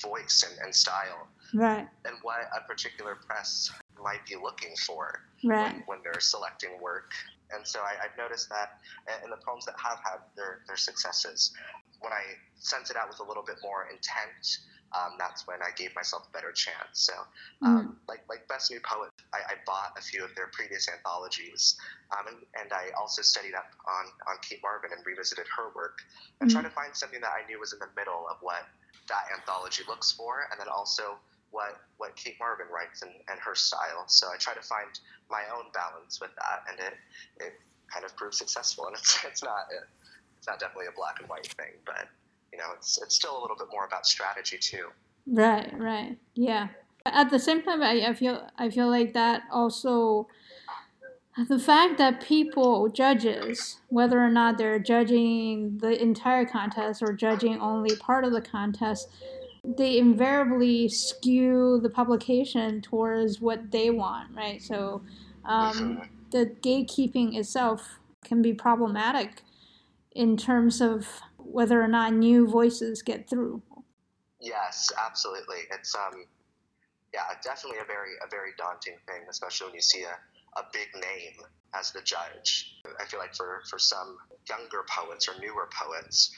voice 0.00 0.44
and, 0.48 0.64
and 0.64 0.74
style 0.74 1.28
right 1.54 1.86
and 2.06 2.16
what 2.22 2.38
a 2.56 2.66
particular 2.66 3.18
press 3.26 3.70
might 4.02 4.24
be 4.26 4.36
looking 4.36 4.74
for 4.86 5.20
right. 5.44 5.72
when, 5.72 5.82
when 5.86 5.98
they're 6.02 6.20
selecting 6.20 6.70
work 6.80 7.12
and 7.54 7.66
so 7.66 7.80
I, 7.80 7.94
have 8.02 8.16
noticed 8.18 8.48
that 8.50 8.80
in 9.24 9.30
the 9.30 9.36
poems 9.36 9.64
that 9.66 9.74
have 9.78 9.98
had 10.04 10.20
their, 10.36 10.60
their 10.66 10.76
successes, 10.76 11.52
when 12.00 12.12
I 12.12 12.22
sent 12.58 12.90
it 12.90 12.96
out 12.96 13.08
with 13.08 13.20
a 13.20 13.24
little 13.24 13.42
bit 13.42 13.56
more 13.62 13.88
intent, 13.90 14.58
um, 14.92 15.16
that's 15.18 15.46
when 15.46 15.62
I 15.62 15.70
gave 15.76 15.94
myself 15.94 16.28
a 16.28 16.32
better 16.32 16.52
chance. 16.52 17.08
So, 17.08 17.14
um, 17.62 17.96
mm. 17.96 18.08
like 18.08 18.20
like 18.28 18.46
Best 18.48 18.70
New 18.70 18.80
Poet, 18.80 19.10
I, 19.32 19.38
I, 19.38 19.54
bought 19.64 19.96
a 19.96 20.02
few 20.02 20.22
of 20.22 20.34
their 20.34 20.48
previous 20.52 20.88
anthologies, 20.88 21.76
um, 22.12 22.26
and, 22.28 22.36
and, 22.60 22.72
I 22.72 22.90
also 22.98 23.22
studied 23.22 23.54
up 23.54 23.72
on, 23.88 24.04
on 24.28 24.36
Cate 24.42 24.60
Marvin 24.62 24.90
and 24.94 25.04
revisited 25.06 25.46
her 25.56 25.72
work 25.74 26.02
and 26.40 26.50
mm. 26.50 26.52
tried 26.52 26.68
to 26.68 26.70
find 26.70 26.94
something 26.94 27.20
that 27.20 27.32
I 27.32 27.46
knew 27.48 27.58
was 27.58 27.72
in 27.72 27.78
the 27.78 27.88
middle 27.96 28.26
of 28.30 28.36
what 28.42 28.68
that 29.08 29.32
anthology 29.32 29.82
looks 29.88 30.12
for, 30.12 30.46
and 30.50 30.60
then 30.60 30.68
also 30.68 31.16
what 31.52 31.80
what 31.98 32.16
Cate 32.16 32.36
Marvin 32.40 32.66
writes 32.74 33.02
and, 33.02 33.12
and 33.30 33.38
her 33.38 33.54
style. 33.54 34.04
So 34.08 34.26
I 34.32 34.36
try 34.36 34.54
to 34.54 34.62
find 34.62 34.88
my 35.30 35.42
own 35.54 35.70
balance 35.72 36.20
with 36.20 36.30
that, 36.36 36.64
and 36.68 36.80
it 36.80 36.94
it 37.46 37.52
kind 37.92 38.04
of 38.04 38.16
proved 38.16 38.34
successful. 38.34 38.86
And 38.86 38.96
it's 38.98 39.24
it's 39.24 39.42
not 39.44 39.68
it's 40.38 40.48
not 40.48 40.58
definitely 40.58 40.86
a 40.86 40.96
black 40.96 41.20
and 41.20 41.28
white 41.28 41.46
thing, 41.46 41.78
but 41.86 42.08
you 42.52 42.58
know, 42.58 42.66
it's 42.76 43.00
it's 43.00 43.14
still 43.14 43.38
a 43.38 43.40
little 43.40 43.56
bit 43.56 43.68
more 43.70 43.86
about 43.86 44.06
strategy 44.06 44.58
too. 44.58 44.88
Right, 45.26 45.72
right, 45.78 46.18
yeah. 46.34 46.68
At 47.06 47.30
the 47.30 47.38
same 47.38 47.62
time, 47.62 47.82
I, 47.82 48.08
I 48.08 48.14
feel 48.14 48.48
I 48.58 48.70
feel 48.70 48.88
like 48.88 49.12
that 49.12 49.42
also 49.52 50.26
the 51.48 51.58
fact 51.58 51.96
that 51.96 52.22
people 52.22 52.88
judges 52.88 53.78
whether 53.88 54.20
or 54.20 54.28
not 54.28 54.58
they're 54.58 54.78
judging 54.78 55.78
the 55.78 56.00
entire 56.00 56.44
contest 56.44 57.02
or 57.02 57.12
judging 57.14 57.58
only 57.58 57.96
part 57.96 58.24
of 58.24 58.32
the 58.32 58.42
contest 58.42 59.08
they 59.64 59.98
invariably 59.98 60.88
skew 60.88 61.78
the 61.82 61.88
publication 61.88 62.80
towards 62.80 63.40
what 63.40 63.70
they 63.70 63.90
want 63.90 64.28
right 64.34 64.60
so 64.60 65.02
um, 65.44 66.08
the 66.30 66.46
gatekeeping 66.62 67.36
itself 67.36 67.98
can 68.24 68.42
be 68.42 68.52
problematic 68.52 69.42
in 70.14 70.36
terms 70.36 70.80
of 70.80 71.08
whether 71.38 71.80
or 71.82 71.88
not 71.88 72.12
new 72.12 72.46
voices 72.46 73.02
get 73.02 73.28
through. 73.28 73.62
Yes, 74.40 74.90
absolutely. 74.98 75.58
It's 75.70 75.94
um, 75.94 76.24
yeah, 77.14 77.22
definitely 77.42 77.78
a 77.78 77.86
very 77.86 78.12
a 78.24 78.28
very 78.30 78.50
daunting 78.58 78.96
thing, 79.06 79.22
especially 79.28 79.68
when 79.68 79.74
you 79.74 79.82
see 79.82 80.02
a, 80.02 80.60
a 80.60 80.64
big 80.72 80.88
name 80.94 81.46
as 81.74 81.92
the 81.92 82.00
judge. 82.02 82.80
I 83.00 83.04
feel 83.04 83.20
like 83.20 83.34
for 83.34 83.62
for 83.68 83.78
some 83.78 84.16
younger 84.48 84.84
poets 84.88 85.28
or 85.28 85.38
newer 85.40 85.68
poets, 85.72 86.34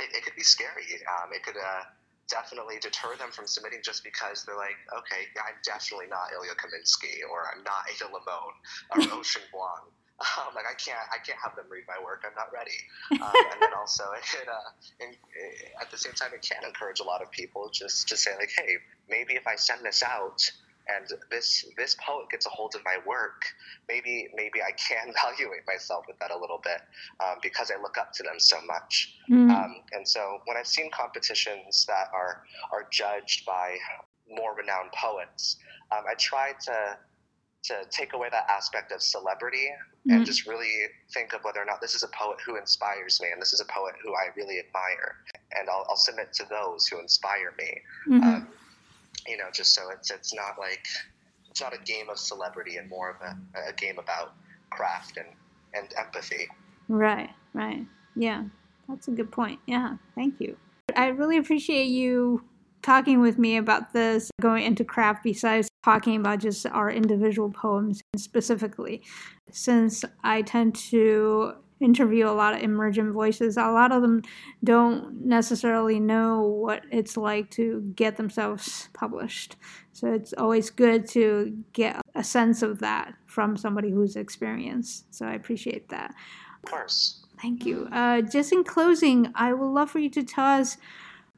it, 0.00 0.14
it 0.16 0.24
could 0.24 0.36
be 0.36 0.42
scary. 0.42 0.84
Um, 1.08 1.30
it 1.32 1.42
could 1.42 1.56
uh, 1.56 1.82
definitely 2.28 2.76
deter 2.80 3.16
them 3.18 3.30
from 3.30 3.46
submitting 3.46 3.80
just 3.82 4.04
because 4.04 4.44
they're 4.44 4.56
like, 4.56 4.76
okay, 4.92 5.28
yeah, 5.34 5.42
I'm 5.48 5.58
definitely 5.64 6.06
not 6.08 6.32
Ilya 6.32 6.54
Kaminsky 6.56 7.22
or 7.30 7.48
I'm 7.52 7.62
not 7.62 7.84
Ada 7.90 8.12
Limon 8.12 8.54
or 8.92 9.18
Ocean 9.18 9.42
Vuong. 9.52 9.90
Um, 10.14 10.54
like 10.54 10.64
I 10.70 10.74
can't, 10.74 10.98
I 11.10 11.18
can't 11.18 11.38
have 11.42 11.56
them 11.56 11.66
read 11.68 11.84
my 11.88 11.98
work. 12.02 12.22
I'm 12.24 12.34
not 12.36 12.52
ready. 12.52 12.78
Um, 13.20 13.32
and 13.52 13.62
then 13.62 13.74
also, 13.78 14.04
it, 14.16 14.48
uh, 14.48 14.52
uh, 14.52 15.80
at 15.80 15.90
the 15.90 15.98
same 15.98 16.12
time, 16.12 16.30
it 16.34 16.42
can 16.42 16.64
encourage 16.64 17.00
a 17.00 17.04
lot 17.04 17.22
of 17.22 17.30
people 17.30 17.70
just 17.72 18.08
to 18.08 18.16
say 18.16 18.30
like, 18.38 18.50
hey, 18.56 18.76
maybe 19.08 19.34
if 19.34 19.46
I 19.46 19.56
send 19.56 19.84
this 19.84 20.02
out 20.02 20.50
and 20.88 21.06
this 21.30 21.64
this 21.76 21.96
poet 22.04 22.28
gets 22.30 22.46
a 22.46 22.50
hold 22.50 22.74
of 22.74 22.82
my 22.84 22.98
work, 23.06 23.42
maybe 23.88 24.28
maybe 24.34 24.62
I 24.62 24.72
can 24.72 25.08
evaluate 25.16 25.62
myself 25.66 26.04
with 26.06 26.18
that 26.18 26.30
a 26.30 26.38
little 26.38 26.60
bit 26.62 26.82
um, 27.20 27.38
because 27.42 27.70
I 27.70 27.80
look 27.80 27.98
up 27.98 28.12
to 28.14 28.22
them 28.22 28.38
so 28.38 28.56
much. 28.66 29.16
Mm. 29.30 29.50
Um, 29.50 29.76
and 29.92 30.06
so 30.06 30.38
when 30.46 30.56
I've 30.56 30.66
seen 30.66 30.90
competitions 30.90 31.84
that 31.86 32.08
are 32.12 32.42
are 32.72 32.86
judged 32.90 33.46
by 33.46 33.76
more 34.28 34.54
renowned 34.54 34.92
poets, 34.92 35.56
um, 35.92 36.04
I 36.08 36.14
try 36.14 36.52
to 36.66 36.98
to 37.64 37.74
take 37.90 38.12
away 38.12 38.28
that 38.30 38.46
aspect 38.50 38.92
of 38.92 39.02
celebrity 39.02 39.68
mm-hmm. 40.06 40.16
and 40.16 40.26
just 40.26 40.46
really 40.46 40.70
think 41.12 41.32
of 41.32 41.40
whether 41.44 41.60
or 41.60 41.64
not 41.64 41.80
this 41.80 41.94
is 41.94 42.02
a 42.02 42.08
poet 42.08 42.38
who 42.44 42.56
inspires 42.56 43.20
me 43.22 43.28
and 43.32 43.40
this 43.40 43.54
is 43.54 43.60
a 43.60 43.64
poet 43.64 43.94
who 44.02 44.12
I 44.12 44.28
really 44.36 44.58
admire. 44.58 45.16
And 45.52 45.68
I'll, 45.70 45.86
I'll 45.88 45.96
submit 45.96 46.32
to 46.34 46.44
those 46.50 46.86
who 46.86 47.00
inspire 47.00 47.54
me. 47.58 47.80
Mm-hmm. 48.08 48.44
You 49.26 49.36
know, 49.38 49.44
just 49.52 49.74
so 49.74 49.82
it's, 49.90 50.10
it's 50.10 50.34
not 50.34 50.58
like, 50.58 50.86
it's 51.50 51.60
not 51.60 51.74
a 51.74 51.78
game 51.84 52.10
of 52.10 52.18
celebrity 52.18 52.76
and 52.76 52.88
more 52.88 53.10
of 53.10 53.16
a, 53.20 53.70
a 53.70 53.72
game 53.72 53.98
about 53.98 54.34
craft 54.70 55.16
and, 55.16 55.28
and 55.72 55.92
empathy. 55.96 56.48
Right, 56.88 57.30
right. 57.52 57.86
Yeah, 58.16 58.44
that's 58.88 59.08
a 59.08 59.12
good 59.12 59.30
point. 59.30 59.60
Yeah, 59.66 59.96
thank 60.14 60.40
you. 60.40 60.56
I 60.96 61.08
really 61.08 61.38
appreciate 61.38 61.86
you 61.86 62.44
talking 62.82 63.20
with 63.20 63.38
me 63.38 63.56
about 63.56 63.92
this, 63.92 64.30
going 64.40 64.64
into 64.64 64.84
craft 64.84 65.24
besides 65.24 65.68
talking 65.84 66.16
about 66.16 66.40
just 66.40 66.66
our 66.66 66.90
individual 66.90 67.50
poems 67.50 68.02
specifically. 68.16 69.02
Since 69.50 70.04
I 70.22 70.42
tend 70.42 70.74
to 70.90 71.54
interview 71.84 72.26
a 72.26 72.32
lot 72.32 72.54
of 72.54 72.62
emergent 72.62 73.12
voices, 73.12 73.56
a 73.56 73.70
lot 73.70 73.92
of 73.92 74.02
them 74.02 74.22
don't 74.64 75.24
necessarily 75.24 76.00
know 76.00 76.42
what 76.42 76.82
it's 76.90 77.16
like 77.16 77.50
to 77.50 77.80
get 77.94 78.16
themselves 78.16 78.88
published. 78.94 79.56
So 79.92 80.12
it's 80.12 80.32
always 80.32 80.70
good 80.70 81.06
to 81.10 81.56
get 81.72 82.00
a 82.14 82.24
sense 82.24 82.62
of 82.62 82.80
that 82.80 83.14
from 83.26 83.56
somebody 83.56 83.90
who's 83.90 84.16
experienced. 84.16 85.14
So 85.14 85.26
I 85.26 85.34
appreciate 85.34 85.88
that. 85.90 86.14
Of 86.62 86.70
course. 86.70 87.24
Thank 87.40 87.66
you. 87.66 87.88
Uh, 87.92 88.22
just 88.22 88.52
in 88.52 88.64
closing, 88.64 89.30
I 89.34 89.52
would 89.52 89.66
love 89.66 89.90
for 89.90 89.98
you 89.98 90.10
to 90.10 90.22
tell 90.22 90.60
us 90.60 90.78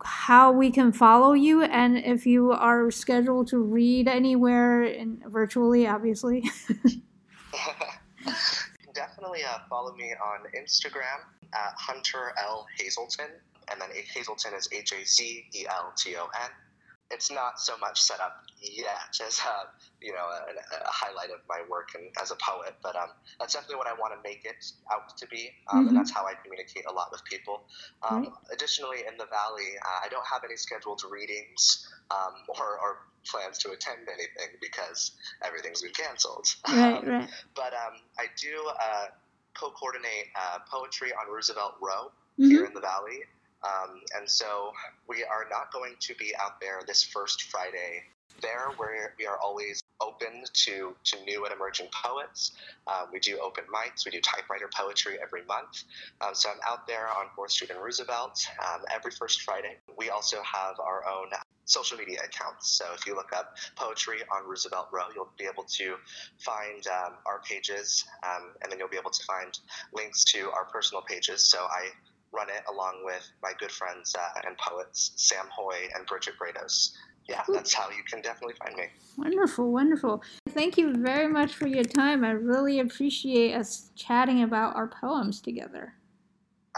how 0.05 0.53
we 0.53 0.70
can 0.70 0.92
follow 0.92 1.32
you 1.32 1.62
and 1.62 1.97
if 1.97 2.26
you 2.26 2.53
are 2.53 2.90
scheduled 2.90 3.49
to 3.49 3.59
read 3.59 4.07
anywhere 4.07 4.82
in 4.82 5.22
virtually 5.26 5.86
obviously 5.86 6.44
definitely 8.97 9.44
uh, 9.44 9.59
follow 9.68 9.94
me 9.94 10.12
on 10.12 10.40
instagram 10.59 11.20
at 11.53 11.74
hunter 11.76 12.32
l 12.38 12.66
hazelton 12.78 13.30
and 13.70 13.80
then 13.80 13.88
hazelton 14.12 14.55
is 14.55 14.68
h-a-z-e-l-t-o-n 14.72 16.51
it's 17.11 17.30
not 17.30 17.61
so 17.61 17.76
much 17.78 18.01
set 18.01 18.20
up 18.20 18.42
yet 18.61 19.18
as 19.26 19.40
a 19.40 20.05
you 20.05 20.12
know 20.12 20.26
a, 20.26 20.84
a 20.84 20.90
highlight 20.90 21.30
of 21.30 21.40
my 21.49 21.62
work 21.68 21.90
and 21.94 22.05
as 22.20 22.30
a 22.30 22.36
poet, 22.36 22.74
but 22.82 22.97
um, 22.97 23.11
that's 23.38 23.55
definitely 23.55 23.76
what 23.76 23.86
I 23.86 23.94
want 23.94 24.14
to 24.14 24.28
make 24.28 24.44
it 24.44 24.64
out 24.92 25.16
to 25.16 25.26
be, 25.28 25.51
um, 25.70 25.80
mm-hmm. 25.80 25.88
and 25.88 25.97
that's 25.97 26.11
how 26.11 26.26
I 26.26 26.34
communicate 26.42 26.84
a 26.88 26.92
lot 26.92 27.09
with 27.11 27.24
people. 27.24 27.64
Um, 28.09 28.22
right. 28.22 28.32
Additionally, 28.53 28.99
in 29.09 29.16
the 29.18 29.26
Valley, 29.26 29.78
uh, 29.82 30.05
I 30.05 30.09
don't 30.09 30.26
have 30.26 30.42
any 30.44 30.57
scheduled 30.57 31.03
readings 31.11 31.88
um, 32.11 32.34
or, 32.49 32.78
or, 32.78 32.99
plans 33.30 33.58
to 33.58 33.70
attend 33.70 34.08
anything 34.08 34.56
because 34.60 35.12
everything's 35.44 35.82
been 35.82 35.92
canceled. 35.92 36.46
Right, 36.68 36.94
um, 36.94 37.08
right. 37.08 37.28
But 37.54 37.72
um, 37.72 38.00
I 38.18 38.26
do 38.40 38.68
uh, 38.68 39.06
co-coordinate 39.54 40.28
uh, 40.34 40.58
poetry 40.70 41.12
on 41.12 41.32
Roosevelt 41.32 41.74
Row 41.80 42.10
mm-hmm. 42.38 42.50
here 42.50 42.64
in 42.64 42.74
the 42.74 42.80
Valley. 42.80 43.20
Um, 43.64 44.00
and 44.16 44.28
so 44.28 44.72
we 45.08 45.24
are 45.24 45.46
not 45.50 45.72
going 45.72 45.94
to 46.00 46.14
be 46.16 46.32
out 46.40 46.60
there 46.60 46.80
this 46.86 47.02
first 47.02 47.44
Friday. 47.44 48.02
There, 48.42 48.70
where 48.76 49.14
we 49.18 49.24
are 49.26 49.38
always 49.38 49.82
open 50.00 50.44
to, 50.52 50.94
to 51.04 51.24
new 51.24 51.44
and 51.44 51.54
emerging 51.54 51.88
poets. 51.90 52.52
Um, 52.86 53.08
we 53.12 53.18
do 53.18 53.38
open 53.38 53.64
mics, 53.72 54.04
we 54.04 54.10
do 54.10 54.20
typewriter 54.20 54.68
poetry 54.74 55.16
every 55.22 55.42
month. 55.46 55.84
Um, 56.20 56.34
so 56.34 56.50
I'm 56.50 56.58
out 56.68 56.86
there 56.86 57.08
on 57.08 57.26
4th 57.36 57.53
Street 57.53 57.70
and 57.70 57.82
Roosevelt 57.82 58.46
um, 58.61 58.82
every 58.94 59.11
first 59.11 59.42
Friday. 59.42 59.76
We 59.96 60.11
also 60.11 60.36
have 60.42 60.78
our 60.80 61.07
own 61.08 61.30
social 61.67 61.99
media 61.99 62.18
accounts. 62.25 62.72
So 62.72 62.87
if 62.95 63.07
you 63.07 63.14
look 63.14 63.33
up 63.33 63.57
poetry 63.76 64.18
on 64.34 64.49
Roosevelt 64.49 64.88
Row, 64.93 65.07
you'll 65.14 65.29
be 65.38 65.45
able 65.45 65.64
to 65.64 65.97
find 66.38 66.87
um, 66.87 67.14
our 67.26 67.41
pages, 67.43 68.05
um, 68.25 68.55
and 68.63 68.72
then 68.72 68.79
you'll 68.79 68.88
be 68.88 68.97
able 68.97 69.11
to 69.11 69.25
find 69.25 69.59
links 69.93 70.25
to 70.33 70.51
our 70.53 70.64
personal 70.64 71.03
pages. 71.03 71.45
So 71.45 71.59
I 71.59 71.88
run 72.33 72.49
it 72.49 72.63
along 72.71 73.03
with 73.05 73.29
my 73.43 73.53
good 73.59 73.71
friends 73.71 74.14
uh, 74.18 74.41
and 74.47 74.57
poets 74.59 75.13
Sam 75.17 75.47
Hoy 75.55 75.88
and 75.95 76.07
Bridget 76.07 76.34
Brados. 76.41 76.93
Yeah, 77.29 77.43
that's 77.49 77.75
how 77.75 77.91
you 77.91 78.05
can 78.09 78.22
definitely 78.22 78.55
find 78.55 78.76
me. 78.76 78.84
Wonderful, 79.18 79.72
wonderful. 79.72 80.22
Thank 80.51 80.79
you 80.79 80.95
very 80.95 81.26
much 81.26 81.55
for 81.55 81.67
your 81.67 81.83
time. 81.83 82.25
I 82.25 82.30
really 82.30 82.79
appreciate 82.79 83.55
us 83.55 83.91
chatting 83.97 84.43
about 84.43 84.76
our 84.76 84.87
poems 84.87 85.41
together. 85.41 85.95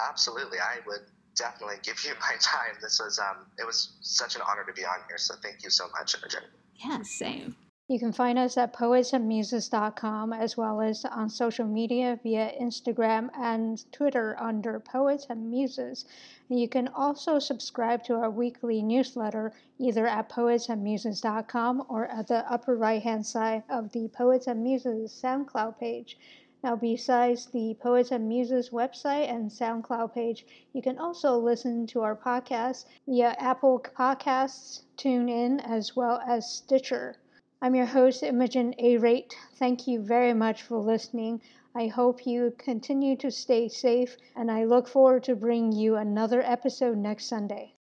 Absolutely. 0.08 0.58
I 0.58 0.78
would 0.86 1.02
definitely 1.38 1.76
give 1.82 2.02
you 2.04 2.12
my 2.20 2.36
time. 2.40 2.76
This 2.82 3.00
was 3.00 3.18
um 3.18 3.46
it 3.58 3.66
was 3.66 3.96
such 4.00 4.36
an 4.36 4.42
honor 4.48 4.64
to 4.66 4.72
be 4.72 4.84
on 4.84 4.98
here, 5.08 5.18
so 5.18 5.34
thank 5.42 5.62
you 5.62 5.70
so 5.70 5.86
much, 5.98 6.14
Imogen. 6.16 6.42
Yeah, 6.74 7.02
same. 7.02 7.56
You 7.90 7.98
can 7.98 8.12
find 8.12 8.38
us 8.38 8.58
at 8.58 8.74
poetsandmuses.com 8.74 10.34
as 10.34 10.58
well 10.58 10.82
as 10.82 11.06
on 11.06 11.30
social 11.30 11.66
media 11.66 12.20
via 12.22 12.52
Instagram 12.60 13.30
and 13.34 13.90
Twitter 13.92 14.36
under 14.38 14.78
Poets 14.78 15.26
and 15.30 15.50
Muses. 15.50 16.04
And 16.50 16.60
you 16.60 16.68
can 16.68 16.88
also 16.88 17.38
subscribe 17.38 18.04
to 18.04 18.14
our 18.16 18.30
weekly 18.30 18.82
newsletter 18.82 19.54
either 19.78 20.06
at 20.06 20.28
poetsandmuses.com 20.28 21.86
or 21.88 22.06
at 22.08 22.26
the 22.26 22.52
upper 22.52 22.76
right 22.76 23.02
hand 23.02 23.24
side 23.24 23.62
of 23.70 23.90
the 23.92 24.08
Poets 24.08 24.48
and 24.48 24.62
Muses 24.62 25.10
SoundCloud 25.10 25.80
page. 25.80 26.18
Now, 26.60 26.74
besides 26.74 27.46
the 27.46 27.76
Poets 27.80 28.10
and 28.10 28.28
Muses 28.28 28.70
website 28.70 29.30
and 29.30 29.48
SoundCloud 29.48 30.12
page, 30.12 30.44
you 30.72 30.82
can 30.82 30.98
also 30.98 31.38
listen 31.38 31.86
to 31.86 32.02
our 32.02 32.16
podcast 32.16 32.84
via 33.06 33.36
Apple 33.38 33.78
Podcasts, 33.78 34.82
TuneIn, 34.96 35.60
as 35.64 35.94
well 35.94 36.20
as 36.26 36.50
Stitcher. 36.50 37.14
I'm 37.62 37.76
your 37.76 37.86
host, 37.86 38.24
Imogen 38.24 38.74
A. 38.78 38.96
Rate. 38.96 39.36
Thank 39.54 39.86
you 39.86 40.00
very 40.00 40.34
much 40.34 40.62
for 40.62 40.78
listening. 40.78 41.42
I 41.76 41.86
hope 41.86 42.26
you 42.26 42.52
continue 42.58 43.14
to 43.18 43.30
stay 43.30 43.68
safe, 43.68 44.16
and 44.34 44.50
I 44.50 44.64
look 44.64 44.88
forward 44.88 45.22
to 45.24 45.36
bringing 45.36 45.70
you 45.70 45.94
another 45.94 46.42
episode 46.42 46.98
next 46.98 47.26
Sunday. 47.26 47.76